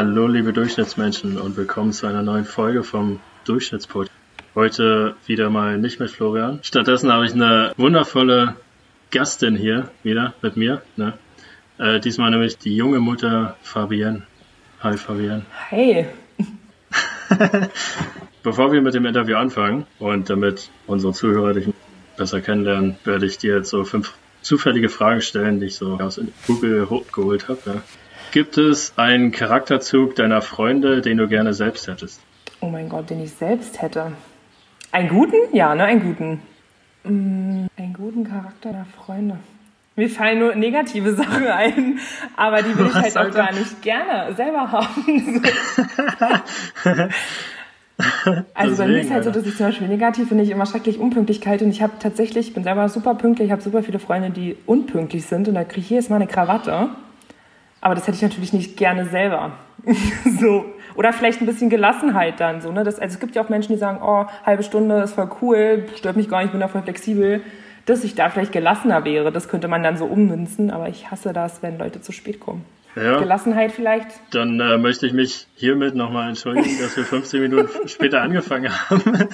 [0.00, 4.08] Hallo, liebe Durchschnittsmenschen und willkommen zu einer neuen Folge vom Durchschnittspod.
[4.54, 6.60] Heute wieder mal nicht mit Florian.
[6.62, 8.54] Stattdessen habe ich eine wundervolle
[9.10, 10.82] Gastin hier wieder mit mir.
[10.94, 11.14] Ne?
[11.78, 14.22] Äh, diesmal nämlich die junge Mutter Fabienne.
[14.84, 15.44] Hi Fabienne.
[15.72, 16.06] Hi.
[18.44, 21.66] Bevor wir mit dem Interview anfangen und damit unsere Zuhörer dich
[22.16, 26.20] besser kennenlernen, werde ich dir jetzt so fünf zufällige Fragen stellen, die ich so aus
[26.46, 27.58] Google geholt habe.
[27.66, 27.82] Ja.
[28.30, 32.20] Gibt es einen Charakterzug deiner Freunde, den du gerne selbst hättest?
[32.60, 34.12] Oh mein Gott, den ich selbst hätte.
[34.92, 35.36] Einen guten?
[35.52, 36.42] Ja, ne, einen guten.
[37.04, 39.38] Mm, einen guten Charakter der Freunde.
[39.96, 41.98] Mir fallen nur negative Sachen ein,
[42.36, 45.42] aber die will ich halt auch gar nicht gerne selber haben.
[48.54, 50.66] Also Deswegen, bei mir ist halt so, dass ich zum Beispiel negativ finde ich immer
[50.66, 53.98] schrecklich Unpünktlichkeit und ich habe tatsächlich, ich bin selber super pünktlich, ich habe super viele
[53.98, 56.90] Freunde, die unpünktlich sind und da kriege ich jedes Mal eine Krawatte.
[57.80, 59.52] Aber das hätte ich natürlich nicht gerne selber.
[60.40, 60.64] so.
[60.94, 62.72] Oder vielleicht ein bisschen Gelassenheit dann so.
[62.72, 62.82] Ne?
[62.82, 65.86] Das, also es gibt ja auch Menschen, die sagen, oh, halbe Stunde ist voll cool,
[65.96, 67.40] stört mich gar nicht, bin da voll flexibel.
[67.86, 71.32] Dass ich da vielleicht gelassener wäre, das könnte man dann so ummünzen, aber ich hasse
[71.32, 72.64] das, wenn Leute zu spät kommen.
[72.96, 73.18] Ja.
[73.18, 74.08] Gelassenheit vielleicht.
[74.32, 79.28] Dann äh, möchte ich mich hiermit nochmal entschuldigen, dass wir 15 Minuten später angefangen haben.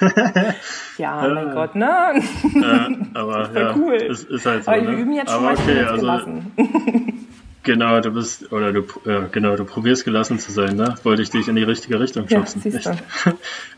[0.98, 2.22] ja, äh, mein Gott, ne?
[2.54, 3.94] Äh, aber ja, cool.
[3.94, 4.70] ist, ist halt so.
[4.70, 4.96] Aber wir ne?
[4.98, 7.26] üben jetzt schon aber mal okay, also, gelassen.
[7.68, 10.94] Genau, du bist, oder du, äh, genau, du probierst gelassen zu sein, ne?
[11.02, 12.62] Wollte ich dich in die richtige Richtung schubsen.
[12.64, 12.94] Ja,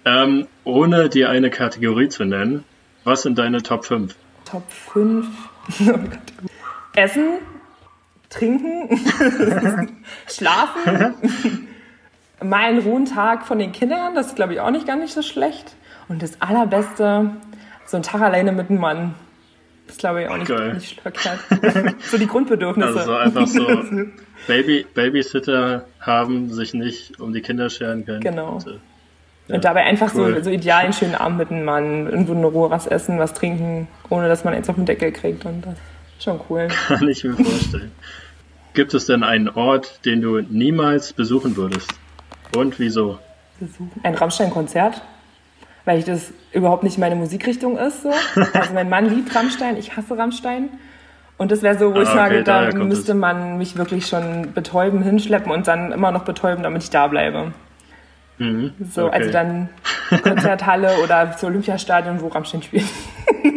[0.22, 2.62] ähm, ohne dir eine Kategorie zu nennen,
[3.02, 4.14] was sind deine Top 5?
[4.44, 5.26] Top 5?
[6.94, 7.38] Essen,
[8.28, 8.96] trinken,
[10.28, 11.16] schlafen,
[12.40, 15.14] mal einen ruhen Tag von den Kindern, das ist glaube ich auch nicht gar nicht
[15.14, 15.74] so schlecht.
[16.06, 17.32] Und das Allerbeste,
[17.86, 19.14] so ein Tag alleine mit einem Mann.
[19.90, 21.40] Das glaube ich auch nicht, nicht verkehrt.
[22.00, 23.00] so die Grundbedürfnisse.
[23.00, 23.66] Also einfach so
[24.46, 28.20] Baby, Babysitter haben, sich nicht um die Kinder scheren können.
[28.20, 28.52] Genau.
[28.52, 28.70] Und, äh,
[29.48, 30.36] ja, und dabei einfach cool.
[30.36, 33.34] so, so ideal einen schönen Abend mit einem Mann, irgendwo in Ruhe was essen, was
[33.34, 35.44] trinken, ohne dass man jetzt auf den Deckel kriegt.
[35.44, 36.68] Und das ist schon cool.
[36.86, 37.90] Kann ich mir vorstellen.
[38.72, 41.90] Gibt es denn einen Ort, den du niemals besuchen würdest?
[42.56, 43.18] Und wieso?
[43.58, 43.90] Besuchen?
[44.04, 45.02] Ein Rammstein-Konzert?
[45.84, 48.02] Weil ich das überhaupt nicht meine Musikrichtung ist.
[48.02, 48.12] So.
[48.52, 50.68] Also mein Mann liebt Rammstein, ich hasse Rammstein.
[51.38, 55.02] Und das wäre so, wo ah, ich sage, da müsste man mich wirklich schon betäuben,
[55.02, 57.52] hinschleppen und dann immer noch betäuben, damit ich da bleibe.
[58.36, 59.16] Mhm, so, okay.
[59.16, 59.68] also dann
[60.22, 62.84] Konzerthalle oder zu Olympiastadion, wo Rammstein spielt.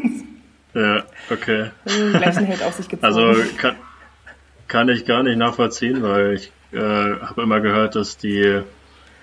[0.74, 1.72] ja, okay.
[1.86, 3.06] Gleichen Held auf sich gezogen.
[3.06, 3.76] Also kann,
[4.68, 8.62] kann ich gar nicht nachvollziehen, weil ich äh, habe immer gehört, dass die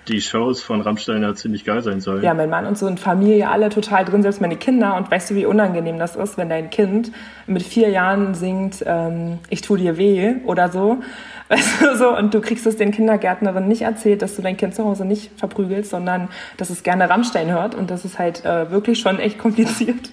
[0.07, 2.23] die Shows von Rammstein ja ziemlich geil sein sollen.
[2.23, 4.95] Ja, mein Mann und so und Familie alle total drin, selbst meine Kinder.
[4.95, 7.11] Und weißt du, wie unangenehm das ist, wenn dein Kind
[7.45, 10.99] mit vier Jahren singt, ähm, ich tu dir weh oder so.
[11.51, 14.73] Weißt du, so, und du kriegst es den Kindergärtnerinnen nicht erzählt, dass du dein Kind
[14.73, 17.75] zu Hause nicht verprügelst, sondern dass es gerne Rammstein hört.
[17.75, 20.11] Und das ist halt äh, wirklich schon echt kompliziert.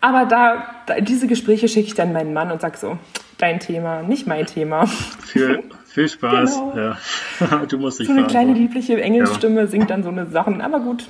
[0.00, 2.96] Aber da, da diese Gespräche schicke ich dann meinen Mann und sag so,
[3.38, 4.86] dein Thema, nicht mein Thema.
[4.86, 6.56] Viel, viel Spaß.
[6.56, 6.76] Genau.
[6.76, 6.98] Ja.
[7.68, 9.66] Du musst dich So eine kleine liebliche Engelsstimme ja.
[9.66, 11.08] singt dann so eine Sachen, aber gut.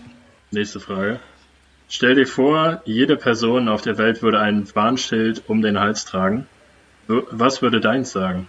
[0.50, 1.20] Nächste Frage.
[1.88, 6.47] Stell dir vor, jede Person auf der Welt würde ein Warnschild um den Hals tragen.
[7.06, 8.48] Was würde deins sagen?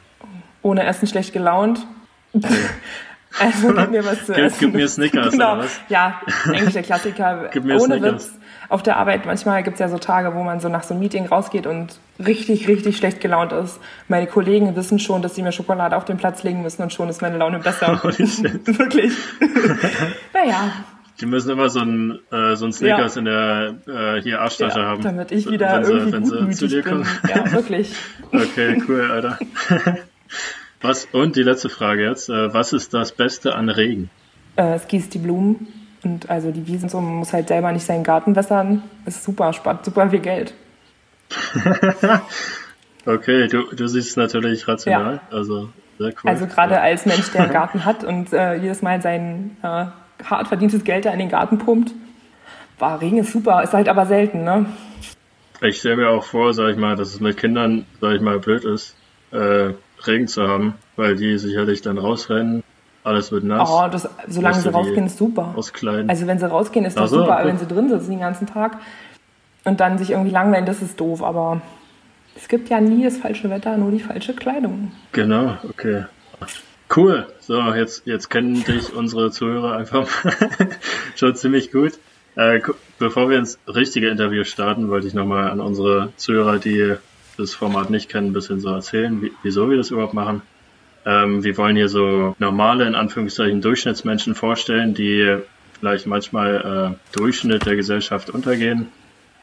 [0.62, 1.86] Ohne Essen schlecht gelaunt.
[2.34, 2.48] Okay.
[3.40, 4.58] Also gib mir was zu gib, essen.
[4.60, 5.54] Gib mir Snickers genau.
[5.54, 5.80] oder was?
[5.90, 7.50] Ja, eigentlich der Klassiker.
[7.52, 8.14] gib mir Ohne Snickers.
[8.28, 8.40] Witz
[8.74, 11.02] auf der Arbeit, manchmal gibt es ja so Tage, wo man so nach so einem
[11.02, 13.80] Meeting rausgeht und richtig, richtig schlecht gelaunt ist.
[14.08, 17.08] Meine Kollegen wissen schon, dass sie mir Schokolade auf den Platz legen müssen und schon
[17.08, 18.00] ist meine Laune besser.
[18.04, 19.14] Wirklich.
[20.34, 20.72] naja.
[21.22, 23.20] Die müssen immer so ein, äh, so ein Snickers ja.
[23.20, 25.04] in der äh, hier Arschtasche ja, haben.
[25.04, 27.06] Damit ich wieder wenn irgendwie sie, gutmütig zu dir bin.
[27.30, 27.94] Ja, wirklich.
[28.32, 29.38] okay, cool, Alter.
[30.82, 32.28] was, und die letzte Frage jetzt.
[32.28, 34.10] Äh, was ist das Beste an Regen?
[34.56, 37.86] Äh, es gießt die Blumen und also die Wiesen so, man muss halt selber nicht
[37.86, 38.84] seinen Garten wässern.
[39.06, 40.54] Ist super, spart super viel Geld.
[43.06, 45.16] okay, du, du siehst natürlich rational.
[45.16, 45.38] Ja.
[45.38, 46.30] Also sehr cool.
[46.30, 46.82] Also gerade ja.
[46.82, 49.86] als Mensch, der einen Garten hat und äh, jedes Mal sein äh,
[50.24, 51.94] hart verdientes Geld da in den Garten pumpt.
[52.80, 54.66] War Regen ist super, ist halt aber selten, ne?
[55.62, 58.40] Ich stelle mir auch vor, sag ich mal, dass es mit Kindern, sag ich mal,
[58.40, 58.96] blöd ist,
[59.32, 59.74] äh,
[60.06, 62.64] Regen zu haben, weil die sicherlich dann rausrennen
[63.04, 63.70] alles wird nass.
[63.72, 65.54] Oh, das, solange sie rausgehen, ist super.
[65.56, 66.10] Auskleiden.
[66.10, 67.38] Also wenn sie rausgehen, ist das so, super.
[67.38, 68.78] Aber wenn sie drin sitzen den ganzen Tag
[69.66, 71.22] und dann sich irgendwie langweilen, das ist doof.
[71.24, 71.62] Aber
[72.36, 74.92] es gibt ja nie das falsche Wetter, nur die falsche Kleidung.
[75.12, 76.06] Genau, okay.
[76.96, 77.28] Cool.
[77.40, 80.08] So, jetzt, jetzt kennen dich unsere Zuhörer einfach
[81.16, 81.94] schon ziemlich gut.
[82.36, 82.62] Äh,
[83.00, 86.96] bevor wir ins richtige Interview starten, wollte ich nochmal an unsere Zuhörer, die
[87.38, 90.42] das Format nicht kennen, ein bisschen so erzählen, wie, wieso wir das überhaupt machen.
[91.06, 95.38] Ähm, wir wollen hier so normale, in Anführungszeichen, Durchschnittsmenschen vorstellen, die
[95.80, 98.88] vielleicht manchmal äh, Durchschnitt der Gesellschaft untergehen.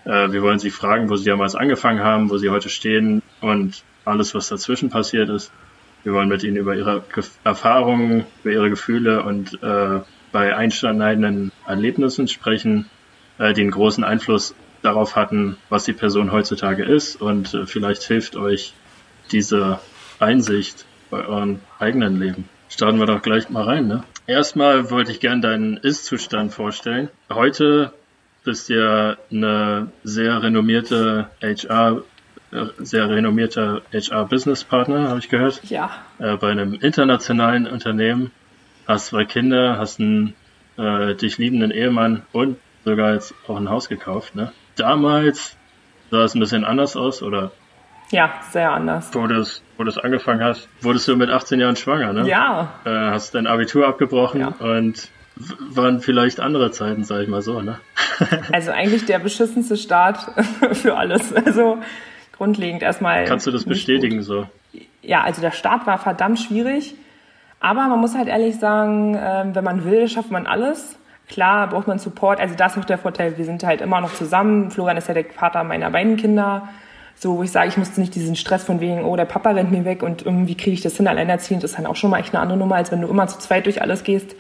[0.05, 3.83] Äh, wir wollen sie fragen, wo sie damals angefangen haben, wo sie heute stehen und
[4.05, 5.53] alles, was dazwischen passiert ist.
[6.03, 10.01] Wir wollen mit ihnen über ihre Ge Erfahrungen, über ihre Gefühle und äh,
[10.33, 12.89] bei einschneidenden Erlebnissen sprechen,
[13.39, 18.03] äh, die einen großen Einfluss darauf hatten, was die Person heutzutage ist und äh, vielleicht
[18.05, 18.73] hilft euch
[19.31, 19.79] diese
[20.19, 22.49] Einsicht bei eurem eigenen Leben.
[22.69, 24.05] Starten wir doch gleich mal rein, ne?
[24.27, 27.09] Erstmal wollte ich gerne deinen Ist-Zustand vorstellen.
[27.29, 27.93] Heute
[28.45, 32.03] bist du ja eine sehr renommierte HR,
[32.53, 35.61] äh, sehr renommierter HR-Business-Partner, habe ich gehört.
[35.65, 35.91] Ja.
[36.19, 38.31] Äh, bei einem internationalen Unternehmen.
[38.87, 40.35] Hast zwei Kinder, hast einen
[40.79, 44.53] äh, dich liebenden Ehemann und sogar jetzt auch ein Haus gekauft, ne?
[44.77, 45.57] Damals
[46.11, 47.53] sah es ein bisschen anders aus, oder?
[48.11, 49.11] Ja, sehr anders.
[49.11, 52.29] Du es, wo du es angefangen hast, wurdest du mit 18 Jahren schwanger, ne?
[52.29, 52.69] Ja.
[52.85, 54.49] Äh, hast dein Abitur abgebrochen Ja.
[54.59, 55.09] und
[55.71, 57.79] waren vielleicht andere Zeiten, sag ich mal so, ne?
[58.53, 60.19] Also eigentlich der beschissenste Start
[60.73, 61.33] für alles.
[61.33, 61.79] Also
[62.37, 63.25] grundlegend erstmal.
[63.25, 64.47] Kannst du das bestätigen so?
[64.73, 64.83] Gut.
[65.01, 66.95] Ja, also der Start war verdammt schwierig.
[67.59, 70.99] Aber man muss halt ehrlich sagen, ähm, wenn man will, schafft man alles.
[71.27, 72.39] Klar braucht man Support.
[72.39, 74.71] Also das ist auch der Vorteil, wir sind halt immer noch zusammen.
[74.71, 76.69] Florian ist ja der Vater meiner beiden Kinder.
[77.23, 79.71] So, wo ich sage, ich musste nicht diesen Stress von wegen, oh, der Papa rennt
[79.71, 82.33] mir weg und irgendwie kriege ich das hin, alleinerziehend ist dann auch schon mal echt
[82.35, 84.35] eine andere Nummer, als wenn du immer zu zweit durch alles gehst.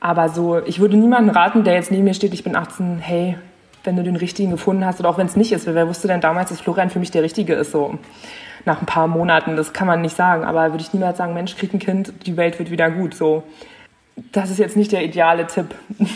[0.00, 3.36] Aber so, ich würde niemanden raten, der jetzt neben mir steht, ich bin 18, hey,
[3.84, 6.22] wenn du den richtigen gefunden hast oder auch wenn es nicht ist, wer wusste denn
[6.22, 7.98] damals, dass Florian für mich der Richtige ist, so
[8.64, 11.56] nach ein paar Monaten, das kann man nicht sagen, aber würde ich niemals sagen, Mensch,
[11.56, 13.42] krieg ein Kind, die Welt wird wieder gut, so.
[14.32, 15.74] Das ist jetzt nicht der ideale Tipp.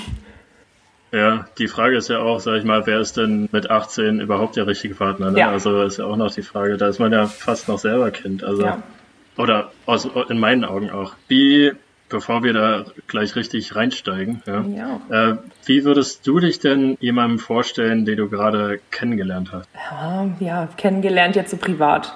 [1.13, 4.57] Ja, die Frage ist ja auch, sag ich mal, wer ist denn mit 18 überhaupt
[4.57, 5.31] der richtige Partner?
[5.31, 5.39] Ne?
[5.39, 5.51] Ja.
[5.51, 8.43] Also ist ja auch noch die Frage, da ist man ja fast noch selber Kind.
[8.45, 8.83] Also Ja.
[9.37, 11.15] oder aus, in meinen Augen auch.
[11.29, 11.73] Wie,
[12.09, 14.65] bevor wir da gleich richtig reinsteigen, ja,
[15.11, 15.31] Ja.
[15.33, 15.37] Äh,
[15.67, 19.69] wie würdest du dich denn jemandem vorstellen, den du gerade kennengelernt hast?
[20.41, 22.15] Ja, kennengelernt jetzt so privat.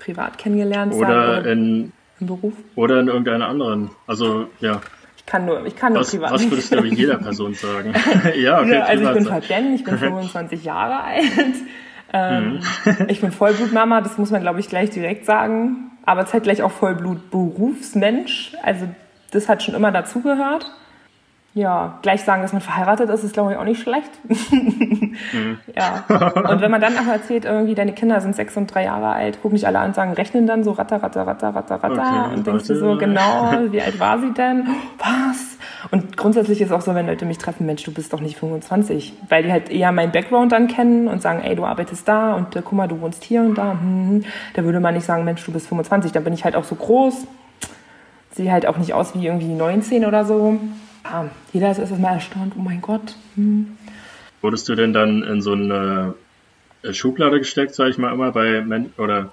[0.00, 2.52] Privat kennengelernt Oder oder in im Beruf.
[2.74, 3.90] oder in irgendeiner anderen.
[4.06, 4.80] Also ja,
[5.26, 6.32] Ich kann nur, ich kann nur was, privat.
[6.32, 7.94] was würdest du mit jeder Person sagen?
[8.36, 9.24] ja, okay, Ja, also ich bin.
[9.24, 11.22] Fabienne, ich bin 25 Jahre alt.
[12.12, 13.06] Ähm, Mhm.
[13.08, 15.90] ich bin Vollblutmama, das muss man, glaube ich, gleich direkt sagen.
[16.06, 18.52] Aber zeitgleich auch Vollblut-Berufsmensch.
[18.62, 18.86] Also
[19.32, 20.70] das hat schon immer dazugehört.
[21.56, 24.10] Ja, gleich sagen, dass man verheiratet ist, ist, glaube ich, auch nicht schlecht.
[25.32, 25.58] Mhm.
[25.76, 26.04] Ja.
[26.08, 29.40] Und wenn man dann auch erzählt, irgendwie deine Kinder sind sechs und drei Jahre alt,
[29.40, 32.26] gucken dich alle an und sagen, rechnen dann so ratter, ratter, ratter, ratter, ratter.
[32.26, 34.66] Okay, und denkst du so, genau, wie alt war sie denn?
[34.98, 35.56] Was?
[35.92, 39.12] Und grundsätzlich ist auch so, wenn Leute mich treffen, Mensch, du bist doch nicht 25.
[39.28, 42.56] Weil die halt eher meinen Background dann kennen und sagen, ey, du arbeitest da und
[42.56, 43.72] äh, guck mal, du wohnst hier und da.
[43.72, 44.24] Hm, hm.
[44.54, 46.10] Da würde man nicht sagen, Mensch, du bist 25.
[46.10, 47.26] Dann bin ich halt auch so groß.
[48.32, 50.58] Sehe halt auch nicht aus wie irgendwie 19 oder so.
[51.04, 53.14] Ja, jeder ist erstmal erstaunt, oh mein Gott.
[53.36, 53.76] Hm.
[54.40, 56.14] Wurdest du denn dann in so eine
[56.82, 59.30] äh, Schublade gesteckt, sag ich mal immer, bei Men oder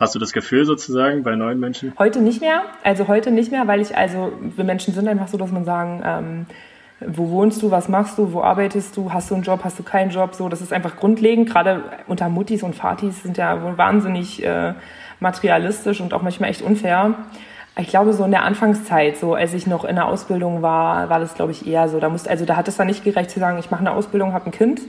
[0.00, 1.92] hast du das Gefühl sozusagen bei neuen Menschen?
[1.98, 2.62] Heute nicht mehr.
[2.82, 6.02] Also heute nicht mehr, weil ich, also wir Menschen sind einfach so, dass man sagen,
[6.04, 6.46] ähm,
[7.00, 9.82] wo wohnst du, was machst du, wo arbeitest du, hast du einen Job, hast du
[9.84, 11.48] keinen Job, so, das ist einfach grundlegend.
[11.48, 14.74] Gerade unter Muttis und Vatis sind ja wohl wahnsinnig äh,
[15.20, 17.14] materialistisch und auch manchmal echt unfair.
[17.80, 21.20] Ich glaube, so in der Anfangszeit, so als ich noch in der Ausbildung war, war
[21.20, 22.00] das, glaube ich, eher so.
[22.00, 24.32] Da musst, also da hat es dann nicht gereicht zu sagen, ich mache eine Ausbildung,
[24.32, 24.80] habe ein Kind.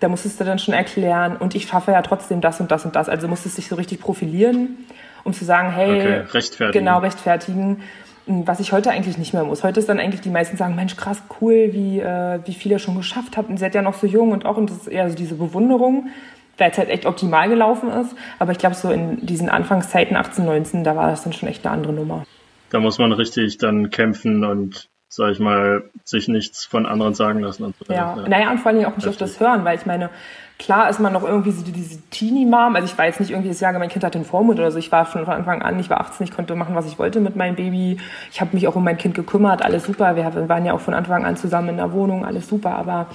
[0.00, 2.96] Da musstest du dann schon erklären und ich schaffe ja trotzdem das und das und
[2.96, 3.10] das.
[3.10, 4.86] Also musstest dich so richtig profilieren,
[5.24, 6.72] um zu sagen, hey, Okay, rechtfertigen.
[6.86, 7.82] genau, rechtfertigen.
[8.26, 9.62] Was ich heute eigentlich nicht mehr muss.
[9.62, 12.78] Heute ist dann eigentlich, die meisten sagen, Mensch, krass, cool, wie, äh, wie viel ihr
[12.78, 13.48] schon geschafft habt.
[13.48, 15.34] Und ihr seid ja noch so jung und auch, und das ist eher so diese
[15.34, 16.08] Bewunderung,
[16.68, 18.14] es halt echt optimal gelaufen ist.
[18.38, 21.64] Aber ich glaube, so in diesen Anfangszeiten, 18, 19, da war das dann schon echt
[21.64, 22.24] eine andere Nummer.
[22.70, 27.40] Da muss man richtig dann kämpfen und, sag ich mal, sich nichts von anderen sagen
[27.40, 27.92] lassen und so.
[27.92, 30.10] Ja, naja, und vor allem auch nicht auf das Hören, weil ich meine,
[30.60, 33.60] klar ist man noch irgendwie so diese Teenie-Mom, also ich war jetzt nicht irgendwie das
[33.60, 35.88] Jahr, mein Kind hat den Vormund oder so, ich war schon von Anfang an, ich
[35.88, 37.98] war 18, ich konnte machen, was ich wollte mit meinem Baby,
[38.30, 40.94] ich habe mich auch um mein Kind gekümmert, alles super, wir waren ja auch von
[40.94, 43.06] Anfang an zusammen in der Wohnung, alles super, aber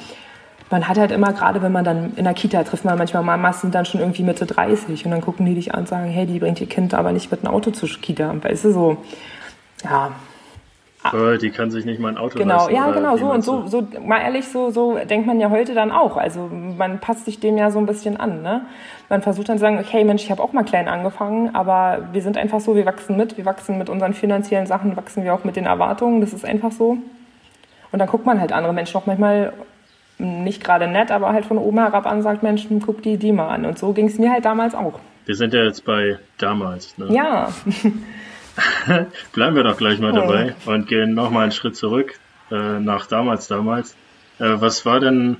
[0.72, 3.62] man hat halt immer, gerade wenn man dann in der Kita trifft, man manchmal Mamas
[3.62, 6.26] sind dann schon irgendwie Mitte 30 und dann gucken die dich an und sagen, hey,
[6.26, 8.98] die bringt ihr Kind aber nicht mit einem Auto zur Kita, weißt du, so,
[9.84, 10.12] ja,
[11.14, 12.74] Oh, die kann sich nicht mal ein Auto Genau, leisten.
[12.74, 15.92] ja, genau, so und so, so, mal ehrlich, so, so denkt man ja heute dann
[15.92, 16.18] auch.
[16.18, 18.62] Also man passt sich dem ja so ein bisschen an, ne?
[19.10, 22.24] Man versucht dann zu sagen, okay, Mensch, ich habe auch mal klein angefangen, aber wir
[22.24, 25.44] sind einfach so, wir wachsen mit, wir wachsen mit unseren finanziellen Sachen, wachsen wir auch
[25.44, 26.98] mit den Erwartungen, das ist einfach so.
[27.92, 29.54] Und dann guckt man halt andere Menschen auch manchmal
[30.18, 33.50] nicht gerade nett, aber halt von oben herab an sagt, Mensch, guck die die mal
[33.50, 33.66] an.
[33.66, 35.00] Und so ging es mir halt damals auch.
[35.26, 36.98] Wir sind ja jetzt bei damals.
[36.98, 37.08] Ne?
[37.10, 37.50] Ja,
[39.34, 40.72] Bleiben wir doch gleich mal dabei oh.
[40.72, 42.20] und gehen nochmal einen Schritt zurück
[42.52, 43.96] äh, nach damals, damals.
[44.40, 45.38] Äh, was war denn,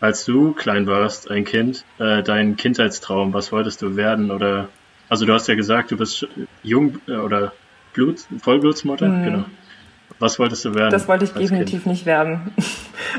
[0.00, 3.32] als du klein warst, ein Kind, äh, dein Kindheitstraum?
[3.32, 4.30] Was wolltest du werden?
[4.30, 4.68] Oder
[5.08, 6.26] also du hast ja gesagt, du bist
[6.62, 7.52] jung äh, oder
[7.94, 9.24] Blut, Vollblutsmutter, mhm.
[9.24, 9.44] genau.
[10.18, 10.90] Was wolltest du werden?
[10.90, 11.86] Das wollte ich definitiv kind?
[11.86, 12.52] nicht werden.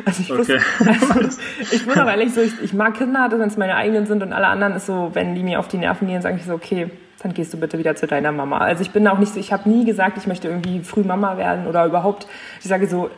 [0.05, 0.59] Also ich, okay.
[0.79, 1.39] wusste, also
[1.71, 4.33] ich bin auch ehrlich so, ich, ich mag Kinder, wenn es meine eigenen sind und
[4.33, 6.91] alle anderen ist so, wenn die mir auf die Nerven gehen, sage ich so, okay,
[7.21, 8.59] dann gehst du bitte wieder zu deiner Mama.
[8.59, 11.37] Also ich bin auch nicht so, ich habe nie gesagt, ich möchte irgendwie früh Mama
[11.37, 12.27] werden oder überhaupt.
[12.59, 13.09] Ich sage so,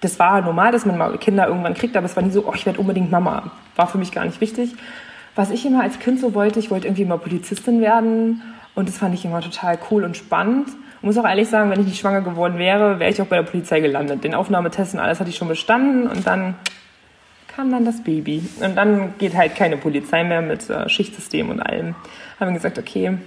[0.00, 2.52] das war normal, dass man mal Kinder irgendwann kriegt, aber es war nie so, oh,
[2.54, 3.52] ich werde unbedingt Mama.
[3.76, 4.74] War für mich gar nicht wichtig.
[5.34, 8.42] Was ich immer als Kind so wollte, ich wollte irgendwie mal Polizistin werden
[8.74, 10.68] und das fand ich immer total cool und spannend.
[11.04, 13.42] Muss auch ehrlich sagen, wenn ich nicht schwanger geworden wäre, wäre ich auch bei der
[13.42, 14.24] Polizei gelandet.
[14.24, 16.54] Den Aufnahmetest und alles hatte ich schon bestanden und dann
[17.54, 18.42] kam dann das Baby.
[18.62, 21.94] Und dann geht halt keine Polizei mehr mit äh, Schichtsystem und allem.
[22.40, 23.18] Haben wir gesagt, okay,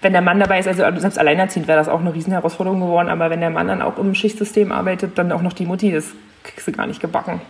[0.00, 3.28] wenn der Mann dabei ist, also selbst alleinerziehend wäre das auch eine Riesenherausforderung geworden, aber
[3.28, 6.66] wenn der Mann dann auch im Schichtsystem arbeitet, dann auch noch die Mutti, das kriegst
[6.66, 7.42] du gar nicht gebacken.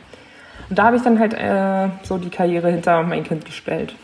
[0.69, 3.95] Und da habe ich dann halt äh, so die Karriere hinter mein Kind gestellt.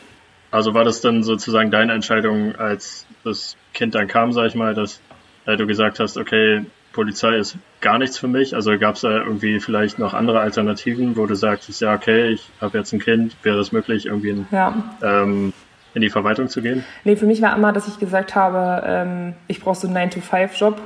[0.52, 4.74] Also war das dann sozusagen deine Entscheidung, als das Kind dann kam, sag ich mal,
[4.74, 5.00] dass
[5.46, 8.54] äh, du gesagt hast, okay, Polizei ist gar nichts für mich?
[8.54, 12.48] Also gab es da irgendwie vielleicht noch andere Alternativen, wo du sagst, ja, okay, ich
[12.60, 14.74] habe jetzt ein Kind, wäre es möglich, irgendwie in, ja.
[15.02, 15.52] ähm,
[15.94, 16.84] in die Verwaltung zu gehen?
[17.04, 20.80] Nee, für mich war immer, dass ich gesagt habe, ähm, ich brauche so einen 9-to-5-Job,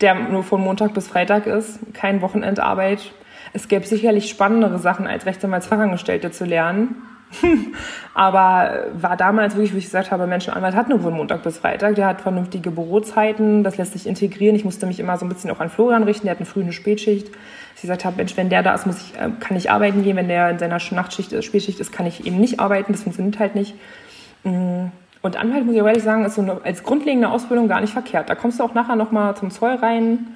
[0.00, 3.12] der nur von Montag bis Freitag ist, kein Wochenendarbeit.
[3.52, 6.96] Es gäbe sicherlich spannendere Sachen, als Rechtsanwaltsfachangestellte zu lernen.
[8.14, 11.94] Aber war damals wirklich, wo ich gesagt habe, Menschenanwalt hat nur von Montag bis Freitag,
[11.94, 14.54] der hat vernünftige Bürozeiten, das lässt sich integrieren.
[14.54, 16.62] Ich musste mich immer so ein bisschen auch an Florian richten, der hat eine frühe
[16.62, 17.28] eine Spätschicht.
[17.74, 20.16] Ich gesagt habe, Mensch, wenn der da ist, muss ich, äh, kann ich arbeiten gehen,
[20.16, 23.38] wenn der in seiner Nachtschicht, äh, Spätschicht ist, kann ich eben nicht arbeiten, das funktioniert
[23.38, 23.74] halt nicht.
[24.44, 24.86] Mm.
[25.22, 28.28] Und Anwalt, muss ich ehrlich sagen, ist so eine, als grundlegende Ausbildung gar nicht verkehrt.
[28.28, 30.34] Da kommst du auch nachher nochmal zum Zoll rein,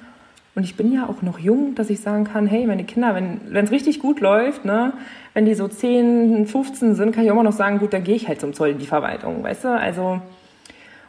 [0.57, 3.63] und ich bin ja auch noch jung, dass ich sagen kann, hey, meine Kinder, wenn
[3.63, 4.91] es richtig gut läuft, ne,
[5.35, 8.15] wenn die so 10, 15 sind, kann ich auch immer noch sagen, gut, dann gehe
[8.15, 9.67] ich halt zum Zoll in die Verwaltung, weißt du?
[9.67, 10.19] Also,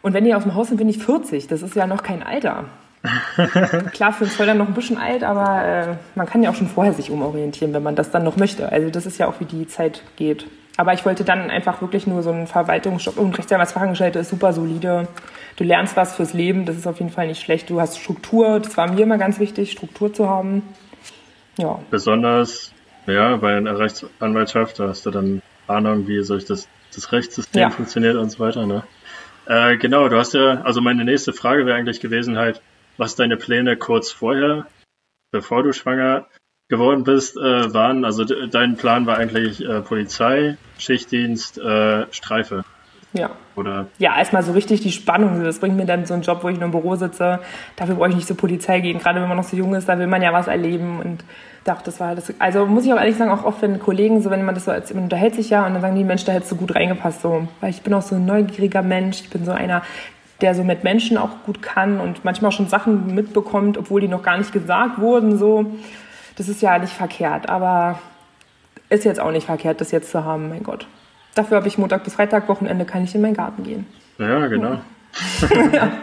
[0.03, 1.47] und wenn die aus dem Haus sind, bin ich 40.
[1.47, 2.67] Das ist ja noch kein Alter.
[3.93, 6.55] Klar, für den Zoll dann noch ein bisschen alt, aber äh, man kann ja auch
[6.55, 8.71] schon vorher sich umorientieren, wenn man das dann noch möchte.
[8.71, 10.45] Also das ist ja auch, wie die Zeit geht.
[10.79, 15.09] Aber ich wollte dann einfach wirklich nur so einen Verwaltungsjob und Rechtsanwaltsfachangestellte ist super solide.
[15.57, 17.69] Du lernst was fürs Leben, das ist auf jeden Fall nicht schlecht.
[17.69, 20.63] Du hast Struktur, das war mir immer ganz wichtig, Struktur zu haben.
[21.57, 21.81] Ja.
[21.91, 22.73] Besonders,
[23.09, 27.71] ja, bei einer Rechtsanwaltschaft, da hast du dann Ahnung, wie solch das, das Rechtssystem ja.
[27.71, 28.85] funktioniert und so weiter, ne?
[29.47, 32.63] Äh, genau, du hast ja, also meine nächste Frage wäre eigentlich gewesen halt,
[32.99, 34.69] was deine Pläne kurz vorher,
[35.33, 36.29] bevor du schwanger
[36.69, 42.65] geworden bist, äh, waren, also dein Plan war eigentlich äh, Polizei, Schichtdienst, äh, Streife.
[43.15, 43.31] Ja.
[43.57, 43.87] Oder?
[43.99, 45.43] Ja, erstmal so richtig die Spannung.
[45.43, 47.41] Das bringt mir dann so einen Job, wo ich nur im Büro sitze.
[47.77, 48.99] Dafür brauche ich nicht zur Polizei gehen.
[48.99, 51.01] Gerade wenn man noch so jung ist, da will man ja was erleben.
[51.01, 51.25] Und
[51.65, 52.33] dachte, das war das.
[52.39, 54.71] Also muss ich auch ehrlich sagen, auch oft wenn Kollegen, so wenn man das so
[54.71, 57.23] als man unterhält sich ja und dann sagen die Mensch, da hättest du gut reingepasst.
[57.23, 57.49] So.
[57.61, 59.21] Weil ich bin auch so ein neugieriger Mensch.
[59.21, 59.83] Ich bin so einer,
[60.41, 64.09] der so mit Menschen auch gut kann und manchmal auch schon Sachen mitbekommt, obwohl die
[64.09, 65.39] noch gar nicht gesagt wurden.
[65.39, 65.79] So.
[66.39, 67.99] Das ist ja nicht verkehrt, aber
[68.89, 70.87] ist jetzt auch nicht verkehrt, das jetzt zu haben, mein Gott.
[71.35, 73.87] Dafür habe ich Montag bis Freitag, Wochenende kann ich in meinen Garten gehen.
[74.19, 74.79] Ja, genau.
[75.73, 75.91] ja.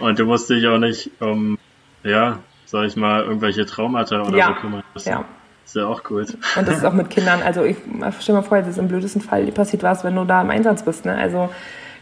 [0.00, 1.56] Und du musst dich auch nicht um,
[2.02, 4.48] ja, sag ich mal, irgendwelche Traumata oder ja.
[4.48, 4.82] so kümmern.
[4.94, 5.24] Das ja.
[5.64, 6.36] ist ja auch gut.
[6.56, 7.40] Und das ist auch mit Kindern.
[7.40, 7.76] Also ich
[8.20, 10.84] stell mal vor, es ist im blödesten Fall passiert was, wenn du da im Einsatz
[10.84, 11.04] bist.
[11.04, 11.14] Ne?
[11.14, 11.48] Also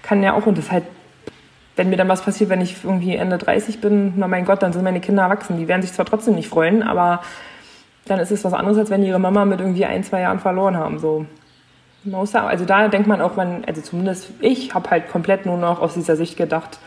[0.02, 0.84] kann ja auch, und das halt,
[1.76, 4.72] wenn mir dann was passiert, wenn ich irgendwie Ende 30 bin, na mein Gott, dann
[4.72, 5.58] sind meine Kinder erwachsen.
[5.58, 7.20] Die werden sich zwar trotzdem nicht freuen, aber
[8.08, 10.76] dann ist es was anderes, als wenn ihre Mama mit irgendwie ein, zwei Jahren verloren
[10.76, 10.98] haben.
[10.98, 11.26] So.
[12.10, 15.94] Also da denkt man auch, man, also zumindest ich habe halt komplett nur noch aus
[15.94, 16.78] dieser Sicht gedacht,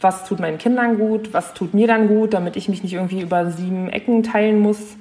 [0.00, 3.22] was tut meinen Kindern gut, was tut mir dann gut, damit ich mich nicht irgendwie
[3.22, 4.96] über sieben Ecken teilen muss.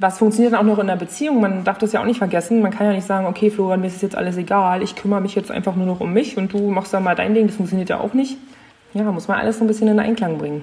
[0.00, 1.40] Was funktioniert dann auch noch in der Beziehung?
[1.40, 2.60] Man darf das ja auch nicht vergessen.
[2.60, 5.36] Man kann ja nicht sagen, okay, Florian, mir ist jetzt alles egal, ich kümmere mich
[5.36, 7.46] jetzt einfach nur noch um mich und du machst dann mal dein Ding.
[7.46, 8.36] Das funktioniert ja auch nicht.
[8.92, 10.62] Ja, muss man alles so ein bisschen in Einklang bringen.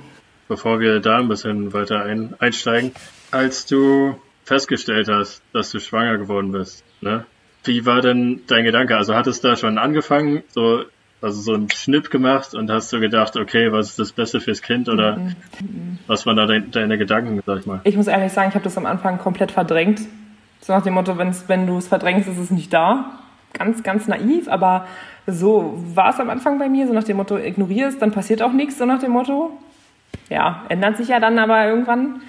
[0.49, 2.91] Bevor wir da ein bisschen weiter ein, einsteigen,
[3.31, 7.25] als du festgestellt hast, dass du schwanger geworden bist, ne?
[7.63, 8.97] Wie war denn dein Gedanke?
[8.97, 10.83] Also hattest du da schon angefangen, so,
[11.21, 14.63] also so einen Schnipp gemacht und hast du gedacht, okay, was ist das Beste fürs
[14.63, 15.99] Kind oder mhm.
[16.07, 17.81] was waren da dein, deine Gedanken, sag ich mal?
[17.83, 20.01] Ich muss ehrlich sagen, ich habe das am Anfang komplett verdrängt.
[20.61, 23.19] So nach dem Motto, wenn's, wenn du es verdrängst, ist es nicht da.
[23.53, 24.87] Ganz, ganz naiv, aber
[25.27, 28.53] so war es am Anfang bei mir, so nach dem Motto, ignorierst, dann passiert auch
[28.53, 29.51] nichts, so nach dem Motto.
[30.29, 32.21] Ja, ändert sich ja dann aber irgendwann.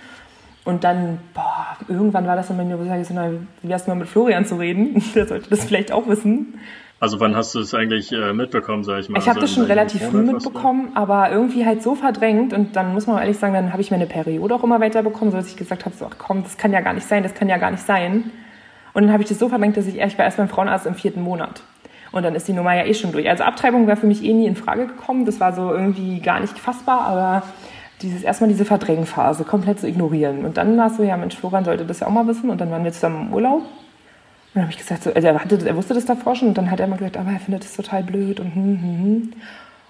[0.64, 3.31] Und dann, boah, irgendwann war das dann bei mir, wo ich sage, na,
[3.62, 5.02] wie hast du mal mit Florian zu reden?
[5.14, 6.61] Der sollte das vielleicht auch wissen.
[7.00, 9.19] Also wann hast du es eigentlich äh, mitbekommen, sag ich mal?
[9.19, 12.95] Ich habe also das schon relativ früh mitbekommen, aber irgendwie halt so verdrängt und dann
[12.95, 15.49] muss man ehrlich sagen, dann habe ich meine Periode auch immer weiter bekommen, so dass
[15.49, 17.57] ich gesagt habe, so, ach komm, das kann ja gar nicht sein, das kann ja
[17.57, 18.31] gar nicht sein.
[18.92, 20.95] Und dann habe ich das so verdrängt, dass ich, ich war erst beim Frauenarzt im
[20.95, 21.62] vierten Monat.
[22.12, 23.28] Und dann ist die Nummer ja eh schon durch.
[23.28, 25.25] Also Abtreibung wäre für mich eh nie in Frage gekommen.
[25.25, 27.42] Das war so irgendwie gar nicht fassbar, aber
[28.02, 30.44] dieses erstmal diese Verdrängphase komplett zu ignorieren.
[30.44, 32.50] Und dann war es so, ja Mensch, Florian sollte das ja auch mal wissen.
[32.50, 33.62] Und dann waren wir zusammen im Urlaub
[34.54, 36.71] dann habe ich gesagt, so, also er, hatte, er wusste das davor schon und dann
[36.71, 39.32] hat er immer gesagt, aber er findet das total blöd und hm, hm, hm.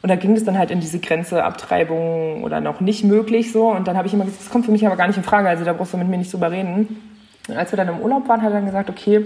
[0.03, 3.69] Und da ging es dann halt in diese Grenze Abtreibung oder noch nicht möglich so.
[3.69, 5.49] Und dann habe ich immer gesagt, das kommt für mich aber gar nicht in Frage,
[5.49, 7.01] also da brauchst du mit mir nicht drüber reden.
[7.49, 9.25] Und als wir dann im Urlaub waren, hat er dann gesagt, okay,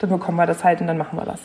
[0.00, 1.40] dann bekommen wir das halt und dann machen wir das.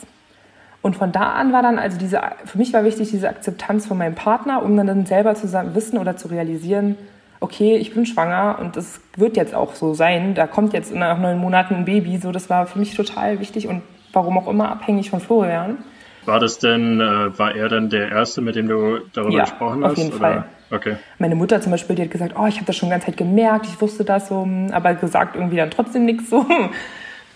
[0.84, 3.98] Und von da an war dann, also diese, für mich war wichtig diese Akzeptanz von
[3.98, 6.98] meinem Partner, um dann selber zu wissen oder zu realisieren,
[7.40, 10.36] okay, ich bin schwanger und es wird jetzt auch so sein.
[10.36, 12.18] Da kommt jetzt nach neun Monaten ein Baby.
[12.18, 15.78] So, das war für mich total wichtig und warum auch immer abhängig von Florian.
[16.26, 19.86] War das denn, äh, war er dann der Erste, mit dem du darüber ja, gesprochen
[19.86, 19.92] hast?
[19.94, 20.20] Auf jeden oder?
[20.20, 20.46] Fall.
[20.70, 20.96] Okay.
[21.18, 23.68] Meine Mutter zum Beispiel, die hat gesagt, oh, ich habe das schon ganze Zeit gemerkt,
[23.68, 26.46] ich wusste das so, aber gesagt irgendwie dann trotzdem nichts so.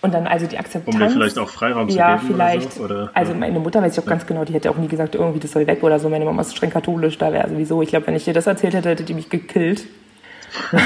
[0.00, 0.94] Und dann also die Akzeptanz.
[0.94, 2.78] Um mir vielleicht auch Freiraum ja, zu geben vielleicht.
[2.78, 3.10] Oder so, oder?
[3.14, 4.10] Also meine Mutter weiß ich auch ja.
[4.10, 6.08] ganz genau, die hätte auch nie gesagt, irgendwie das soll weg oder so.
[6.08, 7.82] Meine Mama ist streng katholisch, da wäre sowieso.
[7.82, 9.84] Ich glaube, wenn ich dir das erzählt hätte, hätte die mich gekillt.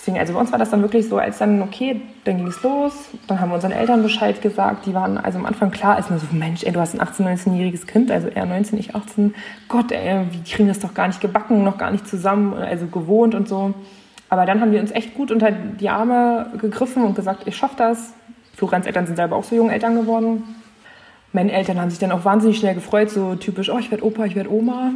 [0.00, 2.62] Deswegen, also bei uns war das dann wirklich so, als dann, okay, dann ging es
[2.62, 2.92] los,
[3.26, 6.18] dann haben wir unseren Eltern Bescheid gesagt, die waren also am Anfang klar, ist mir
[6.18, 9.34] so, Mensch, ey, du hast ein 18-, 19-jähriges Kind, also er 19, ich 18,
[9.68, 13.34] Gott, ey, wir kriegen das doch gar nicht gebacken, noch gar nicht zusammen, also gewohnt
[13.34, 13.74] und so.
[14.30, 17.74] Aber dann haben wir uns echt gut unter die Arme gegriffen und gesagt, ich schaffe
[17.76, 18.14] das.
[18.56, 20.44] Florians Eltern sind selber auch so junge Eltern geworden.
[21.32, 24.24] Meine Eltern haben sich dann auch wahnsinnig schnell gefreut, so typisch, oh, ich werde Opa,
[24.24, 24.92] ich werde Oma.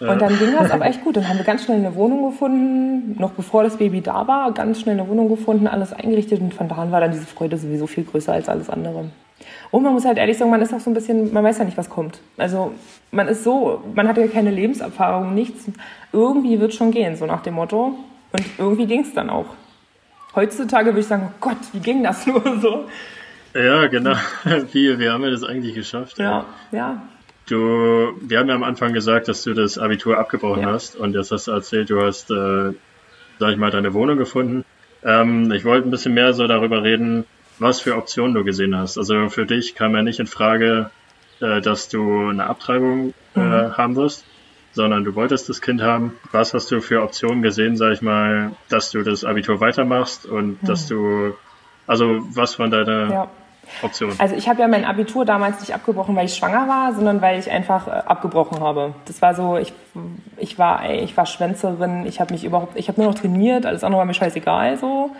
[0.00, 0.12] Ja.
[0.12, 1.16] Und dann ging das auch echt gut.
[1.16, 4.80] Dann haben wir ganz schnell eine Wohnung gefunden, noch bevor das Baby da war, ganz
[4.80, 7.86] schnell eine Wohnung gefunden, alles eingerichtet und von da an war dann diese Freude sowieso
[7.86, 9.10] viel größer als alles andere.
[9.70, 11.64] Und man muss halt ehrlich sagen, man ist auch so ein bisschen, man weiß ja
[11.64, 12.20] nicht, was kommt.
[12.36, 12.72] Also
[13.10, 15.66] man ist so, man hat ja keine Lebenserfahrung, nichts.
[16.12, 17.94] Irgendwie wird schon gehen, so nach dem Motto.
[18.32, 19.56] Und irgendwie ging es dann auch.
[20.34, 22.88] Heutzutage würde ich sagen, oh Gott, wie ging das nur so?
[23.52, 24.14] Ja, genau.
[24.72, 26.18] Wie, wie haben wir das eigentlich geschafft?
[26.18, 27.02] Ja, ja.
[27.46, 30.70] Du, wir haben ja am Anfang gesagt, dass du das Abitur abgebrochen ja.
[30.70, 32.72] hast und jetzt hast du erzählt, du hast, äh,
[33.40, 34.64] sag ich mal, deine Wohnung gefunden.
[35.02, 37.24] Ähm, ich wollte ein bisschen mehr so darüber reden,
[37.58, 38.98] was für Optionen du gesehen hast.
[38.98, 40.92] Also für dich kam ja nicht in Frage,
[41.40, 43.76] äh, dass du eine Abtreibung äh, mhm.
[43.76, 44.24] haben wirst
[44.72, 46.16] sondern du wolltest das Kind haben.
[46.32, 50.60] Was hast du für Optionen gesehen, sag ich mal, dass du das Abitur weitermachst und
[50.60, 50.66] hm.
[50.66, 51.34] dass du,
[51.86, 53.28] also was von deiner ja.
[53.82, 54.12] Option?
[54.18, 57.38] Also ich habe ja mein Abitur damals nicht abgebrochen, weil ich schwanger war, sondern weil
[57.38, 58.94] ich einfach äh, abgebrochen habe.
[59.06, 59.72] Das war so, ich,
[60.36, 63.84] ich war, ich war Schwänzerin, ich habe mich überhaupt, ich habe nur noch trainiert, alles
[63.84, 65.10] andere war mir scheißegal so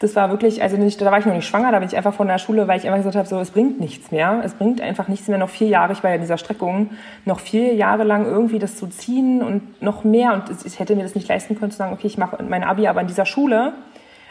[0.00, 2.14] das war wirklich, also nicht, da war ich noch nicht schwanger, da bin ich einfach
[2.14, 4.42] von der Schule, weil ich einfach gesagt habe, so, es bringt nichts mehr.
[4.44, 6.90] Es bringt einfach nichts mehr, noch vier Jahre, ich war ja in dieser Streckung,
[7.24, 10.34] noch vier Jahre lang irgendwie das zu ziehen und noch mehr.
[10.34, 12.86] Und ich hätte mir das nicht leisten können, zu sagen, okay, ich mache mein Abi
[12.86, 13.72] aber in dieser Schule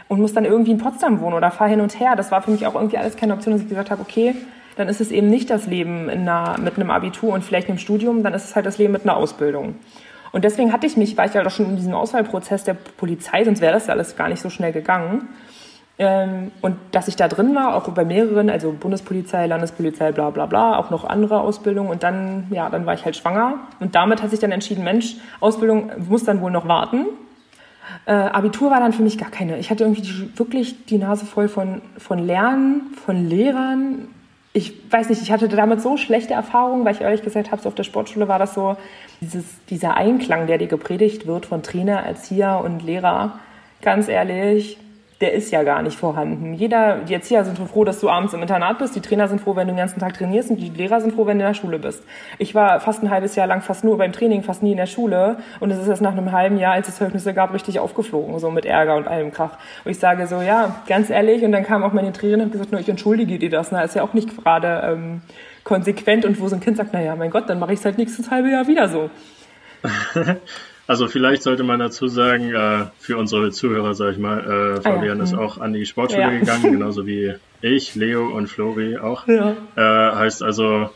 [0.07, 2.15] und muss dann irgendwie in Potsdam wohnen oder fahre hin und her.
[2.15, 4.35] Das war für mich auch irgendwie alles keine Option, dass ich gesagt habe, okay,
[4.77, 7.79] dann ist es eben nicht das Leben in einer, mit einem Abitur und vielleicht einem
[7.79, 9.75] Studium, dann ist es halt das Leben mit einer Ausbildung.
[10.31, 12.75] Und deswegen hatte ich mich, war ich ja halt auch schon in diesem Auswahlprozess der
[12.75, 15.27] Polizei, sonst wäre das ja alles gar nicht so schnell gegangen.
[15.99, 20.45] Ähm, und dass ich da drin war, auch bei mehreren, also Bundespolizei, Landespolizei, bla bla
[20.45, 21.89] bla, auch noch andere Ausbildungen.
[21.89, 23.55] Und dann, ja, dann war ich halt schwanger.
[23.79, 27.07] Und damit hat sich dann entschieden, Mensch, Ausbildung muss dann wohl noch warten.
[28.05, 29.57] Äh, Abitur war dann für mich gar keine.
[29.57, 34.07] Ich hatte irgendwie die, wirklich die Nase voll von, von Lernen, von Lehrern.
[34.53, 37.69] Ich weiß nicht, ich hatte damit so schlechte Erfahrungen, weil ich ehrlich gesagt habe, so
[37.69, 38.77] auf der Sportschule war das so,
[39.21, 43.39] dieses, dieser Einklang, der dir gepredigt wird von Trainer, Erzieher und Lehrer.
[43.81, 44.77] Ganz ehrlich,
[45.19, 46.53] der ist ja gar nicht vorhanden.
[46.53, 49.55] Jeder, die Erzieher sind froh, dass du abends im Internat bist, die Trainer sind froh,
[49.55, 51.55] wenn du den ganzen Tag trainierst und die Lehrer sind froh, wenn du in der
[51.55, 52.03] Schule bist.
[52.37, 54.85] Ich war fast ein halbes Jahr lang fast nur beim Training, fast nie in der
[54.85, 58.37] Schule und es ist erst nach einem halben Jahr, als es Zeugnisse gab, richtig aufgeflogen,
[58.37, 59.57] so mit Ärger und allem Krach.
[59.83, 62.71] Und ich sage so, ja, ganz ehrlich, und dann kam auch meine Trainerin und gesagt,
[62.71, 65.21] nur ich entschuldige dir das, na, ist ja auch nicht gerade ähm,
[65.63, 67.85] konsequent und wo so ein Kind sagt, na ja, mein Gott, dann mache ich es
[67.85, 69.09] halt nächstes halbe Jahr wieder so.
[70.87, 74.39] Also vielleicht sollte man dazu sagen, äh, für unsere Zuhörer, sage ich mal,
[74.77, 75.23] äh, Fabian ah, ja.
[75.23, 75.39] ist mhm.
[75.39, 76.39] auch an die Sportschule ja.
[76.39, 79.27] gegangen, genauso wie ich, Leo und Flori auch.
[79.27, 79.55] Ja.
[79.75, 80.89] Äh, heißt also,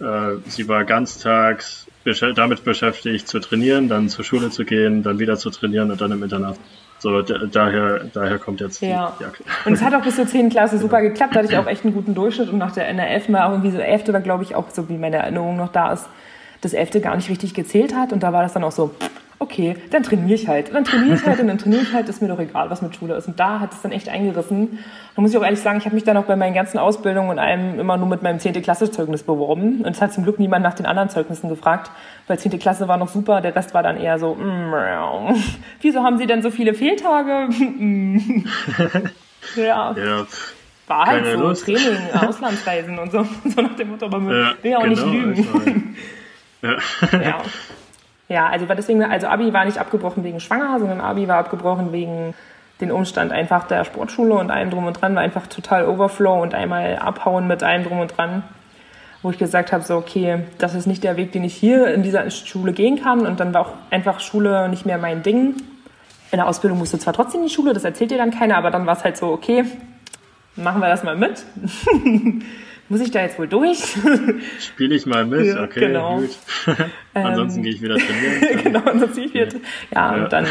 [0.00, 5.18] äh, sie war ganztags besch damit beschäftigt zu trainieren, dann zur Schule zu gehen, dann
[5.18, 6.56] wieder zu trainieren und dann im Internat.
[6.98, 9.14] So, daher, daher kommt jetzt ja.
[9.18, 9.44] die Jacke.
[9.64, 10.50] Und es hat auch bis zur 10.
[10.50, 12.96] Klasse super geklappt, da hatte ich auch echt einen guten Durchschnitt und nach der, in
[12.96, 13.32] der 11.
[13.32, 14.12] war auch irgendwie so 11.
[14.12, 16.06] war, glaube ich, auch so wie meine Erinnerung noch da ist,
[16.62, 18.12] das Elfte gar nicht richtig gezählt hat.
[18.12, 18.94] Und da war das dann auch so,
[19.38, 20.68] okay, dann trainiere ich halt.
[20.68, 22.80] Und dann trainiere ich halt und dann trainiere ich halt, ist mir doch egal, was
[22.82, 23.28] mit Schule ist.
[23.28, 24.78] Und da hat es dann echt eingerissen.
[25.14, 27.30] Da muss ich auch ehrlich sagen, ich habe mich dann auch bei meinen ganzen Ausbildungen
[27.30, 28.62] und allem immer nur mit meinem 10.
[28.62, 29.82] Klasse-Zeugnis beworben.
[29.82, 31.90] Und es hat zum Glück niemand nach den anderen Zeugnissen gefragt,
[32.26, 32.58] weil 10.
[32.58, 34.72] Klasse war noch super, der Rest war dann eher so, mm,
[35.80, 37.48] wieso haben Sie denn so viele Fehltage?
[39.56, 39.94] ja.
[39.96, 40.26] ja.
[40.86, 41.64] War halt so, Lust.
[41.64, 45.24] Training, Auslandsreisen und so, so nach dem Motto, aber ja, will ja auch genau, nicht
[45.24, 45.96] lügen.
[46.62, 46.76] Ja.
[47.12, 47.42] ja.
[48.28, 52.34] Ja, also deswegen, also Abi war nicht abgebrochen wegen Schwanger, sondern Abi war abgebrochen wegen
[52.80, 56.54] den Umstand einfach der Sportschule und allem drum und dran, war einfach total Overflow und
[56.54, 58.42] einmal abhauen mit allem drum und dran,
[59.22, 62.02] wo ich gesagt habe, so okay, das ist nicht der Weg, den ich hier in
[62.02, 65.54] dieser Schule gehen kann und dann war auch einfach Schule nicht mehr mein Ding.
[66.32, 68.70] In der Ausbildung musste zwar trotzdem in die Schule, das erzählt dir dann keiner, aber
[68.70, 69.64] dann war es halt so, okay,
[70.56, 71.44] machen wir das mal mit.
[72.88, 73.78] muss ich da jetzt wohl durch?
[74.60, 76.18] Spiele ich mal mit, ja, okay, genau.
[76.18, 76.30] gut.
[77.14, 78.62] ansonsten ähm, gehe ich wieder trainieren.
[78.62, 79.48] genau, ansonsten ich wieder.
[79.94, 80.46] Ja, ja, und dann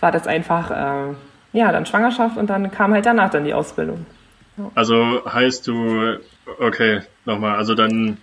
[0.00, 1.14] war das einfach, äh,
[1.52, 4.06] ja, dann Schwangerschaft und dann kam halt danach dann die Ausbildung.
[4.56, 4.70] Ja.
[4.74, 6.18] Also heißt du,
[6.58, 8.18] okay, nochmal, also dann,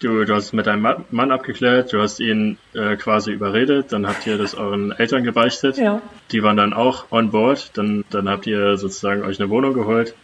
[0.00, 4.26] du, du hast mit deinem Mann abgeklärt, du hast ihn äh, quasi überredet, dann habt
[4.26, 5.78] ihr das euren Eltern gebeichtet.
[5.78, 6.00] Ja.
[6.30, 10.14] Die waren dann auch on board, dann, dann habt ihr sozusagen euch eine Wohnung geholt.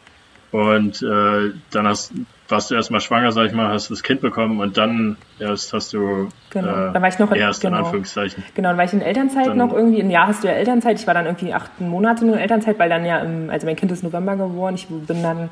[0.54, 2.12] Und äh, dann hast,
[2.48, 5.92] warst du erstmal schwanger, sag ich mal, hast das Kind bekommen und dann erst hast
[5.92, 6.88] du genau.
[6.88, 7.78] äh, dann war ich noch in, erst genau.
[7.78, 8.44] in Anführungszeichen.
[8.54, 10.00] Genau, dann war ich in Elternzeit dann, noch irgendwie.
[10.02, 11.00] Ein Jahr hast du ja Elternzeit.
[11.00, 13.76] Ich war dann irgendwie acht Monate nur in Elternzeit, weil dann ja, im, also mein
[13.76, 14.74] Kind ist November geworden.
[14.74, 15.48] Ich bin dann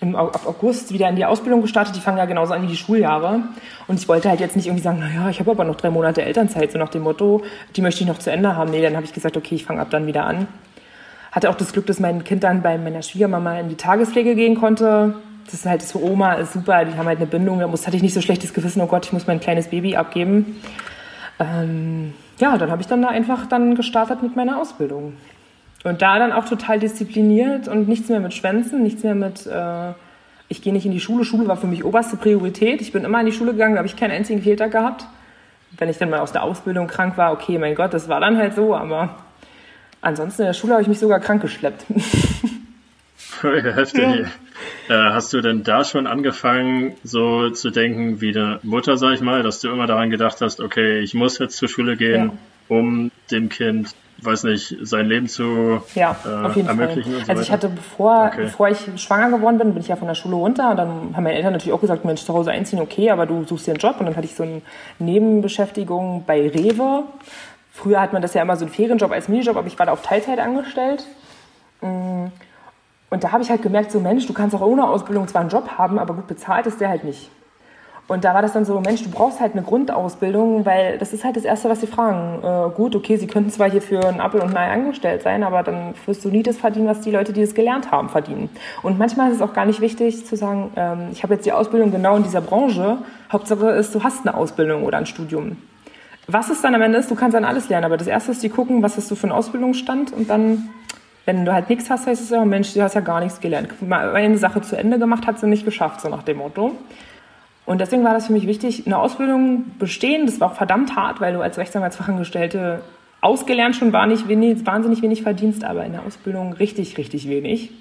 [0.00, 1.96] im August wieder in die Ausbildung gestartet.
[1.96, 3.40] Die fangen ja genauso an wie die Schuljahre.
[3.88, 6.22] Und ich wollte halt jetzt nicht irgendwie sagen, naja, ich habe aber noch drei Monate
[6.22, 7.42] Elternzeit, so nach dem Motto,
[7.74, 8.70] die möchte ich noch zu Ende haben.
[8.70, 10.46] Nee, dann habe ich gesagt, okay, ich fange ab dann wieder an
[11.36, 14.54] hatte auch das Glück, dass mein Kind dann bei meiner Schwiegermama in die Tagespflege gehen
[14.54, 15.16] konnte.
[15.46, 17.60] Das ist halt so, Oma ist super, die haben halt eine Bindung.
[17.60, 20.60] Da hatte ich nicht so schlechtes Gewissen, oh Gott, ich muss mein kleines Baby abgeben.
[21.38, 25.14] Ähm, ja, dann habe ich dann da einfach dann gestartet mit meiner Ausbildung.
[25.84, 29.92] Und da dann auch total diszipliniert und nichts mehr mit Schwänzen, nichts mehr mit, äh,
[30.48, 31.24] ich gehe nicht in die Schule.
[31.24, 32.80] Schule war für mich oberste Priorität.
[32.80, 35.06] Ich bin immer in die Schule gegangen, da habe ich keinen einzigen Fehltag gehabt.
[35.78, 38.36] Wenn ich dann mal aus der Ausbildung krank war, okay, mein Gott, das war dann
[38.36, 39.16] halt so, aber
[40.06, 41.84] Ansonsten in der Schule habe ich mich sogar krank geschleppt.
[43.42, 44.26] Heftig.
[44.88, 45.10] Ja.
[45.10, 49.20] Äh, hast du denn da schon angefangen, so zu denken wie eine Mutter, sag ich
[49.20, 52.76] mal, dass du immer daran gedacht hast, okay, ich muss jetzt zur Schule gehen, ja.
[52.76, 57.12] um dem Kind, weiß nicht, sein Leben zu ja, äh, ermöglichen?
[57.12, 57.24] Fall.
[57.24, 58.44] So also ich hatte, bevor, okay.
[58.44, 61.24] bevor ich schwanger geworden bin, bin ich ja von der Schule runter und dann haben
[61.24, 63.80] meine Eltern natürlich auch gesagt, Mensch, zu Hause einziehen, okay, aber du suchst dir einen
[63.80, 64.62] Job und dann hatte ich so eine
[64.98, 67.04] Nebenbeschäftigung bei Rewe
[67.76, 69.92] Früher hat man das ja immer so einen Ferienjob als Minijob, aber ich war da
[69.92, 71.04] auf Teilzeit angestellt.
[71.82, 72.28] Mm.
[73.10, 75.50] Und da habe ich halt gemerkt, so Mensch, du kannst auch ohne Ausbildung zwar einen
[75.50, 77.30] Job haben, aber gut bezahlt ist der halt nicht.
[78.08, 81.24] Und da war das dann so, Mensch, du brauchst halt eine Grundausbildung, weil das ist
[81.24, 82.38] halt das Erste, was sie fragen.
[82.40, 85.42] Äh, gut, okay, sie könnten zwar hier für einen Apfel und ein Ei angestellt sein,
[85.42, 88.48] aber dann wirst du nie das verdienen, was die Leute, die das gelernt haben, verdienen.
[88.82, 91.52] Und manchmal ist es auch gar nicht wichtig zu sagen, ähm, ich habe jetzt die
[91.52, 92.98] Ausbildung genau in dieser Branche.
[93.32, 95.56] Hauptsache ist, du hast eine Ausbildung oder ein Studium.
[96.28, 98.42] Was es dann am Ende ist, du kannst dann alles lernen, aber das Erste ist,
[98.42, 100.70] die gucken, was hast du für einen Ausbildungsstand und dann,
[101.26, 103.68] wenn du halt nichts hast, heißt es ja, Mensch, du hast ja gar nichts gelernt.
[103.90, 106.72] Eine Sache zu Ende gemacht, hat sie nicht geschafft, so nach dem Motto.
[107.66, 111.20] Und deswegen war das für mich wichtig, eine Ausbildung bestehen, das war auch verdammt hart,
[111.20, 112.80] weil du als Rechtsanwaltsfachangestellte
[113.20, 117.72] ausgelernt schon war nicht wenig, wahnsinnig wenig verdienst, aber in der Ausbildung richtig, richtig wenig.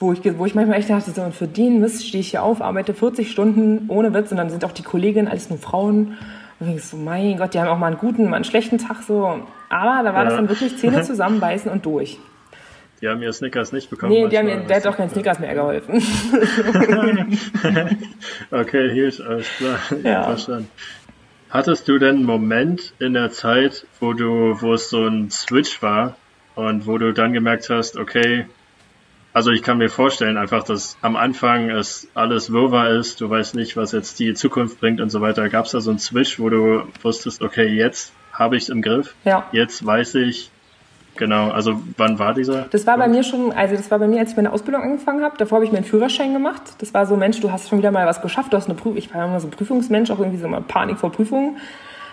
[0.00, 2.42] Wo ich, wo ich manchmal echt dachte, so, und für den Mist stehe ich hier
[2.42, 6.16] auf, arbeite 40 Stunden ohne Witz und dann sind auch die Kolleginnen alles nur Frauen
[6.58, 9.02] und ich so, mein Gott, die haben auch mal einen guten, mal einen schlechten Tag
[9.02, 9.40] so.
[9.68, 10.24] Aber da war ja.
[10.24, 12.18] das dann wirklich Zähne zusammenbeißen und durch.
[13.02, 14.12] Die haben ihr Snickers nicht bekommen.
[14.12, 15.94] Nee, die haben der hat auch keinen Snickers mehr geholfen.
[18.52, 19.80] okay, hier ist alles klar.
[20.04, 20.22] Ja.
[20.22, 20.68] Verstanden.
[21.50, 25.82] Hattest du denn einen Moment in der Zeit, wo du, wo es so ein Switch
[25.82, 26.16] war
[26.54, 28.46] und wo du dann gemerkt hast, okay,
[29.32, 33.56] also ich kann mir vorstellen einfach, dass am Anfang es alles Wirrwarr ist, du weißt
[33.56, 35.48] nicht, was jetzt die Zukunft bringt und so weiter.
[35.48, 38.80] Gab es da so einen Switch, wo du wusstest, okay, jetzt habe ich es im
[38.80, 39.48] Griff, ja.
[39.50, 40.51] jetzt weiß ich,
[41.16, 42.62] Genau, also wann war dieser?
[42.70, 45.22] Das war bei mir schon, also das war bei mir, als ich meine Ausbildung angefangen
[45.22, 45.36] habe.
[45.36, 46.62] Davor habe ich meinen Führerschein gemacht.
[46.78, 48.96] Das war so, Mensch, du hast schon wieder mal was geschafft, du hast eine Prüfung.
[48.96, 51.58] Ich war immer so ein Prüfungsmensch, auch irgendwie so mal Panik vor Prüfungen.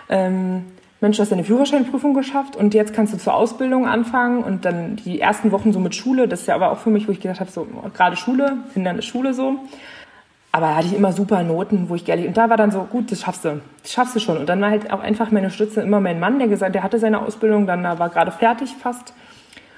[0.08, 0.64] Ähm,
[1.00, 4.96] Mensch, du hast deine Führerscheinprüfung geschafft und jetzt kannst du zur Ausbildung anfangen und dann
[4.96, 7.20] die ersten Wochen so mit Schule, das ist ja aber auch für mich, wo ich
[7.20, 9.56] gedacht habe, so gerade Schule, Hindernis Schule so.
[10.52, 12.82] Aber da hatte ich immer super Noten, wo ich gerne, und da war dann so,
[12.82, 14.36] gut, das schaffst du, das schaffst du schon.
[14.36, 16.98] Und dann war halt auch einfach meine Stütze immer mein Mann, der gesagt, der hatte
[16.98, 19.14] seine Ausbildung, dann war gerade fertig fast.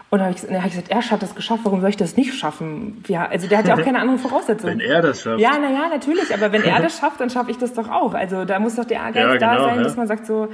[0.08, 2.18] Und dann habe ich, hab ich gesagt, er hat das geschafft, warum soll ich das
[2.18, 3.02] nicht schaffen?
[3.08, 4.78] Ja, also der hat ja auch keine anderen Voraussetzungen.
[4.78, 5.40] wenn er das schafft.
[5.40, 8.12] Ja, naja, natürlich, aber wenn er das schafft, dann schaffe ich das doch auch.
[8.12, 9.82] Also da muss doch der Ehrgeiz ja, genau, da sein, ja.
[9.82, 10.48] dass man sagt so,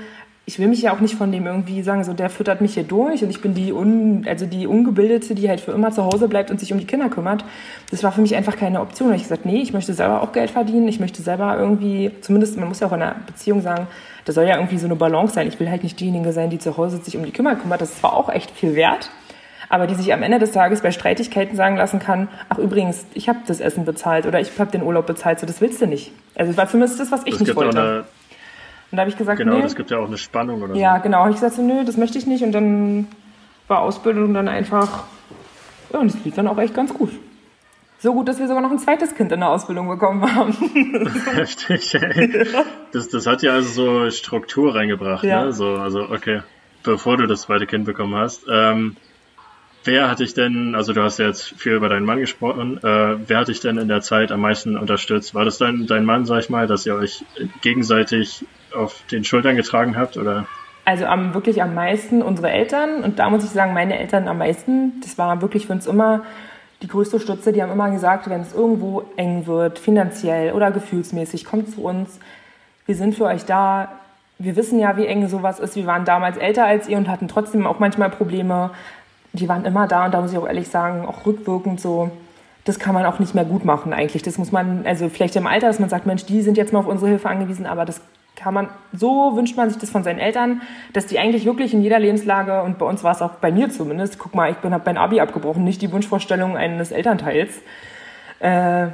[0.49, 2.83] ich will mich ja auch nicht von dem irgendwie sagen, so der füttert mich hier
[2.83, 6.27] durch und ich bin die un, also die Ungebildete, die halt für immer zu Hause
[6.27, 7.45] bleibt und sich um die Kinder kümmert.
[7.91, 9.11] Das war für mich einfach keine Option.
[9.11, 10.89] Und ich gesagt, nee, ich möchte selber auch Geld verdienen.
[10.89, 13.89] Ich möchte selber irgendwie, zumindest, man muss ja auch in einer Beziehung sagen,
[14.25, 15.49] da soll ja irgendwie so eine Balance sein.
[15.49, 17.83] Ich will halt nicht diejenige sein, die zu Hause sich um die Kinder kümmert.
[17.83, 19.11] Das ist zwar auch echt viel wert,
[19.69, 23.29] aber die sich am Ende des Tages bei Streitigkeiten sagen lassen kann, ach übrigens, ich
[23.29, 26.11] habe das Essen bezahlt oder ich habe den Urlaub bezahlt, so das willst du nicht.
[26.35, 28.07] Also das war für mich das, was ich das nicht wollte.
[28.91, 29.63] Und da habe ich gesagt, genau, nee.
[29.63, 31.03] das gibt ja auch eine Spannung oder Ja, so.
[31.03, 31.19] genau.
[31.19, 32.43] Habe ich gesagt, so, nö, das möchte ich nicht.
[32.43, 33.07] Und dann
[33.67, 35.05] war Ausbildung dann einfach,
[35.93, 37.11] ja, und es lief dann auch echt ganz gut.
[38.01, 40.53] So gut, dass wir sogar noch ein zweites Kind in der Ausbildung bekommen haben.
[41.35, 42.47] Heftig, ey.
[42.93, 45.45] Das, das hat ja also so Struktur reingebracht, ja.
[45.47, 45.53] ne?
[45.53, 46.43] So, also, okay,
[46.85, 48.47] bevor du das zweite Kind bekommen hast.
[48.49, 48.97] Ähm,
[49.85, 53.17] wer hat dich denn, also du hast ja jetzt viel über deinen Mann gesprochen, äh,
[53.27, 55.35] wer hat dich denn in der Zeit am meisten unterstützt?
[55.35, 57.25] War das dein, dein Mann, sag ich mal, dass ihr euch
[57.63, 58.45] gegenseitig
[58.75, 60.47] auf den Schultern getragen habt oder?
[60.85, 64.39] Also am, wirklich am meisten unsere Eltern und da muss ich sagen, meine Eltern am
[64.39, 65.01] meisten.
[65.03, 66.23] Das war wirklich für uns immer
[66.83, 67.53] die größte Stütze.
[67.53, 72.19] Die haben immer gesagt, wenn es irgendwo eng wird, finanziell oder gefühlsmäßig, kommt zu uns.
[72.87, 73.89] Wir sind für euch da.
[74.39, 75.77] Wir wissen ja, wie eng sowas ist.
[75.77, 78.71] Wir waren damals älter als ihr und hatten trotzdem auch manchmal Probleme.
[79.33, 82.11] Die waren immer da und da muss ich auch ehrlich sagen, auch rückwirkend so,
[82.65, 84.23] das kann man auch nicht mehr gut machen eigentlich.
[84.23, 86.79] Das muss man, also vielleicht im Alter, dass man sagt, Mensch, die sind jetzt mal
[86.79, 88.01] auf unsere Hilfe angewiesen, aber das
[88.39, 91.83] kann man, so wünscht man sich das von seinen Eltern, dass die eigentlich wirklich in
[91.83, 94.81] jeder Lebenslage, und bei uns war es auch bei mir zumindest, guck mal, ich habe
[94.85, 97.61] mein Abi abgebrochen, nicht die Wunschvorstellung eines Elternteils,
[98.41, 98.87] äh,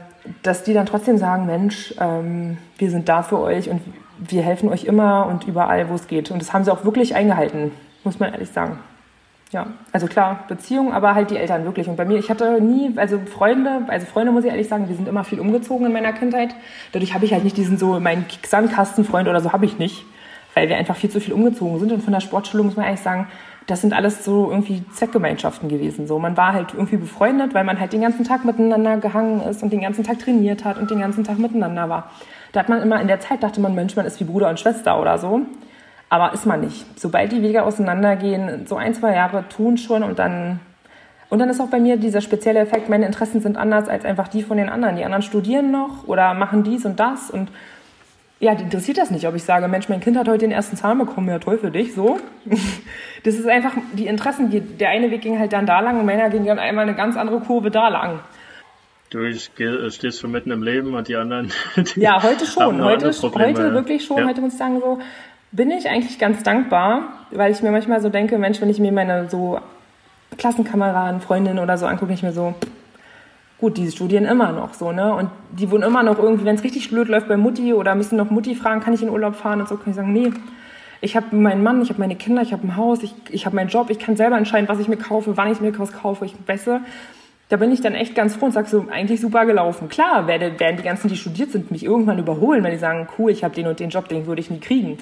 [0.43, 3.83] dass die dann trotzdem sagen, Mensch, ähm, wir sind da für euch und
[4.19, 6.31] wir helfen euch immer und überall, wo es geht.
[6.31, 7.73] Und das haben sie auch wirklich eingehalten,
[8.05, 8.79] muss man ehrlich sagen.
[9.55, 11.89] Ja, also klar, Beziehung, aber halt die Eltern wirklich.
[11.89, 14.97] Und bei mir, ich hatte nie, also Freunde, also Freunde muss ich ehrlich sagen, wir
[14.97, 16.57] sind immer viel umgezogen in meiner Kindheit.
[16.91, 20.07] Dadurch habe ich halt nicht diesen so, meinen Sandkastenfreund oder so habe ich nicht,
[20.55, 21.93] weil wir einfach viel zu viel umgezogen sind.
[21.93, 23.29] Und von der Sportschule muss man eigentlich sagen,
[23.69, 26.09] das sind alles so irgendwie Zweckgemeinschaften gewesen.
[26.09, 29.63] So, man war halt irgendwie befreundet, weil man halt den ganzen Tag miteinander gehangen ist
[29.63, 32.11] und den ganzen Tag trainiert hat und den ganzen Tag miteinander war.
[32.51, 34.59] Da hat man immer in der Zeit dachte man, Mensch, man ist wie Bruder und
[34.59, 35.43] Schwester oder so.
[36.09, 36.87] Aber ist man nicht.
[36.99, 40.61] Sobald die Wege auseinandergehen, so ein, zwei Jahre tun schon und dann
[41.31, 44.29] und dann ist auch bei mir dieser spezielle Effekt, meine Interessen sind anders als einfach
[44.29, 44.95] die von den anderen.
[44.97, 47.49] Die anderen studieren noch oder machen dies und das und
[48.41, 50.77] ja, die interessiert das nicht, ob ich sage, Mensch, mein Kind hat heute den ersten
[50.77, 52.21] Zahn bekommen, ja toll für dich, so.
[53.25, 56.05] Das ist einfach die Interessen, die, der eine Weg ging halt dann da lang und
[56.05, 58.21] meiner ging dann einmal eine ganz andere Kurve da lang.
[59.09, 61.51] Du stehst schon mitten im Leben und die anderen.
[61.77, 62.85] Die ja, heute schon.
[62.85, 64.19] Heute, heute wirklich schon.
[64.19, 64.27] Ja.
[64.27, 64.99] Heute muss ich sagen, so,
[65.55, 68.91] bin ich eigentlich ganz dankbar, weil ich mir manchmal so denke, Mensch, wenn ich mir
[68.91, 69.61] meine so
[70.37, 72.55] Klassenkameraden, Freundinnen oder so angucke, ich mir so,
[73.59, 75.15] gut, die studieren immer noch so, ne?
[75.15, 78.17] Und die wohnen immer noch irgendwie, wenn es richtig blöd läuft bei Mutti oder müssen
[78.17, 80.33] noch Mutti fragen, kann ich in Urlaub fahren und so, kann ich sagen, nee.
[81.01, 83.55] Ich habe meinen Mann, ich habe meine Kinder, ich habe ein Haus, ich, ich habe
[83.55, 86.25] meinen Job, ich kann selber entscheiden, was ich mir kaufe, wann ich mir was kaufe,
[86.25, 86.81] ich weiße.
[87.49, 89.89] Da bin ich dann echt ganz froh und sage so, eigentlich super gelaufen.
[89.89, 93.31] Klar, werden, werden die ganzen, die studiert sind, mich irgendwann überholen, wenn die sagen, cool,
[93.31, 94.99] ich habe den und den Job, den würde ich nie kriegen.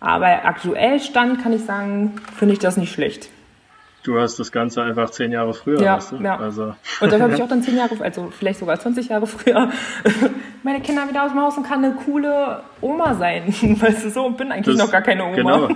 [0.00, 3.30] Aber aktuell Stand kann ich sagen, finde ich das nicht schlecht.
[4.08, 5.82] Du hast das Ganze einfach zehn Jahre früher.
[5.82, 6.16] Ja, weißt du?
[6.16, 6.38] ja.
[6.38, 6.74] Also.
[7.02, 9.70] Und dann habe ich auch dann zehn Jahre, also vielleicht sogar 20 Jahre früher,
[10.62, 13.42] meine Kinder wieder aus dem Haus und kann eine coole Oma sein.
[13.80, 15.34] Weißt du, so und bin eigentlich das, noch gar keine Oma.
[15.34, 15.68] Genau.
[15.68, 15.74] so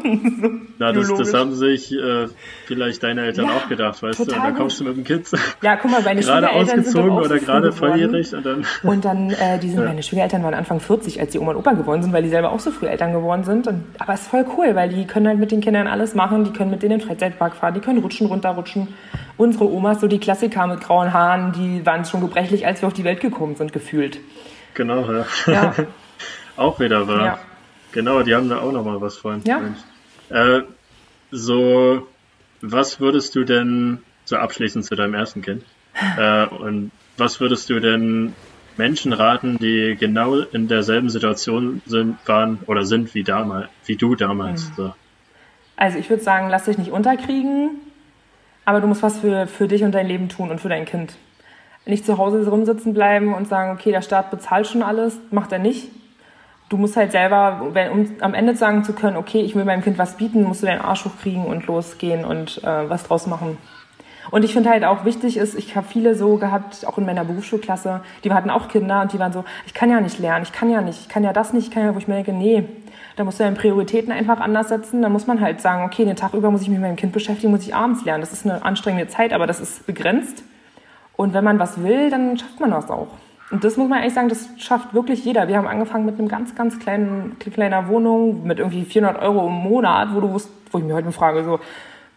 [0.78, 2.28] Na, das, das, haben sich äh,
[2.66, 4.22] vielleicht deine Eltern ja, auch gedacht, weißt du?
[4.22, 5.28] Und dann kommst du mit dem Kind.
[5.60, 8.64] Ja, guck mal, meine gerade ausgezogen oder gerade volljährig und dann.
[8.82, 9.86] Und dann, äh, die sind, ja.
[9.86, 12.52] meine Schwiegereltern waren Anfang 40, als die Oma und Opa geworden sind, weil die selber
[12.52, 13.66] auch so früh Eltern geworden sind.
[13.66, 16.44] Und, aber es ist voll cool, weil die können halt mit den Kindern alles machen,
[16.44, 18.88] die können mit denen in den Freizeitpark fahren, die können rutschen, runterrutschen.
[19.36, 22.92] Unsere Omas, so die Klassiker mit grauen Haaren, die waren schon gebrechlich, als wir auf
[22.92, 24.18] die Welt gekommen sind, gefühlt.
[24.74, 25.26] Genau, ja.
[25.46, 25.74] ja.
[26.56, 27.24] auch wieder wahr.
[27.24, 27.38] Ja.
[27.92, 29.42] Genau, die haben da auch nochmal was von.
[29.44, 29.60] Ja.
[30.30, 30.62] Äh,
[31.30, 32.06] so,
[32.60, 35.64] was würdest du denn, so abschließend zu deinem ersten Kind,
[36.18, 38.34] äh, und was würdest du denn
[38.76, 44.14] Menschen raten, die genau in derselben Situation sind, waren oder sind wie damals, wie du
[44.14, 44.70] damals?
[44.70, 44.74] Mhm.
[44.76, 44.94] So.
[45.76, 47.70] Also ich würde sagen, lass dich nicht unterkriegen,
[48.64, 51.14] aber du musst was für, für dich und dein Leben tun und für dein Kind.
[51.84, 55.58] Nicht zu Hause rumsitzen bleiben und sagen, okay, der Staat bezahlt schon alles, macht er
[55.58, 55.88] nicht.
[56.68, 59.82] Du musst halt selber, wenn, um am Ende sagen zu können, okay, ich will meinem
[59.82, 63.58] Kind was bieten, musst du deinen Arsch hochkriegen und losgehen und äh, was draus machen.
[64.32, 67.22] Und ich finde halt auch wichtig ist, ich habe viele so gehabt, auch in meiner
[67.22, 70.52] Berufsschulklasse, die hatten auch Kinder und die waren so, ich kann ja nicht lernen, ich
[70.52, 72.32] kann ja nicht, ich kann ja das nicht, ich kann ja, wo ich mir denke,
[72.32, 72.64] nee,
[73.16, 75.02] da musst du deine Prioritäten einfach anders setzen.
[75.02, 77.12] Da muss man halt sagen, okay, den Tag über muss ich mich mit meinem Kind
[77.12, 78.22] beschäftigen, muss ich abends lernen.
[78.22, 80.42] Das ist eine anstrengende Zeit, aber das ist begrenzt.
[81.14, 83.08] Und wenn man was will, dann schafft man das auch.
[83.50, 85.46] Und das muss man eigentlich sagen, das schafft wirklich jeder.
[85.46, 89.52] Wir haben angefangen mit einem ganz, ganz kleinen, kleiner Wohnung mit irgendwie 400 Euro im
[89.52, 90.40] Monat, wo du,
[90.70, 91.60] wo ich mir heute frage, so,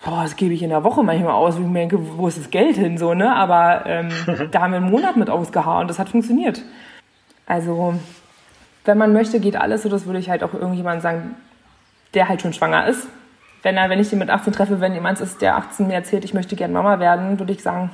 [0.06, 2.38] boah, das gebe ich in der Woche manchmal aus, wo ich mir denke, wo ist
[2.38, 3.36] das Geld hin, so, ne?
[3.36, 4.10] Aber ähm,
[4.52, 6.62] da haben wir einen Monat mit ausgehauen und das hat funktioniert.
[7.48, 7.96] Also,
[8.86, 11.36] wenn man möchte, geht alles so, das würde ich halt auch irgendjemand sagen,
[12.14, 13.08] der halt schon schwanger ist.
[13.64, 16.24] Wenn, er, wenn ich den mit 18 treffe, wenn jemand ist, der 18 mir erzählt,
[16.24, 17.90] ich möchte gerne Mama werden, würde ich sagen,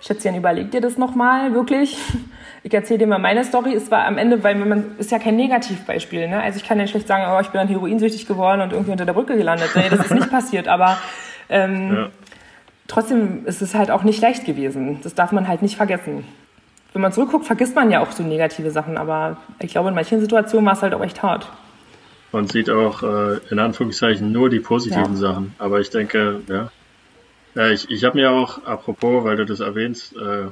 [0.00, 1.98] Schätzchen, überleg dir das nochmal, wirklich.
[2.64, 3.74] Ich erzähle dir mal meine Story.
[3.74, 6.28] Es war am Ende, weil man ist ja kein Negativbeispiel.
[6.28, 6.40] Ne?
[6.40, 9.04] Also ich kann ja schlecht sagen, oh, ich bin dann heroinsüchtig geworden und irgendwie unter
[9.04, 9.70] der Brücke gelandet.
[9.74, 10.68] Nee, das ist nicht passiert.
[10.68, 10.96] Aber
[11.52, 12.08] ähm, ja.
[12.88, 15.00] trotzdem ist es halt auch nicht leicht gewesen.
[15.02, 16.24] Das darf man halt nicht vergessen.
[16.92, 18.98] Wenn man zurückguckt, vergisst man ja auch so negative Sachen.
[18.98, 21.48] Aber ich glaube, in manchen Situationen war es halt auch echt hart.
[22.32, 25.20] Man sieht auch äh, in Anführungszeichen nur die positiven ja.
[25.20, 25.54] Sachen.
[25.58, 26.70] Aber ich denke, ja.
[27.54, 30.46] ja ich ich habe mir auch, apropos, weil du das erwähnst, äh,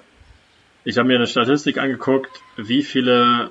[0.84, 3.50] ich habe mir eine Statistik angeguckt, wie viele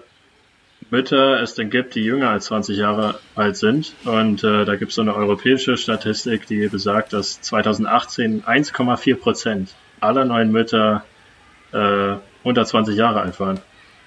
[0.91, 3.93] Mütter es denn gibt, die jünger als 20 Jahre alt sind.
[4.06, 9.75] Und äh, da gibt es so eine europäische Statistik, die besagt, dass 2018 1,4 Prozent
[9.99, 11.04] aller neuen Mütter
[11.71, 13.60] äh, unter 20 Jahre alt waren.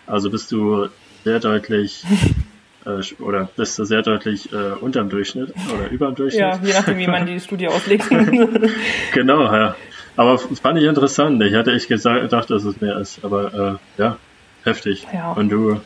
[0.06, 0.88] Also bist du
[1.24, 2.04] sehr deutlich
[2.84, 6.42] äh, oder bist du sehr deutlich äh, unterm Durchschnitt oder überm Durchschnitt.
[6.42, 8.08] Ja, je nachdem, wie man die Studie auslegt.
[9.12, 9.76] genau, ja.
[10.16, 11.42] Aber fand ich interessant.
[11.42, 13.24] Ich hatte echt gedacht, dass es mehr ist.
[13.24, 14.18] Aber äh, ja,
[14.64, 15.06] heftig.
[15.12, 15.32] Ja.
[15.32, 15.80] Und du,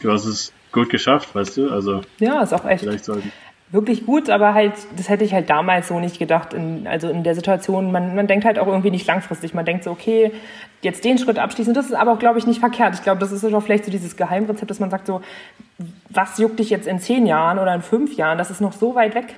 [0.00, 1.70] du hast es gut geschafft, weißt du?
[1.70, 2.84] Also ja, ist auch echt.
[3.72, 6.54] Wirklich gut, aber halt, das hätte ich halt damals so nicht gedacht.
[6.54, 9.54] In, also in der Situation, man, man denkt halt auch irgendwie nicht langfristig.
[9.54, 10.30] Man denkt so, okay,
[10.82, 11.74] jetzt den Schritt abschließen.
[11.74, 12.94] Das ist aber auch, glaube ich, nicht verkehrt.
[12.94, 15.20] Ich glaube, das ist auch vielleicht so dieses Geheimrezept, dass man sagt so,
[16.10, 18.38] was juckt dich jetzt in zehn Jahren oder in fünf Jahren?
[18.38, 19.34] Das ist noch so weit weg.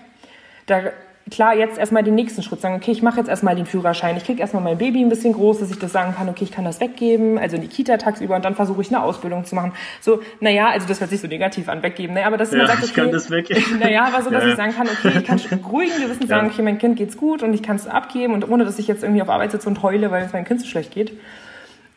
[0.66, 0.90] Da
[1.30, 4.24] klar jetzt erstmal den nächsten Schritt sagen, okay, ich mache jetzt erstmal den Führerschein, ich
[4.24, 6.64] kriege erstmal mein Baby ein bisschen groß, dass ich das sagen kann, okay, ich kann
[6.64, 9.72] das weggeben, also in die Kita tagsüber und dann versuche ich eine Ausbildung zu machen.
[10.00, 12.26] So, naja, also das hört sich so negativ an, weggeben, ne?
[12.26, 13.64] aber dass ja, man sagt, okay, ich kann das weggeben.
[13.78, 14.50] Naja, aber so, dass ja.
[14.50, 15.38] ich sagen kann, okay, ich kann
[15.70, 18.64] ruhigen Gewissen sagen, okay, mein Kind geht's gut und ich kann es abgeben und ohne,
[18.64, 20.92] dass ich jetzt irgendwie auf Arbeit sitze und heule, weil es meinem Kind so schlecht
[20.92, 21.12] geht.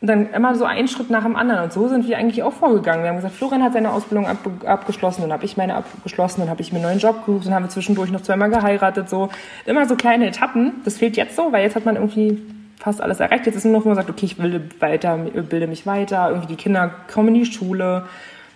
[0.02, 1.62] Und dann immer so einen Schritt nach dem anderen.
[1.62, 3.04] Und so sind wir eigentlich auch vorgegangen.
[3.04, 6.50] Wir haben gesagt, Florian hat seine Ausbildung ab, abgeschlossen, dann habe ich meine abgeschlossen, dann
[6.50, 9.08] habe ich mir einen neuen Job gesucht, dann haben wir zwischendurch noch zweimal geheiratet.
[9.08, 9.28] So
[9.64, 10.72] immer so kleine Etappen.
[10.84, 12.42] Das fehlt jetzt so, weil jetzt hat man irgendwie
[12.80, 13.46] fast alles erreicht.
[13.46, 16.48] Jetzt ist nur noch, wo man sagt, okay, ich bilde, weiter, bilde mich weiter, irgendwie
[16.48, 18.06] die Kinder kommen in die Schule.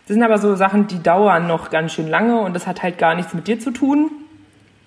[0.09, 2.99] Das sind aber so Sachen, die dauern noch ganz schön lange und das hat halt
[2.99, 4.11] gar nichts mit dir zu tun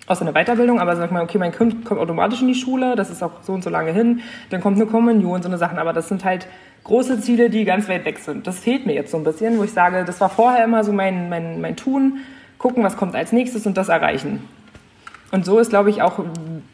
[0.10, 3.10] außer eine Weiterbildung, aber sag mal, okay, mein Kind kommt automatisch in die Schule, das
[3.10, 5.94] ist auch so und so lange hin, dann kommt eine Kommunion, so eine Sachen, aber
[5.94, 6.48] das sind halt
[6.84, 8.48] große Ziele, die ganz weit weg sind.
[8.48, 10.92] Das fehlt mir jetzt so ein bisschen, wo ich sage, das war vorher immer so
[10.92, 12.20] mein, mein, mein Tun,
[12.58, 14.48] gucken, was kommt als nächstes und das erreichen.
[15.32, 16.20] Und so ist, glaube ich, auch,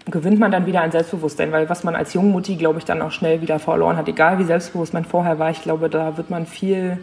[0.09, 3.11] gewinnt man dann wieder an Selbstbewusstsein, weil was man als Jungmutti, glaube ich, dann auch
[3.11, 6.45] schnell wieder verloren hat, egal wie selbstbewusst man vorher war, ich glaube, da wird man
[6.45, 6.99] viel,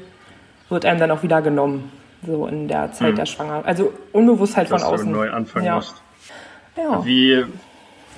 [0.71, 1.93] wird einem dann auch wieder genommen,
[2.27, 3.17] so in der Zeit hm.
[3.17, 3.67] der Schwangerschaft.
[3.67, 5.13] Also Unbewusstheit Dass von außen.
[5.13, 5.75] Du neu anfangen ja.
[5.77, 6.03] musst.
[6.77, 7.05] Ja.
[7.05, 7.45] Wie,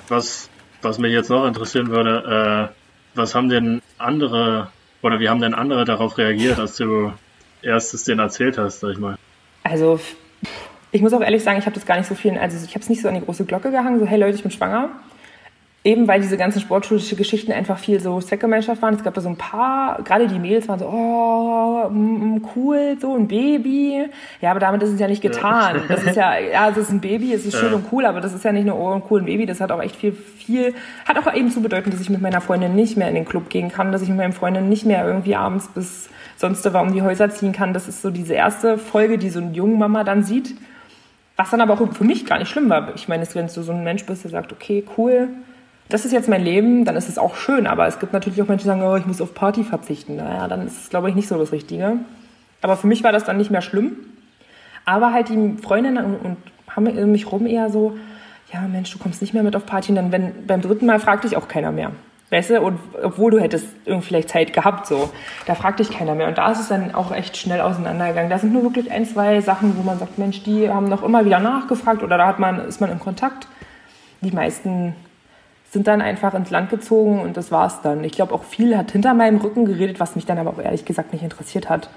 [0.07, 0.49] was,
[0.81, 4.69] was mich jetzt noch interessieren würde, äh, was haben denn andere,
[5.01, 7.13] oder wie haben denn andere darauf reagiert, als du
[7.61, 9.17] erstes den erzählt hast, sag ich mal?
[9.63, 9.99] Also,
[10.91, 12.81] ich muss auch ehrlich sagen, ich habe das gar nicht so viel, also ich habe
[12.81, 14.89] es nicht so an die große Glocke gehangen, so hey Leute, ich bin schwanger
[15.85, 18.95] eben weil diese ganzen sportschulischen Geschichten einfach viel so Zweckgemeinschaft waren.
[18.95, 23.15] Es gab da so ein paar, gerade die Mädels waren so, oh, mm, cool, so
[23.15, 24.09] ein Baby.
[24.41, 25.83] Ja, aber damit ist es ja nicht getan.
[25.87, 27.75] Das ist ja, ja, es ist ein Baby, es ist schön ja.
[27.75, 29.71] und cool, aber das ist ja nicht nur oh, ein cool ein Baby, das hat
[29.71, 30.73] auch echt viel, viel,
[31.07, 33.49] hat auch eben zu bedeuten, dass ich mit meiner Freundin nicht mehr in den Club
[33.49, 36.93] gehen kann, dass ich mit meinen Freundinnen nicht mehr irgendwie abends bis sonst war um
[36.93, 37.73] die Häuser ziehen kann.
[37.73, 40.55] Das ist so diese erste Folge, die so eine junge Mama dann sieht.
[41.37, 42.95] Was dann aber auch für mich gar nicht schlimm war.
[42.95, 45.29] Ich meine, wenn du so ein Mensch bist, der sagt, okay, cool,
[45.89, 47.67] das ist jetzt mein Leben, dann ist es auch schön.
[47.67, 50.15] Aber es gibt natürlich auch Menschen, die sagen, oh, ich muss auf Party verzichten.
[50.15, 51.97] Naja, dann ist es, glaube ich, nicht so das Richtige.
[52.61, 53.97] Aber für mich war das dann nicht mehr schlimm.
[54.85, 57.97] Aber halt die Freundinnen und, und haben um mich rum eher so,
[58.51, 59.91] ja Mensch, du kommst nicht mehr mit auf Party.
[59.91, 61.91] Und dann wenn, beim dritten Mal fragt dich auch keiner mehr.
[62.31, 65.11] Weißt du, und obwohl du hättest irgendwie vielleicht Zeit gehabt, so,
[65.45, 66.27] da fragt dich keiner mehr.
[66.27, 68.31] Und da ist es dann auch echt schnell auseinandergegangen.
[68.31, 71.23] Da sind nur wirklich ein, zwei Sachen, wo man sagt, Mensch, die haben noch immer
[71.23, 73.47] wieder nachgefragt oder da hat man, ist man in Kontakt.
[74.21, 74.95] Die meisten
[75.75, 78.01] sind dann einfach ins Land gezogen und das war's dann.
[78.05, 80.85] Ich glaube, auch viel hat hinter meinem Rücken geredet, was mich dann aber auch ehrlich
[80.85, 81.89] gesagt nicht interessiert hat.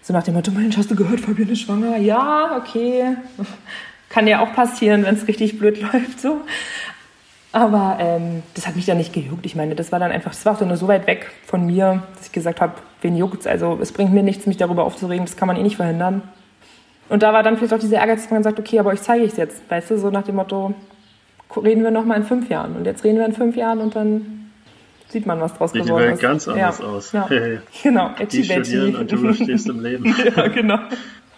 [0.00, 1.96] So nach dem Motto, Mensch, hast du gehört, Fabienne ist schwanger?
[1.96, 3.16] Ja, okay.
[4.10, 6.20] Kann ja auch passieren, wenn es richtig blöd läuft.
[6.20, 6.42] So.
[7.50, 9.44] Aber ähm, das hat mich dann nicht gejuckt.
[9.44, 12.04] Ich meine, das war dann einfach, das war auch nur so weit weg von mir,
[12.14, 13.48] dass ich gesagt habe, wen juckt's?
[13.48, 16.22] Also es bringt mir nichts, mich darüber aufzuregen, das kann man eh nicht verhindern.
[17.08, 19.24] Und da war dann vielleicht auch dieser Ehrgeiz, dass man sagt, okay, aber euch zeige
[19.24, 19.68] ich es jetzt.
[19.68, 20.74] Weißt du, so nach dem Motto,
[21.56, 22.76] reden wir noch mal in fünf Jahren.
[22.76, 24.50] Und jetzt reden wir in fünf Jahren und dann
[25.08, 26.20] sieht man, was draus Sieht geworden die Welt ist.
[26.22, 26.84] ganz anders ja.
[26.84, 27.12] aus.
[27.12, 27.26] Ja.
[27.28, 30.14] Hey, Genau, die studieren und du stehst im Leben.
[30.36, 30.78] ja, genau.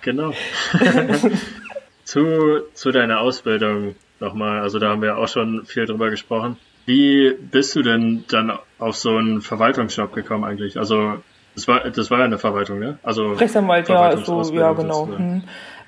[0.03, 0.33] Genau.
[2.05, 6.57] zu, zu deiner Ausbildung nochmal, also da haben wir auch schon viel drüber gesprochen.
[6.87, 10.79] Wie bist du denn dann auf so einen Verwaltungsjob gekommen eigentlich?
[10.79, 11.23] Also
[11.55, 12.99] das war das war ja eine Verwaltung, ne?
[13.03, 15.09] Also Rechtsanwalt, ja, ist so, ja genau.
[15.09, 15.43] Hm.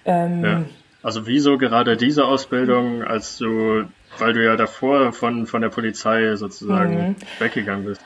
[0.04, 0.64] Ähm, ja.
[1.02, 3.84] Also wieso gerade diese Ausbildung, als du,
[4.18, 7.16] weil du ja davor von, von der Polizei sozusagen mhm.
[7.38, 8.00] weggegangen bist?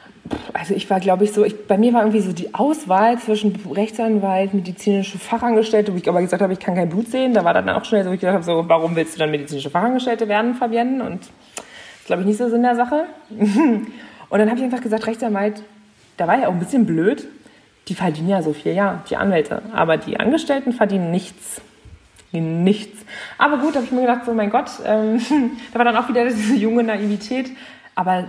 [0.52, 3.58] Also ich war, glaube ich, so, ich, bei mir war irgendwie so die Auswahl zwischen
[3.70, 7.34] Rechtsanwalt, medizinische Fachangestellte, wo ich aber gesagt habe, ich kann kein Blut sehen.
[7.34, 9.70] Da war dann auch schnell so, ich gedacht habe, so, warum willst du dann medizinische
[9.70, 11.04] Fachangestellte werden, Fabienne?
[11.04, 13.04] Und das glaube ich nicht so Sinn der Sache.
[13.30, 15.62] Und dann habe ich einfach gesagt, Rechtsanwalt,
[16.16, 17.26] da war ja auch ein bisschen blöd.
[17.88, 19.62] Die verdienen ja so viel, ja, die Anwälte.
[19.74, 21.60] Aber die Angestellten verdienen nichts
[22.40, 23.04] nichts.
[23.38, 25.20] Aber gut, habe ich mir gedacht, so mein Gott, ähm,
[25.72, 27.50] da war dann auch wieder diese junge Naivität.
[27.94, 28.24] Aber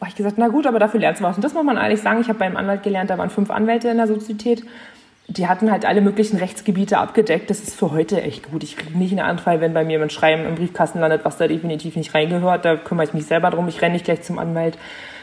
[0.00, 1.36] habe ich gesagt, na gut, aber dafür lernst du was.
[1.36, 2.20] Und das muss man ehrlich sagen.
[2.20, 4.64] Ich habe beim Anwalt gelernt, da waren fünf Anwälte in der Sozietät.
[5.28, 7.50] Die hatten halt alle möglichen Rechtsgebiete abgedeckt.
[7.50, 8.62] Das ist für heute echt gut.
[8.62, 11.48] Ich kriege nicht einen Anfall, wenn bei mir ein Schreiben im Briefkasten landet, was da
[11.48, 12.64] definitiv nicht reingehört.
[12.64, 13.66] Da kümmere ich mich selber drum.
[13.68, 14.78] Ich renne nicht gleich zum Anwalt.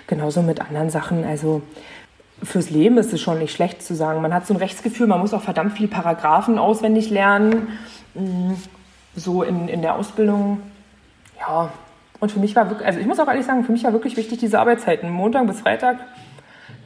[0.07, 1.23] Genauso mit anderen Sachen.
[1.23, 1.61] Also
[2.41, 4.21] fürs Leben ist es schon nicht schlecht zu sagen.
[4.21, 7.69] Man hat so ein Rechtsgefühl, man muss auch verdammt viele Paragraphen auswendig lernen.
[9.15, 10.61] So in, in der Ausbildung,
[11.39, 11.71] ja.
[12.19, 14.15] Und für mich war wirklich, also ich muss auch ehrlich sagen, für mich war wirklich
[14.15, 15.09] wichtig diese Arbeitszeiten.
[15.09, 15.97] Montag bis Freitag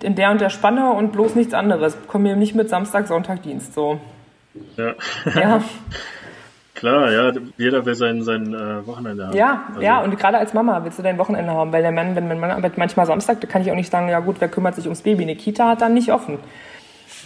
[0.02, 1.98] in der und der Spanne und bloß nichts anderes.
[2.08, 4.00] Komm mir nicht mit Samstag, Sonntag, Dienst, so.
[4.76, 4.94] Ja.
[5.36, 5.64] ja.
[6.78, 9.36] Klar, ja, jeder will sein, sein äh, Wochenende haben.
[9.36, 9.82] Ja, also.
[9.82, 12.40] ja, und gerade als Mama willst du dein Wochenende haben, weil der Mann, wenn mein
[12.40, 14.86] Mann arbeitet manchmal Samstag, da kann ich auch nicht sagen, ja gut, wer kümmert sich
[14.86, 15.24] ums Baby?
[15.24, 16.38] Eine Kita hat dann nicht offen.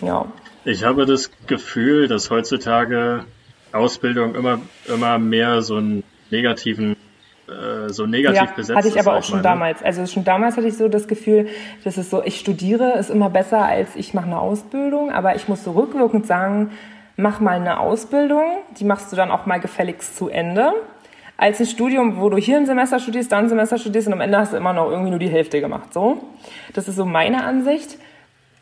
[0.01, 0.25] Ja.
[0.63, 3.25] Ich habe das Gefühl, dass heutzutage
[3.73, 6.95] Ausbildung immer, immer mehr so einen negativen
[7.47, 9.43] äh, so negativ ja, besetzt hatte ich aber auch schon mal, ne?
[9.43, 9.83] damals.
[9.83, 11.47] Also schon damals hatte ich so das Gefühl,
[11.83, 15.47] dass es so, ich studiere, ist immer besser als ich mache eine Ausbildung, aber ich
[15.47, 16.71] muss so rückwirkend sagen,
[17.17, 18.43] mach mal eine Ausbildung,
[18.79, 20.73] die machst du dann auch mal gefälligst zu Ende,
[21.37, 24.21] als ein Studium, wo du hier ein Semester studierst, dann ein Semester studierst und am
[24.21, 25.93] Ende hast du immer noch irgendwie nur die Hälfte gemacht.
[25.93, 26.23] So,
[26.73, 27.97] das ist so meine Ansicht.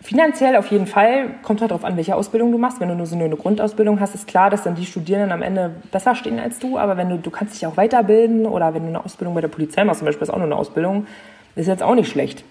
[0.02, 2.80] Finanziell auf jeden Fall, kommt halt darauf an, welche Ausbildung du machst.
[2.80, 5.76] Wenn du nur so eine Grundausbildung hast, ist klar, dass dann die Studierenden am Ende
[5.92, 6.78] besser stehen als du.
[6.78, 9.50] Aber wenn du, du kannst dich auch weiterbilden oder wenn du eine Ausbildung bei der
[9.50, 11.06] Polizei machst, zum Beispiel ist auch nur eine Ausbildung,
[11.56, 12.46] ist jetzt auch nicht schlecht.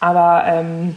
[0.00, 0.96] Aber ähm,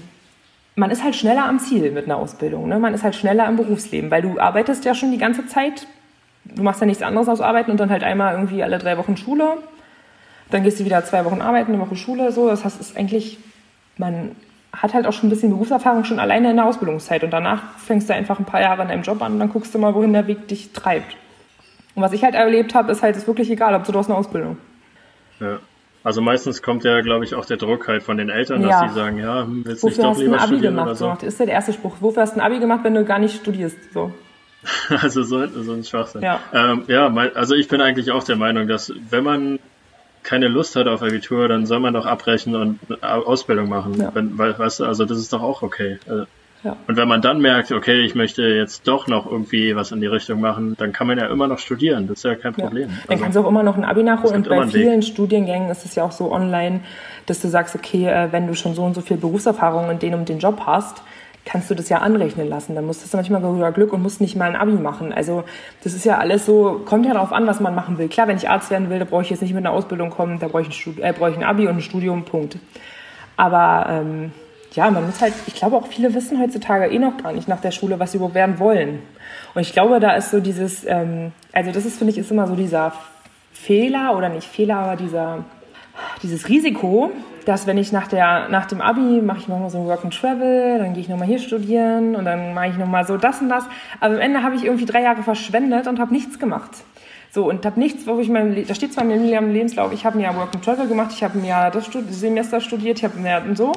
[0.75, 2.67] man ist halt schneller am Ziel mit einer Ausbildung.
[2.67, 2.77] Ne?
[2.77, 5.87] Man ist halt schneller im Berufsleben, weil du arbeitest ja schon die ganze Zeit.
[6.43, 9.15] Du machst ja nichts anderes als arbeiten und dann halt einmal irgendwie alle drei Wochen
[9.15, 9.57] Schule.
[10.51, 12.49] Dann gehst du wieder zwei Wochen arbeiten, eine Woche Schule, so.
[12.49, 13.37] Das heißt, es ist eigentlich,
[13.97, 14.35] man
[14.81, 18.09] hat halt auch schon ein bisschen Berufserfahrung schon alleine in der Ausbildungszeit und danach fängst
[18.09, 20.13] du einfach ein paar Jahre in einem Job an und dann guckst du mal, wohin
[20.13, 21.15] der Weg dich treibt.
[21.95, 24.17] Und was ich halt erlebt habe, ist halt, ist wirklich egal, ob du hast eine
[24.17, 24.57] Ausbildung.
[25.39, 25.59] Ja.
[26.01, 28.87] Also meistens kommt ja, glaube ich, auch der Druck halt von den Eltern, dass ja.
[28.87, 31.09] die sagen, ja, hm, willst du nicht doch lieber studieren gemacht, oder so.
[31.09, 31.97] Das ist der erste Spruch.
[31.99, 33.77] Wofür hast du ein Abi gemacht, wenn du gar nicht studierst?
[33.93, 34.13] So.
[35.01, 36.21] also so, so ein Schwachsinn.
[36.21, 39.59] Ja, ähm, ja mein, also ich bin eigentlich auch der Meinung, dass wenn man
[40.29, 43.99] keine Lust hat auf Abitur, dann soll man doch abbrechen und Ausbildung machen.
[43.99, 44.11] Ja.
[44.13, 45.97] Wenn, weil, weißt du, also das ist doch auch okay.
[46.07, 46.25] Also,
[46.63, 46.75] ja.
[46.87, 50.07] Und wenn man dann merkt, okay, ich möchte jetzt doch noch irgendwie was in die
[50.07, 52.07] Richtung machen, dann kann man ja immer noch studieren.
[52.07, 52.89] Das ist ja kein Problem.
[52.89, 52.95] Ja.
[53.07, 54.35] Dann also, kannst du auch immer noch ein Abi nachholen.
[54.35, 56.81] Und bei vielen Studiengängen ist es ja auch so online,
[57.25, 60.13] dass du sagst, okay, äh, wenn du schon so und so viel Berufserfahrung in den
[60.13, 61.01] und den Job hast,
[61.45, 62.75] kannst du das ja anrechnen lassen.
[62.75, 65.11] Dann musst du manchmal sogar Glück und musst nicht mal ein Abi machen.
[65.13, 65.43] Also
[65.83, 68.07] das ist ja alles so, kommt ja darauf an, was man machen will.
[68.07, 70.39] Klar, wenn ich Arzt werden will, da brauche ich jetzt nicht mit einer Ausbildung kommen,
[70.39, 72.57] da brauche ich ein, Studi äh, brauche ich ein Abi und ein Studium, Punkt.
[73.37, 74.31] Aber ähm,
[74.73, 77.61] ja, man muss halt, ich glaube auch viele wissen heutzutage eh noch gar nicht nach
[77.61, 79.01] der Schule, was sie überhaupt werden wollen.
[79.55, 82.47] Und ich glaube, da ist so dieses, ähm, also das ist, finde ich, ist immer
[82.47, 82.93] so dieser
[83.51, 85.45] Fehler oder nicht Fehler, aber dieser,
[86.21, 87.11] dieses Risiko,
[87.49, 90.77] dass wenn ich nach, der, nach dem Abi mache ich nochmal so Work and Travel,
[90.77, 93.63] dann gehe ich nochmal hier studieren und dann mache ich nochmal so das und das.
[93.99, 96.69] Aber am Ende habe ich irgendwie drei Jahre verschwendet und habe nichts gemacht.
[97.31, 100.19] So, und habe nichts, wo ich mein, da steht zwar in meinem Lebenslauf, ich habe
[100.19, 103.17] ein Jahr Work and Travel gemacht, ich habe ein Jahr das Semester studiert, ich habe
[103.19, 103.71] ein und so.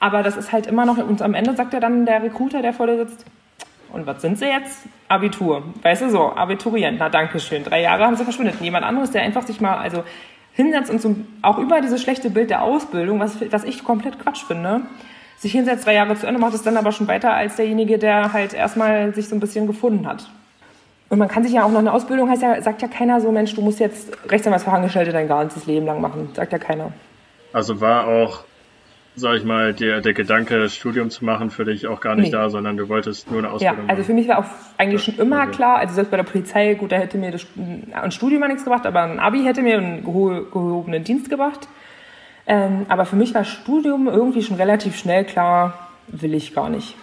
[0.00, 2.74] Aber das ist halt immer noch, und am Ende sagt ja dann der Recruiter, der
[2.74, 3.24] vor dir sitzt,
[3.94, 4.88] und was sind sie jetzt?
[5.06, 5.62] Abitur.
[5.82, 6.96] Weißt du so, Abiturient.
[6.98, 7.62] Na, danke schön.
[7.62, 8.60] Drei Jahre haben sie verschwindet.
[8.60, 10.02] Jemand anderes, der einfach sich mal, also
[10.54, 14.44] hinsetzt und zum, auch über dieses schlechte Bild der Ausbildung, was, was ich komplett Quatsch
[14.44, 14.82] finde,
[15.38, 18.32] sich hinsetzt, drei Jahre zu Ende, macht es dann aber schon weiter als derjenige, der
[18.32, 20.28] halt erstmal sich so ein bisschen gefunden hat.
[21.10, 23.30] Und man kann sich ja auch noch eine Ausbildung, heißt ja, sagt ja keiner so,
[23.30, 26.30] Mensch, du musst jetzt Rechtsanwaltsfachangestellte dein ganzes Leben lang machen.
[26.34, 26.92] Sagt ja keiner.
[27.52, 28.44] Also war auch
[29.16, 32.32] sag ich mal, der, der Gedanke, Studium zu machen, für dich auch gar nicht nee.
[32.32, 34.44] da, sondern du wolltest nur eine Ausbildung Ja, also für mich war auch
[34.76, 37.46] eigentlich schon immer klar, also selbst bei der Polizei, gut, da hätte mir das,
[37.92, 41.68] ein Studium mal nichts gebracht, aber ein Abi hätte mir einen gehobenen Dienst gebracht.
[42.46, 46.94] Ähm, aber für mich war Studium irgendwie schon relativ schnell klar, will ich gar nicht.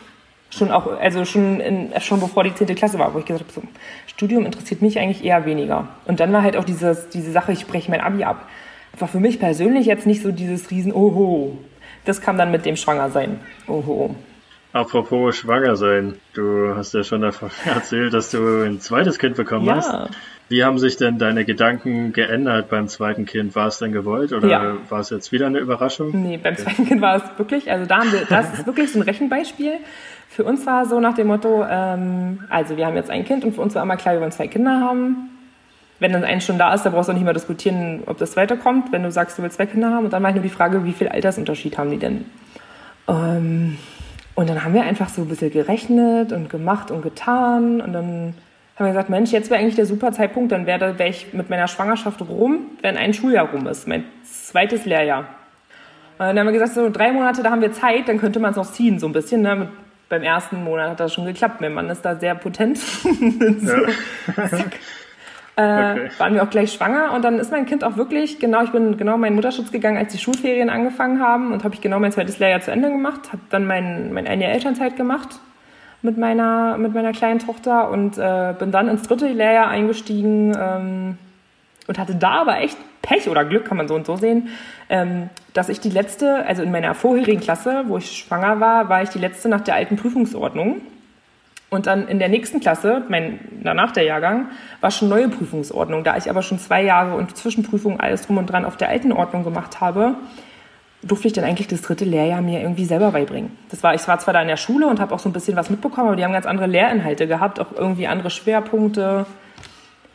[0.52, 2.76] Schon auch, also schon, in, schon bevor die 10.
[2.76, 3.64] Klasse war, wo ich gesagt habe, so,
[4.06, 5.88] Studium interessiert mich eigentlich eher weniger.
[6.06, 8.48] Und dann war halt auch dieses, diese Sache, ich spreche mein Abi ab.
[9.00, 11.58] War für mich persönlich jetzt nicht so dieses riesen Oho.
[12.06, 13.40] Das kam dann mit dem Schwangersein.
[13.68, 14.16] Oho.
[14.74, 19.66] Apropos schwanger sein, du hast ja schon davon erzählt, dass du ein zweites Kind bekommen
[19.66, 19.76] ja.
[19.76, 20.16] hast.
[20.48, 23.56] Wie haben sich denn deine Gedanken geändert beim zweiten Kind?
[23.56, 24.78] War es denn gewollt oder ja.
[24.90, 26.12] war es jetzt wieder eine Überraschung?
[26.14, 29.00] Nee, beim zweiten Kind war es wirklich, also da haben wir, das ist wirklich so
[29.00, 29.74] ein Rechenbeispiel.
[30.30, 33.56] Für uns war so nach dem Motto, ähm, also wir haben jetzt ein Kind und
[33.56, 35.31] für uns war immer klar, wir wollen zwei Kinder haben.
[36.02, 38.36] Wenn dann eins schon da ist, dann brauchst du auch nicht mehr diskutieren, ob das
[38.36, 40.06] weiterkommt, wenn du sagst, du willst zwei Kinder haben.
[40.06, 42.26] Und dann war nur die Frage, wie viel Altersunterschied haben die denn?
[43.08, 43.78] Ähm,
[44.34, 48.34] und dann haben wir einfach so ein bisschen gerechnet und gemacht und getan und dann
[48.76, 51.52] haben wir gesagt, Mensch, jetzt wäre eigentlich der super Zeitpunkt, dann wäre wär ich mit
[51.52, 55.26] meiner Schwangerschaft rum, wenn ein Schuljahr rum ist, mein zweites Lehrjahr.
[56.18, 58.52] Und dann haben wir gesagt, so drei Monate, da haben wir Zeit, dann könnte man
[58.52, 59.44] es noch ziehen, so ein bisschen.
[59.44, 59.70] Ne?
[60.12, 61.62] beim ersten Monat hat das schon geklappt.
[61.62, 62.78] Mein Mann ist da sehr potent.
[62.78, 63.08] so,
[65.58, 66.10] äh, okay.
[66.18, 68.98] waren wir auch gleich schwanger und dann ist mein Kind auch wirklich, genau, ich bin
[68.98, 72.12] genau in meinen Mutterschutz gegangen, als die Schulferien angefangen haben und habe ich genau mein
[72.12, 75.40] zweites Lehrjahr zu Ende gemacht, habe dann mein, mein ein Jahr Elternzeit gemacht
[76.02, 81.18] mit meiner, mit meiner kleinen Tochter und äh, bin dann ins dritte Lehrjahr eingestiegen ähm,
[81.88, 84.50] und hatte da aber echt Pech oder Glück, kann man so und so sehen,
[84.90, 89.04] ähm, dass ich die letzte, also in meiner vorherigen Klasse, wo ich schwanger war, war
[89.04, 90.82] ich die letzte nach der alten Prüfungsordnung.
[91.74, 94.50] Und dann in der nächsten Klasse, mein, danach der Jahrgang,
[94.82, 96.04] war schon neue Prüfungsordnung.
[96.04, 99.14] Da ich aber schon zwei Jahre und Zwischenprüfungen alles drum und dran auf der alten
[99.14, 100.16] Ordnung gemacht habe,
[101.02, 103.58] durfte ich dann eigentlich das dritte Lehrjahr mir irgendwie selber beibringen.
[103.70, 105.56] Das war, ich war zwar da in der Schule und habe auch so ein bisschen
[105.56, 109.26] was mitbekommen, aber die haben ganz andere Lehrinhalte gehabt, auch irgendwie andere Schwerpunkte.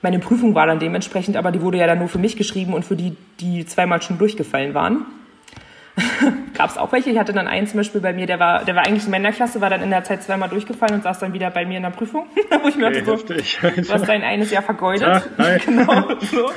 [0.03, 2.85] Meine Prüfung war dann dementsprechend, aber die wurde ja dann nur für mich geschrieben und
[2.85, 5.07] für die, die zweimal schon durchgefallen waren.
[6.55, 7.11] Gab es auch welche.
[7.11, 9.32] Ich hatte dann einen zum Beispiel bei mir, der war, der war eigentlich in meiner
[9.32, 11.82] Klasse, war dann in der Zeit zweimal durchgefallen und saß dann wieder bei mir in
[11.82, 12.26] der Prüfung.
[12.62, 15.22] Wo ich mir okay, dachte, so, du hast dein eines Jahr vergeudet.
[15.38, 16.51] Ja, genau, so.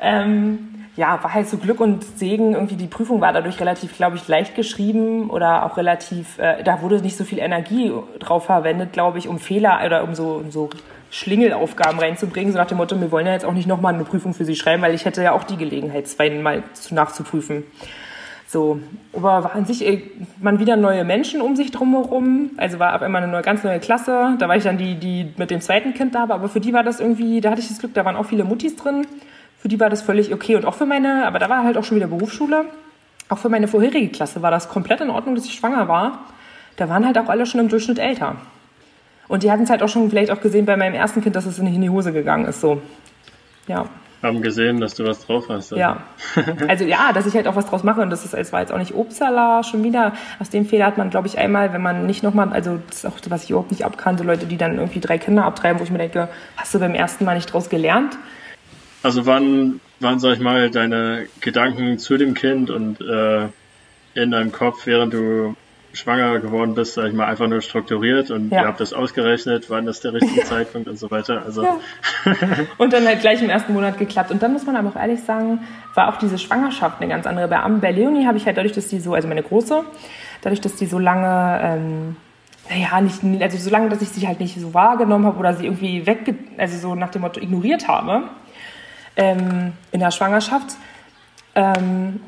[0.00, 2.54] ähm, ja, war halt so Glück und Segen.
[2.54, 6.82] Irgendwie die Prüfung war dadurch relativ, glaube ich, leicht geschrieben oder auch relativ, äh, da
[6.82, 10.50] wurde nicht so viel Energie drauf verwendet, glaube ich, um Fehler oder um so, um
[10.50, 10.70] so
[11.12, 14.32] Schlingelaufgaben reinzubringen, so nach dem Motto, wir wollen ja jetzt auch nicht nochmal eine Prüfung
[14.32, 17.64] für Sie schreiben, weil ich hätte ja auch die Gelegenheit, zweimal nachzuprüfen.
[18.48, 18.80] So,
[19.12, 20.02] aber war an sich äh,
[20.40, 22.52] man wieder neue Menschen um sich drumherum.
[22.56, 24.36] Also war auf einmal eine neue, ganz neue Klasse.
[24.38, 26.24] Da war ich dann die, die mit dem zweiten Kind da.
[26.24, 28.44] Aber für die war das irgendwie, da hatte ich das Glück, da waren auch viele
[28.44, 29.06] Muttis drin.
[29.58, 30.56] Für die war das völlig okay.
[30.56, 32.66] Und auch für meine, aber da war halt auch schon wieder Berufsschule.
[33.28, 36.26] Auch für meine vorherige Klasse war das komplett in Ordnung, dass ich schwanger war.
[36.76, 38.36] Da waren halt auch alle schon im Durchschnitt älter.
[39.32, 41.46] Und die hatten es halt auch schon vielleicht auch gesehen bei meinem ersten Kind, dass
[41.46, 42.60] es nicht in die Hose gegangen ist.
[42.60, 42.82] So,
[43.66, 43.88] ja.
[44.22, 45.72] Haben gesehen, dass du was drauf hast.
[45.72, 45.76] Also.
[45.76, 46.02] Ja.
[46.68, 48.72] Also ja, dass ich halt auch was draus mache und das ist, es war jetzt
[48.72, 50.12] auch nicht Obstsalat schon wieder.
[50.38, 53.06] Aus dem Fehler hat man, glaube ich, einmal, wenn man nicht nochmal, also das ist
[53.06, 55.90] auch was ich überhaupt nicht abkannte, Leute, die dann irgendwie drei Kinder abtreiben, wo ich
[55.90, 56.28] mir denke,
[56.58, 58.18] hast du beim ersten Mal nicht draus gelernt?
[59.02, 63.48] Also wann waren, sag ich mal, deine Gedanken zu dem Kind und äh,
[64.12, 65.56] in deinem Kopf, während du
[65.92, 68.62] schwanger geworden bist, sag ich mal, einfach nur strukturiert und ja.
[68.62, 71.42] ihr habt das ausgerechnet, wann ist der richtige Zeitpunkt und so weiter.
[71.44, 71.76] Also ja.
[72.78, 74.30] und dann halt gleich im ersten Monat geklappt.
[74.30, 75.60] Und dann muss man aber auch ehrlich sagen,
[75.94, 77.48] war auch diese Schwangerschaft eine ganz andere.
[77.48, 79.84] Bei, bei Leonie habe ich halt dadurch, dass die so, also meine große,
[80.40, 82.16] dadurch, dass die so lange, ähm,
[82.70, 85.66] naja, nicht, also so lange, dass ich sie halt nicht so wahrgenommen habe oder sie
[85.66, 88.24] irgendwie weg, also so nach dem Motto ignoriert habe,
[89.16, 90.76] ähm, in der Schwangerschaft,
[91.54, 92.20] ähm,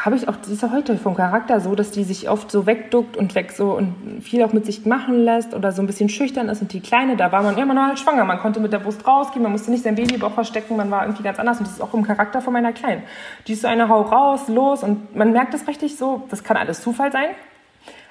[0.00, 2.66] habe ich auch, die ist ja heute vom Charakter so, dass die sich oft so
[2.66, 6.08] wegduckt und weg so und viel auch mit sich machen lässt oder so ein bisschen
[6.08, 6.62] schüchtern ist.
[6.62, 8.24] Und die Kleine, da war man immer noch halt schwanger.
[8.24, 11.22] Man konnte mit der Brust rausgehen, man musste nicht sein Babybauch verstecken, man war irgendwie
[11.22, 11.58] ganz anders.
[11.58, 13.02] Und das ist auch im Charakter von meiner Kleinen.
[13.46, 16.56] Die ist so eine Hau raus, los und man merkt das richtig so, das kann
[16.56, 17.28] alles Zufall sein.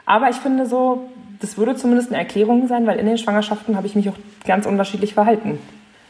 [0.06, 1.10] Aber ich finde so,
[1.40, 4.66] das würde zumindest eine Erklärung sein, weil in den Schwangerschaften habe ich mich auch ganz
[4.66, 5.60] unterschiedlich verhalten.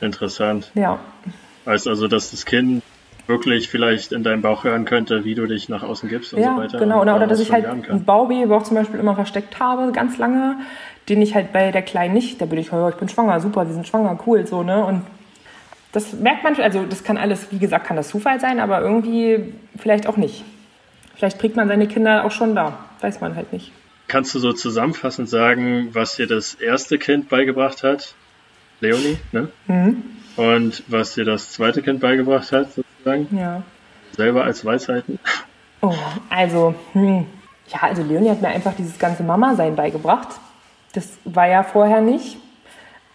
[0.01, 0.71] Interessant.
[0.75, 0.99] Ja.
[1.65, 2.83] Heißt also, dass das Kind
[3.27, 6.55] wirklich vielleicht in deinem Bauch hören könnte, wie du dich nach außen gibst und ja,
[6.55, 6.79] so weiter.
[6.79, 10.57] Genau, oder, oder dass ich halt einen Baubauch zum Beispiel immer versteckt habe, ganz lange,
[11.09, 13.65] den ich halt bei der Kleinen nicht, da bin ich, oh, ich bin schwanger, super,
[13.67, 14.85] wir sind schwanger, cool, so, ne?
[14.85, 15.03] Und
[15.91, 19.53] das merkt man, also das kann alles, wie gesagt, kann das Zufall sein, aber irgendwie
[19.77, 20.43] vielleicht auch nicht.
[21.15, 23.71] Vielleicht kriegt man seine Kinder auch schon da, weiß man halt nicht.
[24.07, 28.15] Kannst du so zusammenfassend sagen, was dir das erste Kind beigebracht hat?
[28.79, 29.47] Leonie, ne?
[29.67, 30.03] Mhm.
[30.35, 32.67] Und was dir das zweite Kind beigebracht hat,
[33.03, 33.37] sozusagen?
[33.37, 33.63] Ja.
[34.15, 35.19] Selber als Weisheiten?
[35.81, 35.93] Oh,
[36.29, 37.25] also, hm.
[37.67, 40.29] ja, also Leonie hat mir einfach dieses ganze Mama-Sein beigebracht.
[40.93, 42.37] Das war ja vorher nicht.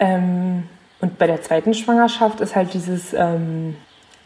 [0.01, 0.65] Ähm,
[1.01, 3.77] und bei der zweiten Schwangerschaft ist halt dieses, ähm,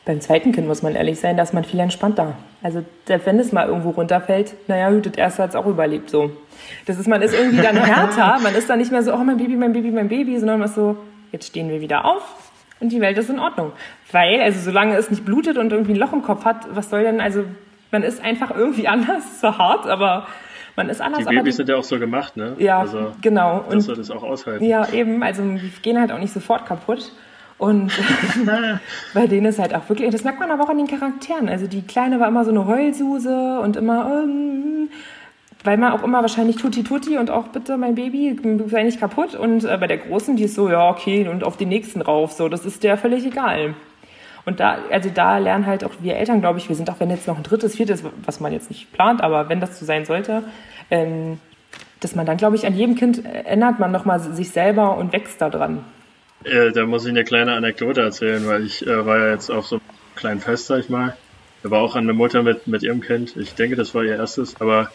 [0.05, 2.35] Beim zweiten Kind muss man ehrlich sein, da ist man viel entspannter.
[2.61, 6.33] Also selbst wenn es mal irgendwo runterfällt, naja, das erste hat es auch überlebt so.
[6.87, 9.37] Das ist, man ist irgendwie dann härter, man ist dann nicht mehr so, oh mein
[9.37, 10.97] Baby, mein Baby, mein Baby, sondern man ist so,
[11.31, 12.42] jetzt stehen wir wieder auf
[12.83, 13.73] und die Welt ist in Ordnung.
[14.11, 17.05] Weil, also solange es nicht blutet und irgendwie ein Loch im Kopf hat, was soll
[17.05, 17.45] denn, also
[17.91, 20.27] man ist einfach irgendwie anders, so hart, aber
[20.77, 21.27] man ist anders.
[21.27, 22.55] Die Babys sind ja auch so gemacht, ne?
[22.59, 23.65] Ja, also, genau.
[23.71, 24.65] Dass wir das auch aushalten.
[24.65, 27.13] Ja, eben, also die gehen halt auch nicht sofort kaputt.
[27.59, 27.93] Und
[29.15, 31.49] bei denen ist halt auch wirklich, das merkt man aber auch an den Charakteren.
[31.49, 34.89] Also die Kleine war immer so eine Heulsuse und immer, ähm,
[35.65, 38.37] weil man auch immer wahrscheinlich Tutti Tutti und auch bitte mein Baby,
[38.67, 39.35] sei nicht kaputt.
[39.35, 42.33] Und äh, bei der Großen, die ist so, ja, okay, und auf den nächsten rauf,
[42.33, 43.75] so, das ist der völlig egal.
[44.45, 47.11] Und da, also da lernen halt auch wir Eltern, glaube ich, wir sind auch, wenn
[47.11, 50.05] jetzt noch ein drittes, viertes, was man jetzt nicht plant, aber wenn das so sein
[50.05, 50.43] sollte,
[50.91, 51.39] ähm,
[52.01, 55.41] dass man dann, glaube ich, an jedem Kind ändert man nochmal sich selber und wächst
[55.41, 55.85] da dran.
[56.43, 59.67] Äh, da muss ich eine kleine Anekdote erzählen, weil ich äh, war ja jetzt auf
[59.67, 59.85] so einem
[60.17, 61.17] kleinen Fest, sag ich mal.
[61.63, 63.37] Da war auch eine Mutter mit, mit ihrem Kind.
[63.37, 64.91] Ich denke, das war ihr erstes, aber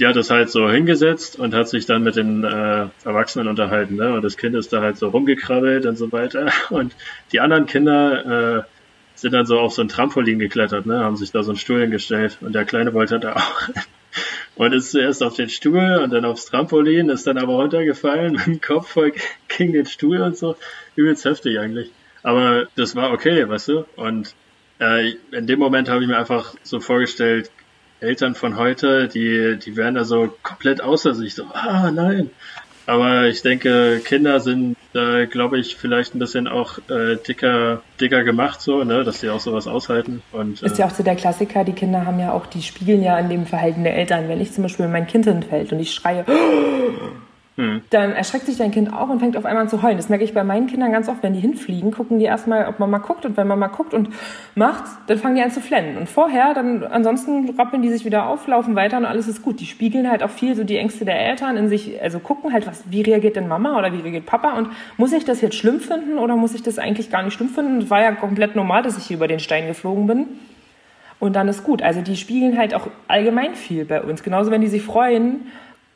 [0.00, 3.96] die hat es halt so hingesetzt und hat sich dann mit den äh, Erwachsenen unterhalten.
[3.96, 4.14] Ne?
[4.14, 6.50] Und das Kind ist da halt so rumgekrabbelt und so weiter.
[6.70, 6.94] Und
[7.32, 8.62] die anderen Kinder äh,
[9.14, 11.00] sind dann so auf so ein Trampolin geklettert, ne?
[11.00, 12.38] haben sich da so einen Stuhl hingestellt.
[12.40, 13.68] Und der Kleine wollte da auch
[14.56, 18.46] und ist zuerst auf den Stuhl und dann aufs Trampolin, ist dann aber runtergefallen mit
[18.46, 19.12] dem Kopf voll
[19.48, 20.56] gegen den Stuhl und so.
[20.96, 21.90] Übelst heftig eigentlich.
[22.22, 23.84] Aber das war okay, weißt du?
[23.96, 24.34] Und
[24.78, 27.50] äh, in dem Moment habe ich mir einfach so vorgestellt,
[28.00, 32.30] Eltern von heute, die, die wären da so komplett außer sich, so, ah nein,
[32.90, 38.24] aber ich denke, Kinder sind, äh, glaube ich, vielleicht ein bisschen auch äh, dicker, dicker
[38.24, 40.22] gemacht, so, ne, dass sie auch sowas aushalten.
[40.32, 43.02] Und, äh, ist ja auch so der Klassiker, die Kinder haben ja auch, die spiegeln
[43.02, 44.28] ja an dem Verhalten der Eltern.
[44.28, 46.24] Wenn ich zum Beispiel mein Kind hinfällt und ich schreie,
[47.56, 47.82] hm.
[47.90, 49.96] dann erschreckt sich dein Kind auch und fängt auf einmal an zu heulen.
[49.96, 52.78] Das merke ich bei meinen Kindern ganz oft, wenn die hinfliegen, gucken die erstmal, ob
[52.78, 54.08] Mama guckt und wenn Mama guckt und
[54.54, 55.96] macht, dann fangen die an zu flennen.
[55.96, 59.60] Und vorher, dann ansonsten rappeln die sich wieder auf, laufen weiter und alles ist gut.
[59.60, 62.66] Die spiegeln halt auch viel so die Ängste der Eltern in sich, also gucken halt,
[62.66, 65.80] was, wie reagiert denn Mama oder wie reagiert Papa und muss ich das jetzt schlimm
[65.80, 67.78] finden oder muss ich das eigentlich gar nicht schlimm finden?
[67.78, 70.26] Es war ja komplett normal, dass ich hier über den Stein geflogen bin.
[71.20, 71.82] Und dann ist gut.
[71.82, 74.22] Also die spiegeln halt auch allgemein viel bei uns.
[74.22, 75.46] Genauso wenn die sich freuen,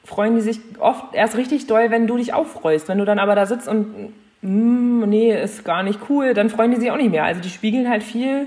[0.05, 2.89] freuen die sich oft erst richtig doll, wenn du dich auffreust.
[2.89, 6.71] Wenn du dann aber da sitzt und mm, nee, ist gar nicht cool, dann freuen
[6.71, 7.25] die sich auch nicht mehr.
[7.25, 8.47] Also die spiegeln halt viel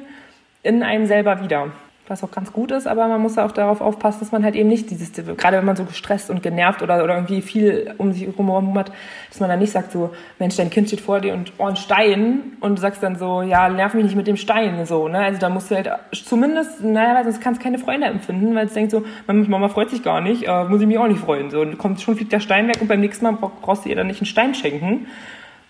[0.63, 1.71] in einem selber wieder
[2.09, 4.69] was auch ganz gut ist, aber man muss auch darauf aufpassen, dass man halt eben
[4.69, 8.25] nicht dieses, gerade wenn man so gestresst und genervt oder, oder irgendwie viel um sich
[8.25, 8.91] herum hat,
[9.29, 11.75] dass man dann nicht sagt so, Mensch, dein Kind steht vor dir und oh, ein
[11.75, 15.19] Stein und du sagst dann so, ja, nerv mich nicht mit dem Stein, so, ne,
[15.19, 18.67] also da musst du halt zumindest, naja, weil sonst kannst du keine Freunde empfinden, weil
[18.67, 21.49] es denkt so, Mama freut sich gar nicht, äh, muss ich mich auch nicht freuen,
[21.49, 23.95] so, und kommt schon, fliegt der Stein weg und beim nächsten Mal brauchst du ihr
[23.95, 25.07] dann nicht einen Stein schenken.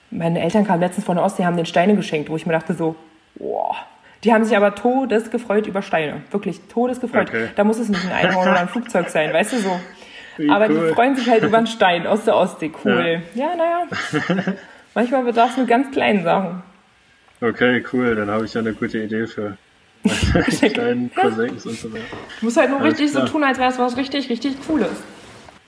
[0.10, 2.74] Meine Eltern kamen letztens von der Ostsee, haben den Steine geschenkt, wo ich mir dachte
[2.74, 2.96] so,
[3.36, 3.76] boah,
[4.24, 6.22] die haben sich aber todesgefreut über Steine.
[6.32, 7.30] Wirklich todesgefreut.
[7.30, 7.50] Okay.
[7.56, 9.80] Da muss es nicht ein Einhorn oder ein Flugzeug sein, weißt du so.
[10.38, 10.88] Wie aber cool.
[10.90, 12.72] die freuen sich halt über einen Stein aus der Ostsee.
[12.84, 13.22] Cool.
[13.36, 13.88] Ja, naja.
[14.30, 14.54] Na
[14.94, 16.64] Manchmal bedarf es mit ganz kleinen Sachen.
[17.42, 18.16] Okay, cool.
[18.16, 19.58] Dann habe ich ja eine gute Idee für
[20.74, 22.04] kleinen Cousins und so weiter.
[22.40, 23.28] Du musst halt nur Alles richtig klar.
[23.28, 25.04] so tun, als wäre es was richtig, richtig Cooles.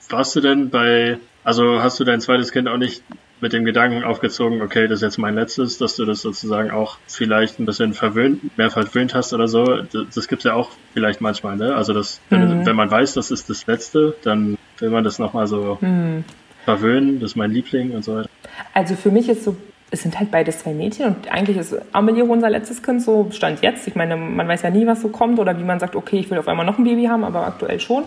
[0.08, 3.04] Warst du denn bei, also hast du dein zweites Kind auch nicht
[3.40, 6.98] mit dem Gedanken aufgezogen, okay, das ist jetzt mein letztes, dass du das sozusagen auch
[7.06, 9.64] vielleicht ein bisschen verwöhnt, mehr verwöhnt hast oder so.
[9.64, 11.74] Das, das gibt's ja auch vielleicht manchmal, ne?
[11.74, 12.66] Also das, wenn, mhm.
[12.66, 16.24] wenn man weiß, das ist das letzte, dann will man das nochmal so mhm.
[16.64, 18.28] verwöhnen, das ist mein Liebling und so weiter.
[18.74, 19.56] Also für mich ist so
[19.90, 23.60] es sind halt beides zwei Mädchen und eigentlich ist Amelie unser letztes Kind, so stand
[23.62, 23.88] jetzt.
[23.88, 26.30] Ich meine, man weiß ja nie, was so kommt oder wie man sagt, okay, ich
[26.30, 28.04] will auf einmal noch ein Baby haben, aber aktuell schon.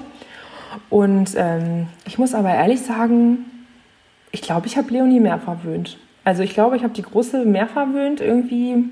[0.89, 3.45] Und ähm, ich muss aber ehrlich sagen,
[4.33, 5.97] ich glaube, ich habe Leonie mehr verwöhnt.
[6.25, 8.85] Also ich glaube, ich habe die Große mehr verwöhnt irgendwie,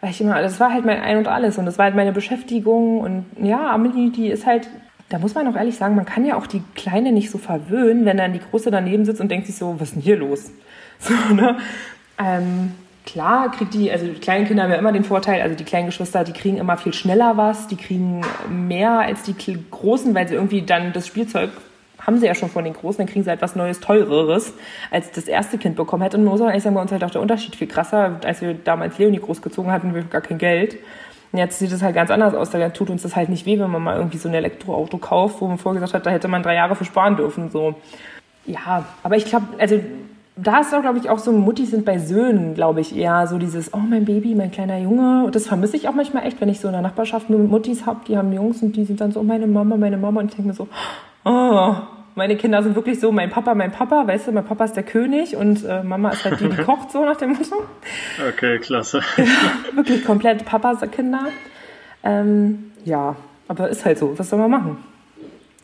[0.00, 2.12] weil ich immer, das war halt mein Ein und Alles und das war halt meine
[2.12, 4.68] Beschäftigung und ja, Amelie, die ist halt,
[5.08, 8.04] da muss man auch ehrlich sagen, man kann ja auch die Kleine nicht so verwöhnen,
[8.04, 10.52] wenn dann die Große daneben sitzt und denkt sich so, was ist denn hier los?
[11.00, 11.58] So, ne?
[12.18, 12.72] Ähm,
[13.04, 15.86] klar kriegt die, also die kleinen Kinder haben ja immer den Vorteil, also die kleinen
[15.86, 19.34] Geschwister, die kriegen immer viel schneller was, die kriegen mehr als die
[19.70, 21.50] Großen, weil sie irgendwie dann das Spielzeug
[22.06, 24.54] haben sie ja schon von den Großen, dann kriegen sie etwas Neues, Teureres,
[24.90, 26.16] als das erste Kind bekommen hätte.
[26.16, 28.20] Und muss man eigentlich sagen, bei uns halt auch der Unterschied viel krasser.
[28.24, 30.76] Als wir damals Leonie großgezogen hatten, wir gar kein Geld.
[31.32, 32.50] Und jetzt sieht es halt ganz anders aus.
[32.50, 35.40] Da tut uns das halt nicht weh, wenn man mal irgendwie so ein Elektroauto kauft,
[35.40, 37.50] wo man vorher gesagt hat, da hätte man drei Jahre für sparen dürfen.
[37.50, 37.74] So.
[38.46, 39.80] Ja, aber ich glaube, also
[40.36, 43.38] da ist auch, glaube ich, auch so, Mutti sind bei Söhnen, glaube ich, eher so
[43.38, 45.24] dieses, oh, mein Baby, mein kleiner Junge.
[45.24, 47.86] Und das vermisse ich auch manchmal echt, wenn ich so in der Nachbarschaft nur Muttis
[47.86, 50.20] habe, die haben Jungs und die sind dann so, oh, meine Mama, meine Mama.
[50.20, 50.68] Und ich denke mir so,
[51.24, 51.74] oh,
[52.14, 54.82] meine Kinder sind wirklich so, mein Papa, mein Papa, weißt du, mein Papa ist der
[54.82, 57.64] König und äh, Mama ist halt die, die kocht, so nach dem Motto.
[58.28, 59.00] Okay, klasse.
[59.16, 61.28] Ja, wirklich komplett Papas Kinder.
[62.02, 63.16] Ähm, ja,
[63.48, 64.84] aber ist halt so, was soll man machen?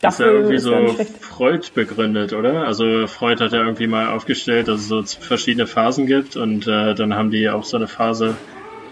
[0.01, 2.65] Dafür ist ja irgendwie so Freud begründet, oder?
[2.65, 6.95] Also Freud hat ja irgendwie mal aufgestellt, dass es so verschiedene Phasen gibt und äh,
[6.95, 8.35] dann haben die auch so eine Phase,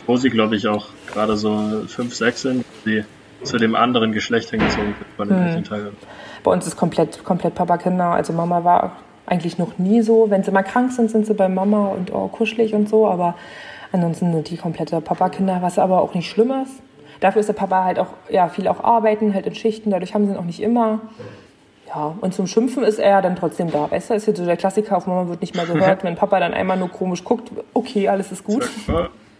[0.05, 3.03] wo sie, glaube ich, auch gerade so fünf, sechs sind, die
[3.41, 5.63] zu dem anderen Geschlecht hingezogen von den hm.
[5.63, 5.97] Teilen.
[6.43, 8.05] Bei uns ist komplett, komplett Papa-Kinder.
[8.05, 8.91] Also Mama war
[9.25, 10.29] eigentlich noch nie so.
[10.29, 13.07] Wenn sie mal krank sind, sind sie bei Mama und oh, kuschelig und so.
[13.07, 13.35] Aber
[13.91, 16.81] ansonsten sind die komplette Papa-Kinder, was aber auch nicht schlimm ist.
[17.19, 19.91] Dafür ist der Papa halt auch ja, viel auch arbeiten, halt in Schichten.
[19.91, 21.01] Dadurch haben sie ihn auch nicht immer.
[21.87, 23.89] Ja, und zum Schimpfen ist er dann trotzdem da.
[23.91, 26.03] Weißt du, ist jetzt so der Klassiker, auf Mama wird nicht mehr gehört.
[26.03, 28.69] Wenn Papa dann einmal nur komisch guckt, okay, alles ist gut.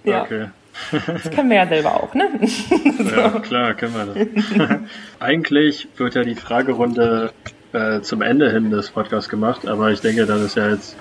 [0.04, 0.24] Ja.
[0.24, 0.48] Okay.
[0.92, 2.30] Das können wir ja selber auch, ne?
[2.42, 3.04] so.
[3.16, 4.80] Ja, klar, können wir das.
[5.20, 7.32] Eigentlich wird ja die Fragerunde
[7.74, 10.96] äh, zum Ende hin des Podcasts gemacht, aber ich denke, das ist ja jetzt,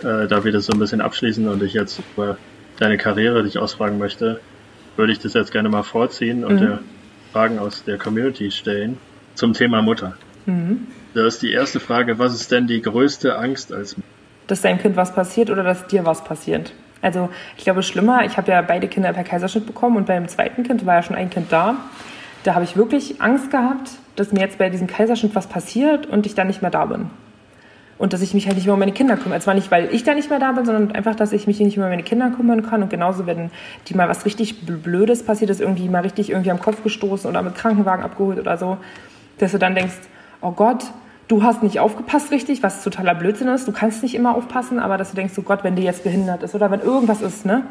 [0.00, 2.36] äh, da wir das so ein bisschen abschließen und ich jetzt über
[2.78, 4.40] deine Karriere dich ausfragen möchte,
[4.96, 6.58] würde ich das jetzt gerne mal vorziehen und mhm.
[6.58, 6.78] dir
[7.32, 8.98] Fragen aus der Community stellen
[9.34, 10.16] zum Thema Mutter.
[10.46, 10.88] Mhm.
[11.14, 14.08] Da ist die erste Frage, was ist denn die größte Angst als Mutter?
[14.46, 16.72] Dass deinem Kind was passiert oder dass dir was passiert?
[17.02, 20.62] Also ich glaube, schlimmer, ich habe ja beide Kinder per Kaiserschnitt bekommen und beim zweiten
[20.62, 21.76] Kind war ja schon ein Kind da.
[22.42, 26.26] Da habe ich wirklich Angst gehabt, dass mir jetzt bei diesem Kaiserschnitt was passiert und
[26.26, 27.10] ich dann nicht mehr da bin.
[27.98, 29.38] Und dass ich mich halt nicht mehr um meine Kinder kümmere.
[29.38, 31.60] Es war nicht, weil ich da nicht mehr da bin, sondern einfach, dass ich mich
[31.60, 32.82] nicht mehr um meine Kinder kümmern kann.
[32.82, 33.50] Und genauso, wenn
[33.88, 37.42] die mal was richtig Blödes passiert ist, irgendwie mal richtig irgendwie am Kopf gestoßen oder
[37.42, 38.78] mit Krankenwagen abgeholt oder so,
[39.36, 39.96] dass du dann denkst,
[40.40, 40.84] oh Gott,
[41.30, 43.68] du hast nicht aufgepasst richtig, was totaler Blödsinn ist.
[43.68, 46.42] Du kannst nicht immer aufpassen, aber dass du denkst, oh Gott, wenn die jetzt behindert
[46.42, 47.64] ist oder wenn irgendwas ist, ne?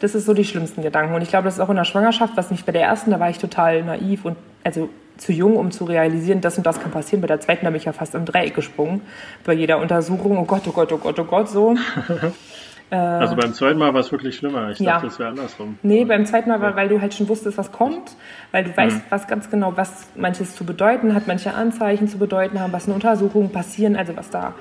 [0.00, 1.14] Das ist so die schlimmsten Gedanken.
[1.14, 3.20] Und ich glaube, das ist auch in der Schwangerschaft, was mich bei der ersten, da
[3.20, 6.90] war ich total naiv und also zu jung, um zu realisieren, das und das kann
[6.90, 7.20] passieren.
[7.20, 9.02] Bei der zweiten habe ich ja fast im Dreieck gesprungen.
[9.44, 11.76] Bei jeder Untersuchung, oh Gott, oh Gott, oh Gott, oh Gott, so.
[12.92, 14.70] Äh, also beim zweiten Mal war es wirklich schlimmer.
[14.70, 14.92] Ich ja.
[14.94, 15.78] dachte, es wäre andersrum.
[15.82, 18.14] Nee, beim zweiten Mal war, weil du halt schon wusstest, was kommt,
[18.50, 19.02] weil du weißt, mhm.
[19.08, 22.94] was ganz genau, was manches zu bedeuten hat, manche Anzeichen zu bedeuten haben, was eine
[22.94, 24.54] Untersuchung passieren, also was da,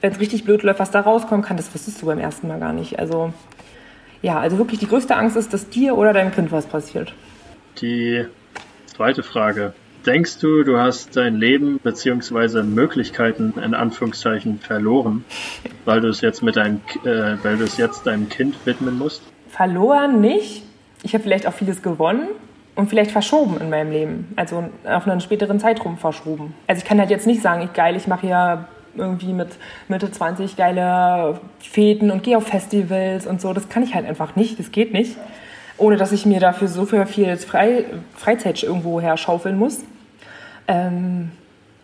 [0.00, 2.58] wenn es richtig blöd läuft, was da rauskommen kann, das wusstest du beim ersten Mal
[2.58, 2.98] gar nicht.
[2.98, 3.32] Also
[4.20, 7.14] ja, also wirklich die größte Angst ist, dass dir oder deinem Kind was passiert.
[7.80, 8.26] Die
[8.86, 9.74] zweite Frage.
[10.06, 12.62] Denkst du, du hast dein Leben bzw.
[12.62, 15.24] Möglichkeiten in Anführungszeichen verloren,
[15.84, 19.22] weil du es jetzt mit deinem, äh, weil du es jetzt deinem Kind widmen musst?
[19.48, 20.62] Verloren nicht.
[21.02, 22.28] Ich habe vielleicht auch vieles gewonnen
[22.76, 26.54] und vielleicht verschoben in meinem Leben, also auf einen späteren Zeitraum verschoben.
[26.66, 29.48] Also ich kann halt jetzt nicht sagen, ich geil, ich mache ja irgendwie mit
[29.88, 33.52] Mitte 20 geile Fäden und gehe auf Festivals und so.
[33.52, 35.16] Das kann ich halt einfach nicht, das geht nicht
[35.80, 37.84] ohne dass ich mir dafür so viel Frei
[38.16, 39.78] Freizeit irgendwo her schaufeln muss.
[40.68, 41.30] Ähm,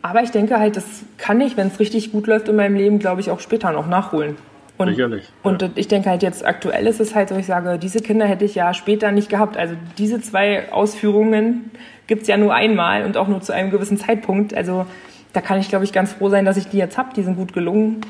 [0.02, 0.84] aber ich denke halt, das
[1.18, 3.88] kann ich, wenn es richtig gut läuft in meinem Leben, glaube ich, auch später noch
[3.88, 4.36] nachholen.
[4.78, 5.24] Und, Sicherlich.
[5.24, 5.50] Ja.
[5.50, 8.44] Und ich denke halt jetzt aktuell ist es halt so, ich sage, diese Kinder hätte
[8.44, 9.56] ich ja später nicht gehabt.
[9.56, 11.70] Also diese zwei Ausführungen
[12.06, 14.54] gibt es ja nur einmal und auch nur zu einem gewissen Zeitpunkt.
[14.54, 14.86] Also
[15.32, 17.08] da kann ich, glaube ich, ganz froh sein, dass ich die jetzt habe.
[17.16, 18.02] Die sind gut gelungen.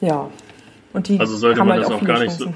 [0.00, 0.28] Ja.
[0.92, 2.52] Und die also sollte man halt das auch, auch gar nicht so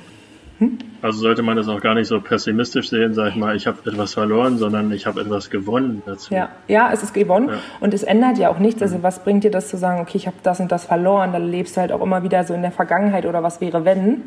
[0.61, 0.79] hm?
[1.01, 3.79] Also sollte man das auch gar nicht so pessimistisch sehen, sag ich mal, ich habe
[3.91, 6.35] etwas verloren, sondern ich habe etwas gewonnen dazu.
[6.35, 7.59] Ja, ja es ist gewonnen ja.
[7.81, 8.83] und es ändert ja auch nichts.
[8.83, 11.51] Also was bringt dir das zu sagen, okay, ich habe das und das verloren, dann
[11.51, 14.23] lebst du halt auch immer wieder so in der Vergangenheit oder was wäre, wenn.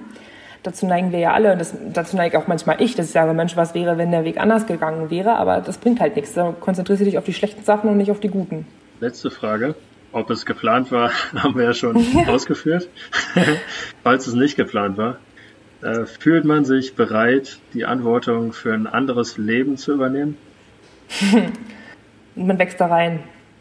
[0.64, 3.34] Dazu neigen wir ja alle und das, dazu neige auch manchmal ich, dass ich sage,
[3.34, 6.34] Mensch, was wäre, wenn der Weg anders gegangen wäre, aber das bringt halt nichts.
[6.34, 8.66] Da konzentrierst du dich auf die schlechten Sachen und nicht auf die guten.
[9.00, 9.76] Letzte Frage.
[10.14, 12.90] Ob es geplant war, haben wir ja schon ausgeführt.
[14.04, 15.18] Falls es nicht geplant war,
[15.84, 20.38] äh, fühlt man sich bereit, die Verantwortung für ein anderes Leben zu übernehmen?
[22.36, 23.20] man wächst da rein.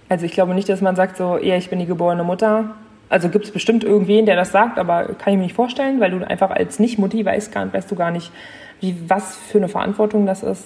[0.08, 2.74] Also ich glaube nicht, dass man sagt so, ja, ich bin die geborene Mutter.
[3.08, 6.10] Also gibt es bestimmt irgendwen, der das sagt, aber kann ich mir nicht vorstellen, weil
[6.10, 8.32] du einfach als Nicht-Mutti weißt, weißt du gar nicht,
[8.80, 10.64] wie, was für eine Verantwortung das ist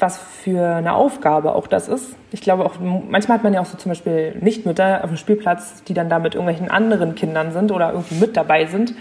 [0.00, 2.16] was für eine Aufgabe auch das ist.
[2.32, 5.82] Ich glaube auch, manchmal hat man ja auch so zum Beispiel Nichtmütter auf dem Spielplatz,
[5.84, 8.94] die dann da mit irgendwelchen anderen Kindern sind oder irgendwie mit dabei sind.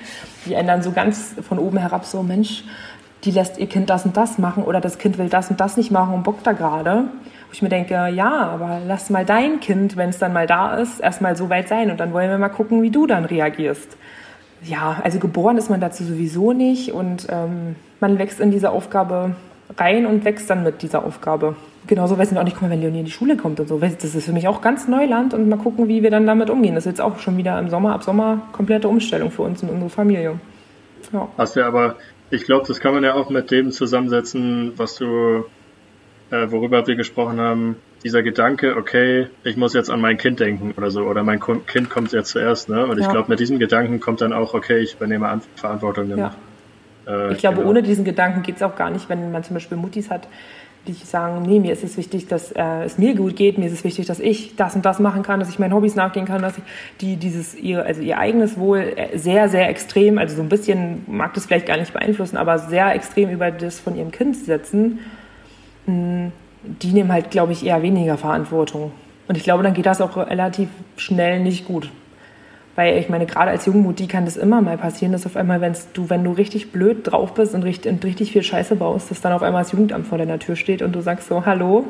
[0.46, 2.64] Die ändern so ganz von oben herab so, Mensch,
[3.24, 5.78] die lässt ihr Kind das und das machen oder das Kind will das und das
[5.78, 7.06] nicht machen und bockt da gerade.
[7.48, 10.76] Wo ich mir denke, ja, aber lass mal dein Kind, wenn es dann mal da
[10.76, 13.98] ist, erstmal so weit sein und dann wollen wir mal gucken, wie du dann reagierst.
[14.64, 19.36] Ja, also geboren ist man dazu sowieso nicht und ähm, man wächst in diese Aufgabe
[19.78, 21.56] rein und wächst dann mit dieser Aufgabe.
[21.88, 23.80] Genauso weiß ich auch nicht, guck mal, wenn Leonie in die Schule kommt und so.
[23.80, 26.76] Das ist für mich auch ganz Neuland und mal gucken, wie wir dann damit umgehen.
[26.76, 29.70] Das ist jetzt auch schon wieder im Sommer, ab Sommer komplette Umstellung für uns und
[29.70, 30.40] unsere Familie.
[31.14, 31.28] Ja.
[31.38, 31.96] Hast du aber,
[32.30, 35.46] ich glaube, das kann man ja auch mit dem zusammensetzen, was du,
[36.32, 40.74] äh, worüber wir gesprochen haben, dieser Gedanke, okay, ich muss jetzt an mein Kind denken
[40.78, 42.86] oder so, oder mein Kind kommt jetzt zuerst, ne?
[42.86, 43.06] Und ja.
[43.06, 46.26] ich glaube, mit diesem Gedanken kommt dann auch, okay, ich übernehme Verantwortung damit.
[46.26, 46.36] Ja.
[47.10, 47.70] Äh, ich glaube, genau.
[47.70, 50.28] ohne diesen Gedanken geht es auch gar nicht, wenn man zum Beispiel Muttis hat,
[50.88, 53.74] die sagen, nee, mir ist es wichtig, dass äh, es mir gut geht, mir ist
[53.74, 56.42] es wichtig, dass ich das und das machen kann, dass ich meinen Hobbys nachgehen kann,
[56.42, 56.64] dass ich
[57.02, 61.04] die dieses ihr also ihr eigenes Wohl äh, sehr sehr extrem, also so ein bisschen
[61.08, 65.00] mag das vielleicht gar nicht beeinflussen, aber sehr extrem über das von ihrem Kind setzen.
[65.86, 66.32] Hm,
[66.64, 68.92] die nehmen halt, glaube ich, eher weniger Verantwortung.
[69.28, 71.90] Und ich glaube, dann geht das auch relativ schnell nicht gut.
[72.80, 75.76] Weil ich meine, gerade als Jungmutti kann das immer mal passieren, dass auf einmal, wenn
[75.92, 79.20] du, wenn du richtig blöd drauf bist und richtig, und richtig viel Scheiße baust, dass
[79.20, 81.84] dann auf einmal das Jugendamt vor deiner Tür steht und du sagst so, hallo,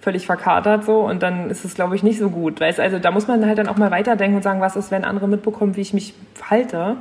[0.00, 2.60] völlig verkatert so und dann ist es, glaube ich, nicht so gut.
[2.60, 5.02] Weißt, also da muss man halt dann auch mal weiterdenken und sagen, was ist, wenn
[5.02, 6.98] andere mitbekommen, wie ich mich verhalte.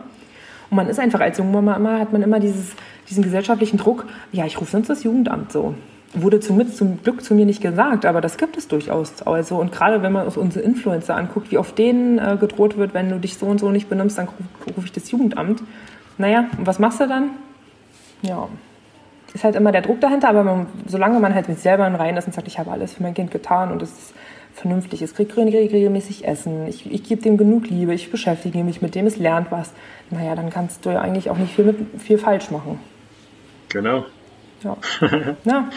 [0.72, 2.76] Und man ist einfach als Jungmama immer, hat man immer dieses,
[3.08, 5.76] diesen gesellschaftlichen Druck, ja, ich rufe sonst das Jugendamt so
[6.22, 9.22] wurde zum, zum Glück zu mir nicht gesagt, aber das gibt es durchaus.
[9.24, 12.94] Also, und gerade wenn man uns unsere Influencer anguckt, wie oft denen äh, gedroht wird,
[12.94, 15.62] wenn du dich so und so nicht benimmst, dann rufe ruf ich das Jugendamt.
[16.18, 17.32] Naja, und was machst du dann?
[18.22, 18.48] Ja,
[19.36, 22.16] ist halt immer der Druck dahinter, aber man, solange man halt mit selber in Reihen
[22.16, 24.14] ist und sagt, ich habe alles für mein Kind getan und es ist
[24.54, 28.96] vernünftig, es kriegt regelmäßig Essen, ich, ich gebe dem genug Liebe, ich beschäftige mich mit
[28.96, 29.74] dem, es lernt was,
[30.10, 32.80] naja, dann kannst du ja eigentlich auch nicht viel, mit, viel falsch machen.
[33.68, 34.06] Genau.
[34.64, 34.78] Ja.
[35.44, 35.70] ja.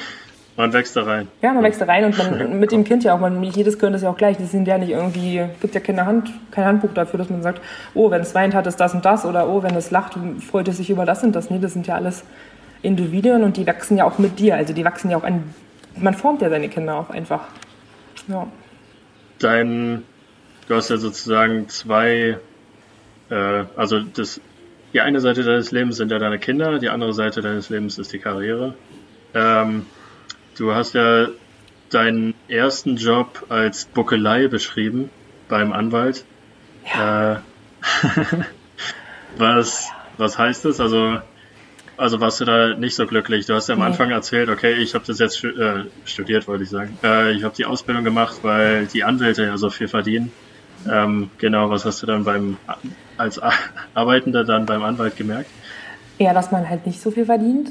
[0.58, 1.28] Man wächst da rein.
[1.40, 3.20] Ja, man wächst da rein und man, mit dem Kind ja auch.
[3.20, 4.38] Man, jedes Kind ist ja auch gleich.
[4.38, 7.62] Das sind ja nicht irgendwie, gibt ja keine Hand, kein Handbuch dafür, dass man sagt,
[7.94, 10.14] oh, wenn es weint, hat es das und das oder oh, wenn es lacht,
[10.50, 11.48] freut es sich über das und das.
[11.48, 12.24] Nee, das sind ja alles
[12.82, 14.56] Individuen und die wachsen ja auch mit dir.
[14.56, 15.44] Also die wachsen ja auch an,
[15.96, 17.42] man formt ja seine Kinder auch einfach.
[18.26, 18.48] Ja.
[19.38, 20.02] Dein,
[20.66, 22.36] du hast ja sozusagen zwei,
[23.30, 24.40] äh, also das,
[24.92, 28.12] die eine Seite deines Lebens sind ja deine Kinder, die andere Seite deines Lebens ist
[28.12, 28.74] die Karriere.
[29.34, 29.86] Ähm,
[30.58, 31.28] Du hast ja
[31.90, 35.08] deinen ersten Job als Buckelei beschrieben
[35.48, 36.24] beim Anwalt.
[36.92, 37.34] Ja.
[37.34, 37.38] Äh,
[39.38, 40.80] was, was heißt das?
[40.80, 41.20] Also,
[41.96, 43.46] also warst du da nicht so glücklich?
[43.46, 43.86] Du hast ja am nee.
[43.86, 46.98] Anfang erzählt, okay, ich habe das jetzt äh, studiert, wollte ich sagen.
[47.04, 50.32] Äh, ich habe die Ausbildung gemacht, weil die Anwälte ja so viel verdienen.
[50.90, 52.56] Ähm, genau, was hast du dann beim
[53.16, 53.40] als
[53.94, 55.50] Arbeitender dann beim Anwalt gemerkt?
[56.18, 57.70] Ja, dass man halt nicht so viel verdient.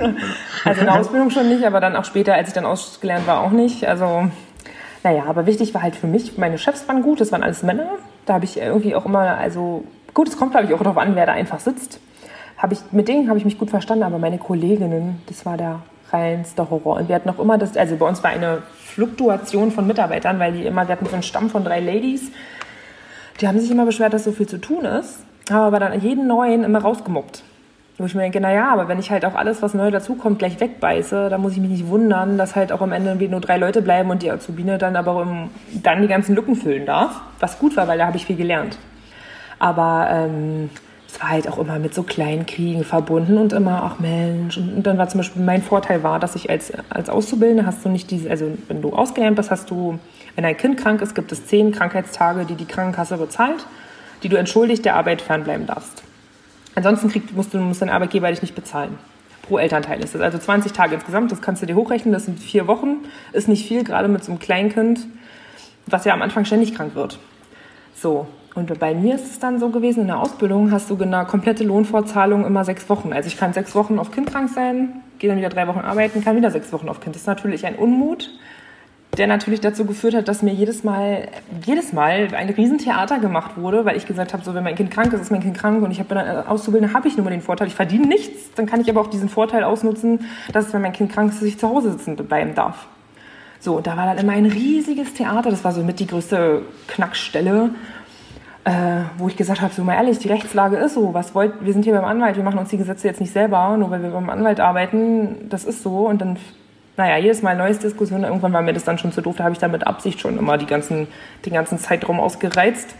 [0.64, 3.40] also in der Ausbildung schon nicht, aber dann auch später, als ich dann ausgelernt war,
[3.40, 3.86] auch nicht.
[3.86, 4.28] Also,
[5.04, 7.90] naja, aber wichtig war halt für mich, meine Chefs waren gut, das waren alles Männer.
[8.24, 9.84] Da habe ich irgendwie auch immer, also
[10.14, 12.00] gut, es kommt glaube ich auch darauf an, wer da einfach sitzt.
[12.56, 15.80] Hab ich, mit denen habe ich mich gut verstanden, aber meine Kolleginnen, das war der
[16.12, 16.96] reinste Horror.
[16.96, 20.52] Und wir hatten auch immer das, also bei uns war eine Fluktuation von Mitarbeitern, weil
[20.52, 22.30] die immer, wir hatten so einen Stamm von drei Ladies,
[23.40, 25.18] die haben sich immer beschwert, dass so viel zu tun ist,
[25.50, 27.42] haben aber dann jeden neuen immer rausgemobbt.
[27.98, 30.58] Wo ich mir denke, naja, aber wenn ich halt auch alles, was neu dazukommt, gleich
[30.58, 33.82] wegbeiße, dann muss ich mich nicht wundern, dass halt auch am Ende nur drei Leute
[33.82, 35.50] bleiben und die Azubine dann aber im,
[35.82, 37.20] dann die ganzen Lücken füllen darf.
[37.38, 38.78] Was gut war, weil da habe ich viel gelernt.
[39.58, 40.70] Aber ähm,
[41.12, 44.56] es war halt auch immer mit so kleinen Kriegen verbunden und immer, ach Mensch.
[44.56, 47.90] Und, dann war zum Beispiel mein Vorteil war, dass ich als, als Auszubildende hast du
[47.90, 49.98] nicht diese, also wenn du ausgelernt bist, hast du,
[50.34, 53.66] wenn ein Kind krank ist, gibt es zehn Krankheitstage, die die Krankenkasse bezahlt,
[54.22, 56.02] die du entschuldigt der Arbeit fernbleiben darfst.
[56.74, 58.98] Ansonsten kriegt, musst du, muss dein Arbeitgeber dich nicht bezahlen.
[59.42, 60.22] Pro Elternteil ist das.
[60.22, 62.98] Also 20 Tage insgesamt, das kannst du dir hochrechnen, das sind vier Wochen.
[63.32, 65.00] Ist nicht viel, gerade mit so einem Kleinkind,
[65.86, 67.18] was ja am Anfang ständig krank wird.
[67.94, 68.26] So.
[68.54, 71.64] Und bei mir ist es dann so gewesen, in der Ausbildung hast du eine komplette
[71.64, 73.12] Lohnfortzahlung immer sechs Wochen.
[73.12, 76.22] Also ich kann sechs Wochen auf Kind krank sein, gehe dann wieder drei Wochen arbeiten,
[76.22, 77.14] kann wieder sechs Wochen auf Kind.
[77.14, 78.30] Das ist natürlich ein Unmut
[79.18, 81.28] der natürlich dazu geführt hat, dass mir jedes Mal,
[81.66, 85.12] jedes Mal ein Riesentheater gemacht wurde, weil ich gesagt habe, so wenn mein Kind krank
[85.12, 87.42] ist, ist mein Kind krank und ich habe dann Auszubildende, habe ich nur mal den
[87.42, 90.20] Vorteil, ich verdiene nichts, dann kann ich aber auch diesen Vorteil ausnutzen,
[90.52, 92.86] dass wenn mein Kind krank ist, ich zu Hause sitzen bleiben darf.
[93.60, 96.62] So, und da war dann immer ein riesiges Theater, das war so mit die größte
[96.88, 97.70] Knackstelle,
[98.64, 101.72] äh, wo ich gesagt habe, so mal ehrlich, die Rechtslage ist so, was wollt, wir
[101.74, 104.10] sind hier beim Anwalt, wir machen uns die Gesetze jetzt nicht selber, nur weil wir
[104.10, 106.38] beim Anwalt arbeiten, das ist so und dann
[106.96, 108.24] naja, jedes Mal neues Diskussion.
[108.24, 109.36] Irgendwann war mir das dann schon zu doof.
[109.36, 111.08] Da habe ich dann mit Absicht schon immer die ganzen,
[111.46, 112.94] den ganzen Zeitraum ausgereizt.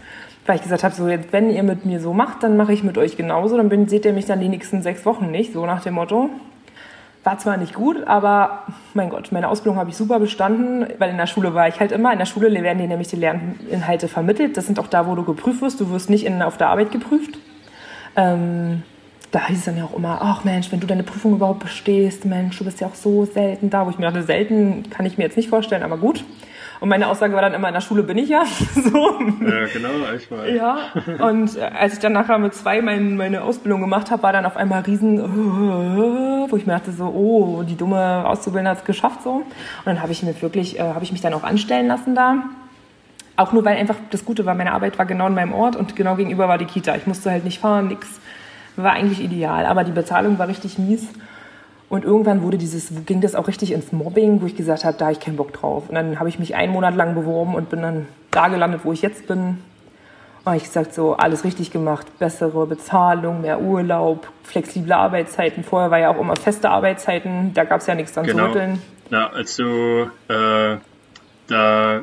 [0.45, 2.83] Weil ich gesagt habe, so jetzt, wenn ihr mit mir so macht, dann mache ich
[2.83, 3.55] mit euch genauso.
[3.55, 6.29] Dann bin, seht ihr mich dann die nächsten sechs Wochen nicht, so nach dem Motto.
[7.23, 8.63] War zwar nicht gut, aber
[8.93, 11.93] mein Gott, meine Ausbildung habe ich super bestanden, weil in der Schule war ich halt
[11.93, 12.11] immer.
[12.11, 14.57] In der Schule werden dir nämlich die Lerninhalte vermittelt.
[14.57, 15.79] Das sind auch da, wo du geprüft wirst.
[15.79, 17.37] Du wirst nicht in, auf der Arbeit geprüft.
[18.17, 18.83] Ähm,
[19.33, 22.23] da hieß es dann ja auch immer, ach Mensch, wenn du deine Prüfung überhaupt bestehst,
[22.23, 25.17] Mensch, du bist ja auch so selten da, wo ich mir dachte, selten kann ich
[25.17, 26.23] mir jetzt nicht vorstellen, aber gut.
[26.79, 28.43] Und meine Aussage war dann immer, in der Schule bin ich ja.
[28.75, 29.19] so.
[29.41, 30.53] Ja, genau, ich mal.
[30.53, 30.77] Ja,
[31.27, 34.45] und äh, als ich dann nachher mit zwei mein, meine Ausbildung gemacht habe, war dann
[34.45, 35.19] auf einmal riesen,
[36.51, 39.31] wo ich mir dachte so, oh, die dumme Auszubildende hat es geschafft so.
[39.31, 39.45] Und
[39.85, 42.43] dann habe ich mir wirklich, äh, habe ich mich dann auch anstellen lassen da.
[43.35, 45.95] Auch nur, weil einfach das Gute war, meine Arbeit war genau in meinem Ort und
[45.95, 46.95] genau gegenüber war die Kita.
[46.95, 48.19] Ich musste halt nicht fahren, nix.
[48.75, 51.07] War eigentlich ideal, aber die Bezahlung war richtig mies.
[51.89, 55.05] Und irgendwann wurde dieses, ging das auch richtig ins Mobbing, wo ich gesagt habe, da
[55.05, 55.89] habe ich keinen Bock drauf.
[55.89, 58.93] Und dann habe ich mich einen Monat lang beworben und bin dann da gelandet, wo
[58.93, 59.59] ich jetzt bin.
[60.45, 65.63] Und ich gesagt, so alles richtig gemacht, bessere Bezahlung, mehr Urlaub, flexible Arbeitszeiten.
[65.63, 68.45] Vorher war ja auch immer feste Arbeitszeiten, da gab es ja nichts dran genau.
[68.45, 68.81] zu rütteln.
[69.09, 70.77] Ja, als du äh,
[71.47, 72.01] da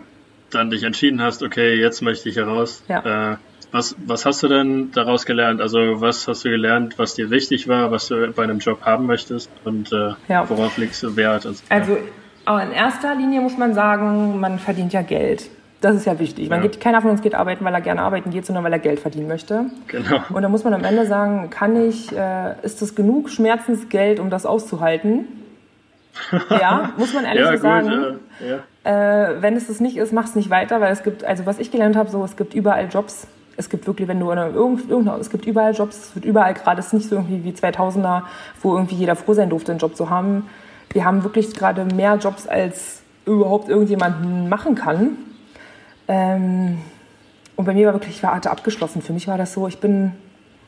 [0.50, 2.82] dann dich entschieden hast, okay, jetzt möchte ich heraus.
[2.88, 3.32] Ja.
[3.32, 3.36] Äh,
[3.72, 5.60] was, was hast du denn daraus gelernt?
[5.60, 9.06] Also was hast du gelernt, was dir wichtig war, was du bei einem Job haben
[9.06, 10.48] möchtest und äh, ja.
[10.48, 11.46] worauf legst du Wert?
[11.68, 11.98] Also
[12.44, 15.50] aber in erster Linie muss man sagen, man verdient ja Geld.
[15.80, 16.50] Das ist ja wichtig.
[16.50, 16.68] Man ja.
[16.68, 19.00] geht, keiner von uns geht arbeiten, weil er gerne arbeiten geht, sondern weil er Geld
[19.00, 19.66] verdienen möchte.
[19.86, 20.20] Genau.
[20.28, 24.28] Und da muss man am Ende sagen, kann ich, äh, ist das genug Schmerzensgeld, um
[24.28, 25.26] das auszuhalten?
[26.50, 27.88] ja, muss man ehrlich ja, so sagen.
[27.88, 28.20] Gut,
[28.84, 29.30] ja.
[29.32, 31.58] Äh, wenn es das nicht ist, mach es nicht weiter, weil es gibt, also was
[31.58, 33.26] ich gelernt habe, so es gibt überall Jobs.
[33.60, 36.80] Es gibt wirklich, wenn du in irgendeiner, es gibt überall Jobs, es wird überall gerade,
[36.80, 38.22] es ist nicht so irgendwie wie 2000er,
[38.62, 40.46] wo irgendwie jeder froh sein durfte, einen Job zu haben.
[40.92, 45.18] Wir haben wirklich gerade mehr Jobs, als überhaupt irgendjemand machen kann.
[46.08, 46.78] Ähm,
[47.54, 49.02] und bei mir war wirklich, ich war abgeschlossen.
[49.02, 50.12] Für mich war das so, ich bin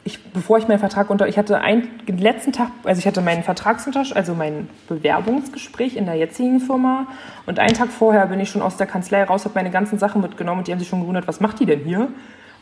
[0.05, 3.21] ich, bevor ich meinen Vertrag unter, ich hatte einen, den letzten Tag, also ich hatte
[3.21, 7.07] meinen Vertragsuntersch, also mein Bewerbungsgespräch in der jetzigen Firma
[7.47, 10.21] und einen Tag vorher bin ich schon aus der Kanzlei raus, habe meine ganzen Sachen
[10.21, 12.09] mitgenommen und die haben sich schon gewundert, was macht die denn hier?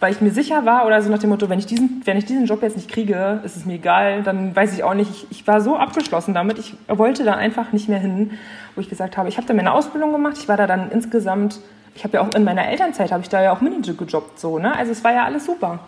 [0.00, 2.24] Weil ich mir sicher war oder so nach dem Motto, wenn ich diesen, wenn ich
[2.24, 5.10] diesen Job jetzt nicht kriege, ist es mir egal, dann weiß ich auch nicht.
[5.10, 8.30] Ich, ich war so abgeschlossen damit, ich wollte da einfach nicht mehr hin,
[8.74, 11.60] wo ich gesagt habe, ich habe da meine Ausbildung gemacht, ich war da dann insgesamt,
[11.94, 14.58] ich habe ja auch in meiner Elternzeit habe ich da ja auch Manager gejobbt, so,
[14.58, 14.74] ne?
[14.74, 15.80] Also es war ja alles super.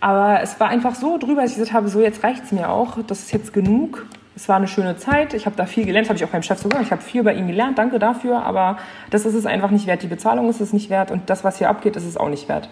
[0.00, 2.70] Aber es war einfach so drüber, dass ich gesagt habe, so jetzt reicht es mir
[2.70, 4.06] auch, das ist jetzt genug.
[4.34, 6.58] Es war eine schöne Zeit, ich habe da viel gelernt, habe ich auch beim Chef
[6.58, 8.78] so gesagt, ich habe viel bei ihm gelernt, danke dafür, aber
[9.10, 11.58] das ist es einfach nicht wert, die Bezahlung ist es nicht wert und das, was
[11.58, 12.70] hier abgeht, ist es auch nicht wert.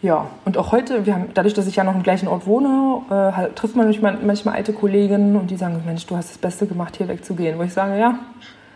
[0.00, 3.02] Ja, und auch heute, wir haben, dadurch, dass ich ja noch im gleichen Ort wohne,
[3.10, 6.66] äh, trifft man manchmal, manchmal alte Kolleginnen und die sagen, Mensch, du hast das Beste
[6.66, 7.58] gemacht, hier wegzugehen.
[7.58, 8.18] Wo ich sage, ja,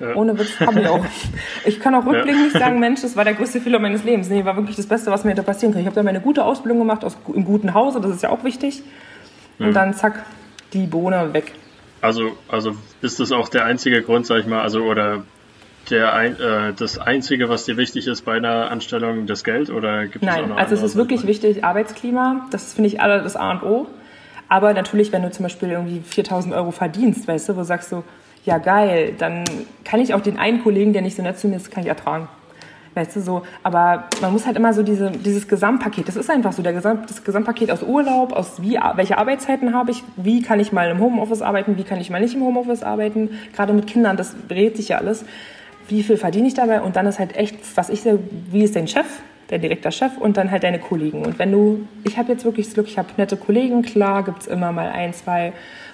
[0.01, 0.16] ja.
[0.16, 1.05] Ohne Witz habe ich auch.
[1.64, 2.59] Ich kann auch rückblickend ja.
[2.59, 4.29] sagen, Mensch, das war der größte Fehler meines Lebens.
[4.29, 5.83] Nee, war wirklich das Beste, was mir hätte passieren können.
[5.83, 8.43] Ich habe da meine gute Ausbildung gemacht, aus, im guten Hause, das ist ja auch
[8.43, 8.83] wichtig.
[9.61, 9.75] Und mhm.
[9.75, 10.25] dann zack,
[10.73, 11.53] die Bohne weg.
[12.01, 15.23] Also, also ist das auch der einzige Grund, sag ich mal, also oder
[15.93, 20.07] der ein, äh, das einzige, was dir wichtig ist bei einer Anstellung, das Geld oder
[20.07, 23.22] gibt Nein, es auch noch also es ist wirklich wichtig, Arbeitsklima, das finde ich alle
[23.22, 23.86] das A und O.
[24.49, 28.03] Aber natürlich, wenn du zum Beispiel irgendwie 4000 Euro verdienst, weißt du, wo sagst du,
[28.45, 29.45] ja geil, dann
[29.84, 31.88] kann ich auch den einen Kollegen, der nicht so nett zu mir ist, kann ich
[31.88, 32.28] ertragen.
[32.95, 36.53] Weißt du, so, aber man muss halt immer so diese, dieses Gesamtpaket, das ist einfach
[36.53, 40.61] so, der Gesamt, das Gesamtpaket aus Urlaub, aus wie, welche Arbeitszeiten habe ich, wie kann
[40.61, 43.86] ich mal im Homeoffice arbeiten, wie kann ich mal nicht im Homeoffice arbeiten, gerade mit
[43.86, 45.24] Kindern, das dreht sich ja alles.
[45.89, 46.80] Wie viel verdiene ich dabei?
[46.83, 48.18] Und dann ist halt echt, was ich sehe,
[48.51, 49.07] wie ist dein Chef,
[49.51, 51.24] der direkter Chef und dann halt deine Kollegen.
[51.24, 54.43] Und wenn du, ich habe jetzt wirklich das Glück, ich habe nette Kollegen, klar gibt
[54.43, 55.53] es immer mal ein, zwei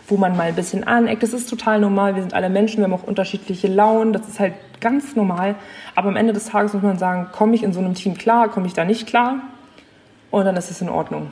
[0.09, 1.23] wo man mal ein bisschen aneckt.
[1.23, 2.15] Das ist total normal.
[2.15, 4.13] Wir sind alle Menschen, wir haben auch unterschiedliche Launen.
[4.13, 5.55] Das ist halt ganz normal.
[5.95, 8.49] Aber am Ende des Tages muss man sagen, komme ich in so einem Team klar,
[8.49, 9.41] komme ich da nicht klar?
[10.31, 11.31] Und dann ist es in Ordnung.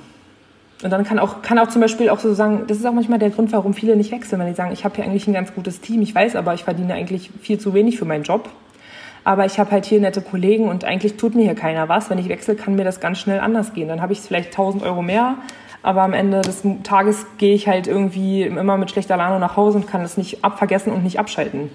[0.83, 3.19] Und dann kann auch, kann auch zum Beispiel auch so sagen, das ist auch manchmal
[3.19, 5.55] der Grund, warum viele nicht wechseln, weil die sagen, ich habe hier eigentlich ein ganz
[5.55, 8.51] gutes Team, ich weiß aber, ich verdiene eigentlich viel zu wenig für meinen Job.
[9.25, 12.11] Aber ich habe halt hier nette Kollegen und eigentlich tut mir hier keiner was.
[12.11, 13.89] Wenn ich wechsle, kann mir das ganz schnell anders gehen.
[13.89, 15.35] Dann habe ich vielleicht 1000 Euro mehr,
[15.83, 19.79] aber am Ende des Tages gehe ich halt irgendwie immer mit schlechter Laune nach Hause
[19.79, 21.71] und kann das nicht abvergessen und nicht abschalten.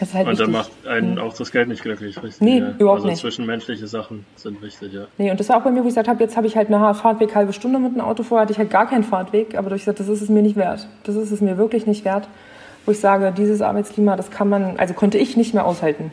[0.00, 2.40] Halt und dann macht einen auch das Geld nicht glücklich, richtig?
[2.40, 2.70] Nee, ja.
[2.78, 3.20] überhaupt also nicht.
[3.20, 5.06] zwischenmenschliche Sachen sind wichtig, ja.
[5.18, 6.68] Nee, und das war auch bei mir, wo ich gesagt habe, jetzt habe ich halt
[6.68, 9.70] eine Fahrtweg halbe Stunde mit dem Auto vor, hatte ich halt gar keinen Fahrtweg, aber
[9.70, 10.88] durch gesagt, das ist es mir nicht wert.
[11.04, 12.28] Das ist es mir wirklich nicht wert,
[12.86, 16.10] wo ich sage, dieses Arbeitsklima, das kann man, also konnte ich nicht mehr aushalten.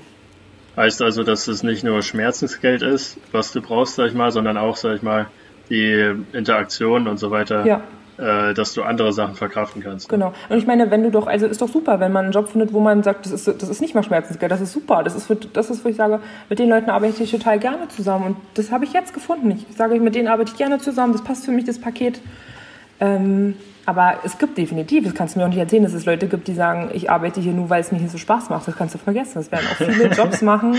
[0.77, 4.57] Heißt also, dass es nicht nur Schmerzensgeld ist, was du brauchst, sag ich mal, sondern
[4.57, 5.25] auch, sag ich mal,
[5.69, 7.81] die Interaktion und so weiter, ja.
[8.21, 10.07] Äh, dass du andere Sachen verkraften kannst.
[10.07, 10.33] Genau.
[10.47, 12.71] Und ich meine, wenn du doch, also ist doch super, wenn man einen Job findet,
[12.71, 15.01] wo man sagt, das ist, das ist nicht mal Schmerzensgeld, das ist super.
[15.03, 17.87] Das ist, für, das ist, wo ich sage, mit den Leuten arbeite ich total gerne
[17.87, 18.25] zusammen.
[18.25, 19.49] Und das habe ich jetzt gefunden.
[19.49, 22.21] Ich sage, mit denen arbeite ich gerne zusammen, das passt für mich, das Paket.
[22.99, 23.55] Ähm,
[23.85, 26.47] aber es gibt definitiv, das kannst du mir auch nicht erzählen, dass es Leute gibt,
[26.47, 28.67] die sagen, ich arbeite hier nur, weil es mir hier so Spaß macht.
[28.67, 29.33] Das kannst du vergessen.
[29.35, 30.75] Das werden auch viele Jobs machen,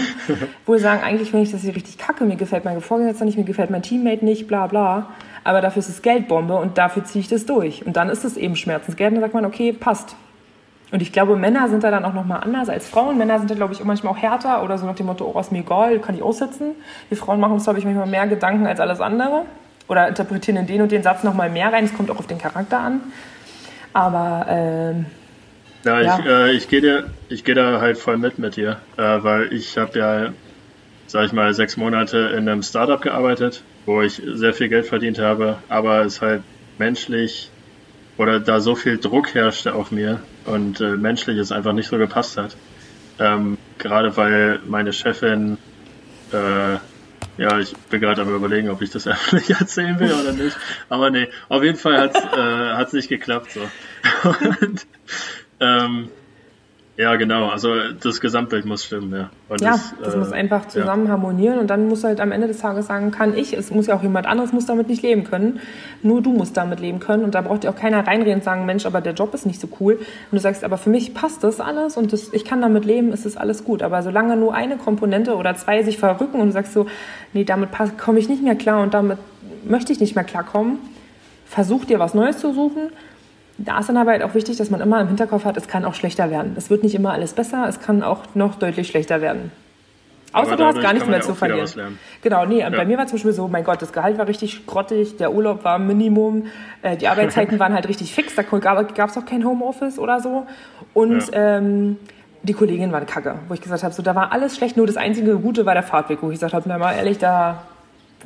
[0.67, 3.37] wo sie sagen, eigentlich finde ich das hier richtig kacke, mir gefällt mein Vorgesetzter nicht,
[3.37, 5.09] mir gefällt mein Teammate nicht, bla bla.
[5.45, 7.85] Aber dafür ist es Geldbombe und dafür ziehe ich das durch.
[7.85, 10.15] Und dann ist es eben Schmerzensgeld und dann sagt man, okay, passt.
[10.93, 13.17] Und ich glaube, Männer sind da dann auch nochmal anders als Frauen.
[13.17, 15.51] Männer sind da, glaube ich, manchmal auch härter oder so nach dem Motto, oh, ist
[15.51, 16.73] mir egal, kann ich aussitzen.
[17.09, 19.47] Wir Frauen machen uns, glaube ich, manchmal mehr Gedanken als alles andere.
[19.93, 21.85] Oder interpretieren in den und den Satz nochmal mehr rein.
[21.85, 23.03] Es kommt auch auf den Charakter an.
[23.93, 25.05] Aber, ähm,
[25.85, 28.79] ja, ja, ich, äh, ich gehe dir, ich gehe da halt voll mit mit dir,
[28.97, 30.33] äh, weil ich habe ja,
[31.09, 35.19] sag ich mal, sechs Monate in einem Startup gearbeitet, wo ich sehr viel Geld verdient
[35.19, 36.43] habe, aber es halt
[36.79, 37.51] menschlich
[38.17, 41.99] oder da so viel Druck herrschte auf mir und äh, menschlich es einfach nicht so
[41.99, 42.57] gepasst hat.
[43.19, 45.59] Ähm, gerade weil meine Chefin,
[46.33, 46.79] äh,
[47.43, 50.57] ja, ich bin gerade am überlegen, ob ich das ehrlich erzählen will oder nicht.
[50.89, 53.61] Aber nee, auf jeden Fall hat es äh, nicht geklappt so.
[54.61, 54.87] Und,
[55.61, 56.09] ähm,
[56.99, 57.49] ja, genau.
[57.49, 59.31] Also das Gesamtbild muss stimmen, ja.
[59.49, 61.13] Und ja, das, das äh, muss einfach zusammen ja.
[61.13, 63.87] harmonieren und dann musst du halt am Ende des Tages sagen, kann ich, es muss
[63.87, 65.61] ja auch jemand anderes muss damit nicht leben können.
[66.03, 68.67] Nur du musst damit leben können und da braucht dir auch keiner reinreden und sagen,
[68.67, 69.95] Mensch, aber der Job ist nicht so cool.
[69.95, 73.13] Und du sagst, aber für mich passt das alles und das, ich kann damit leben,
[73.13, 73.83] ist das alles gut.
[73.83, 76.87] Aber solange nur eine Komponente oder zwei sich verrücken und du sagst so,
[77.33, 79.17] nee, damit komme ich nicht mehr klar und damit
[79.65, 80.79] möchte ich nicht mehr klarkommen,
[81.47, 82.91] versuch dir was Neues zu suchen
[83.59, 85.85] da ist dann aber halt auch wichtig, dass man immer im Hinterkopf hat, es kann
[85.85, 86.55] auch schlechter werden.
[86.57, 89.53] Es wird nicht immer alles besser, es kann auch noch deutlich schlechter werden.
[90.33, 91.99] Außer du hast gar nichts mehr zu verlieren.
[92.23, 92.71] Genau, nee, ja.
[92.71, 95.63] bei mir war zum Beispiel so, mein Gott, das Gehalt war richtig grottig, der Urlaub
[95.65, 96.47] war Minimum,
[96.81, 100.47] äh, die Arbeitszeiten waren halt richtig fix, da gab es auch kein Homeoffice oder so.
[100.95, 101.59] Und ja.
[101.59, 101.99] ähm,
[102.43, 104.97] die Kolleginnen waren kacke, wo ich gesagt habe, so, da war alles schlecht, nur das
[104.97, 107.65] einzige Gute war der Fahrtweg, wo ich gesagt habe, na mal ehrlich, da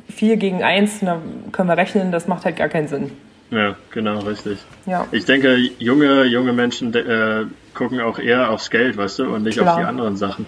[0.09, 1.19] vier gegen eins, da
[1.51, 3.11] können wir rechnen, das macht halt gar keinen Sinn.
[3.49, 4.59] Ja, genau, richtig.
[4.85, 5.07] Ja.
[5.11, 9.57] Ich denke, junge, junge Menschen äh, gucken auch eher aufs Geld, weißt du, und nicht
[9.57, 9.75] Klar.
[9.75, 10.45] auf die anderen Sachen.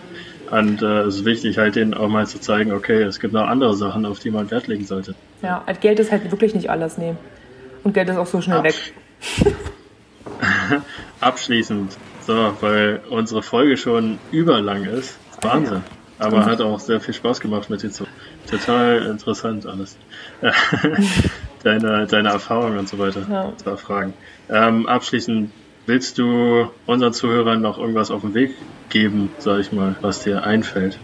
[0.52, 3.48] Und äh, es ist wichtig, halt denen auch mal zu zeigen, okay, es gibt noch
[3.48, 5.16] andere Sachen, auf die man Wert legen sollte.
[5.42, 7.16] Ja, halt Geld ist halt wirklich nicht alles, nee.
[7.84, 8.92] Und Geld ist auch so schnell Absch
[9.44, 9.56] weg.
[11.22, 15.18] Abschließend, so, weil unsere Folge schon überlang ist.
[15.42, 15.84] Wahnsinn.
[16.20, 16.26] Ja.
[16.26, 18.06] Aber hat auch sehr viel Spaß gemacht mit dir zu.
[18.50, 19.98] Total interessant alles.
[21.64, 23.52] deine, deine Erfahrungen und so weiter ja.
[23.58, 24.14] zu erfragen.
[24.50, 25.52] Ähm, abschließend,
[25.86, 28.56] willst du unseren Zuhörern noch irgendwas auf den Weg
[28.90, 31.00] geben, sag ich mal, was dir einfällt?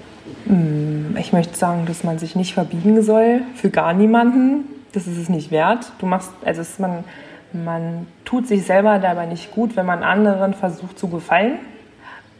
[0.45, 4.65] Mm, ich möchte sagen, dass man sich nicht verbiegen soll für gar niemanden.
[4.93, 5.91] Das ist es nicht wert.
[5.99, 7.03] Du machst, also es, man,
[7.51, 11.59] man tut sich selber dabei nicht gut, wenn man anderen versucht zu gefallen.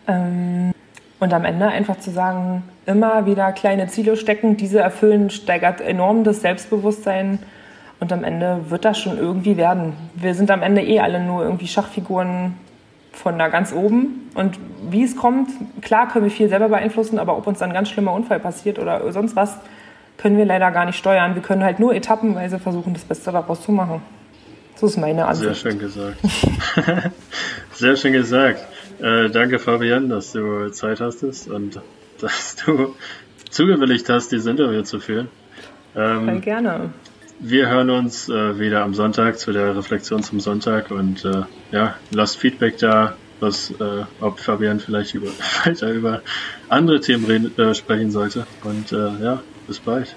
[0.07, 0.71] Ähm,
[1.19, 6.23] und am Ende einfach zu sagen, immer wieder kleine Ziele stecken, diese erfüllen, steigert enorm
[6.23, 7.39] das Selbstbewusstsein
[7.99, 9.93] und am Ende wird das schon irgendwie werden.
[10.15, 12.53] Wir sind am Ende eh alle nur irgendwie Schachfiguren
[13.13, 14.29] von da ganz oben.
[14.35, 15.49] Und wie es kommt,
[15.81, 18.79] klar können wir viel selber beeinflussen, aber ob uns dann ein ganz schlimmer Unfall passiert
[18.79, 19.57] oder sonst was,
[20.17, 21.35] können wir leider gar nicht steuern.
[21.35, 24.01] Wir können halt nur etappenweise versuchen, das Beste daraus zu machen.
[24.75, 25.55] So ist meine Ansicht.
[25.55, 26.17] Sehr schön gesagt.
[27.73, 28.59] Sehr schön gesagt.
[29.01, 31.79] Äh, danke, Fabian, dass du Zeit hast und
[32.19, 32.95] dass du
[33.49, 35.29] zugewilligt hast, dieses Interview zu führen.
[35.95, 36.89] Ähm, Voll gerne.
[37.39, 41.95] Wir hören uns äh, wieder am Sonntag zu der Reflexion zum Sonntag und äh, ja,
[42.11, 45.27] lasst Feedback da, was, äh, ob Fabian vielleicht über,
[45.65, 46.21] weiter über
[46.69, 48.47] andere Themen reden, äh, sprechen sollte.
[48.63, 50.15] Und äh, ja, bis bald.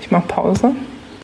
[0.00, 0.74] Ich mach Pause.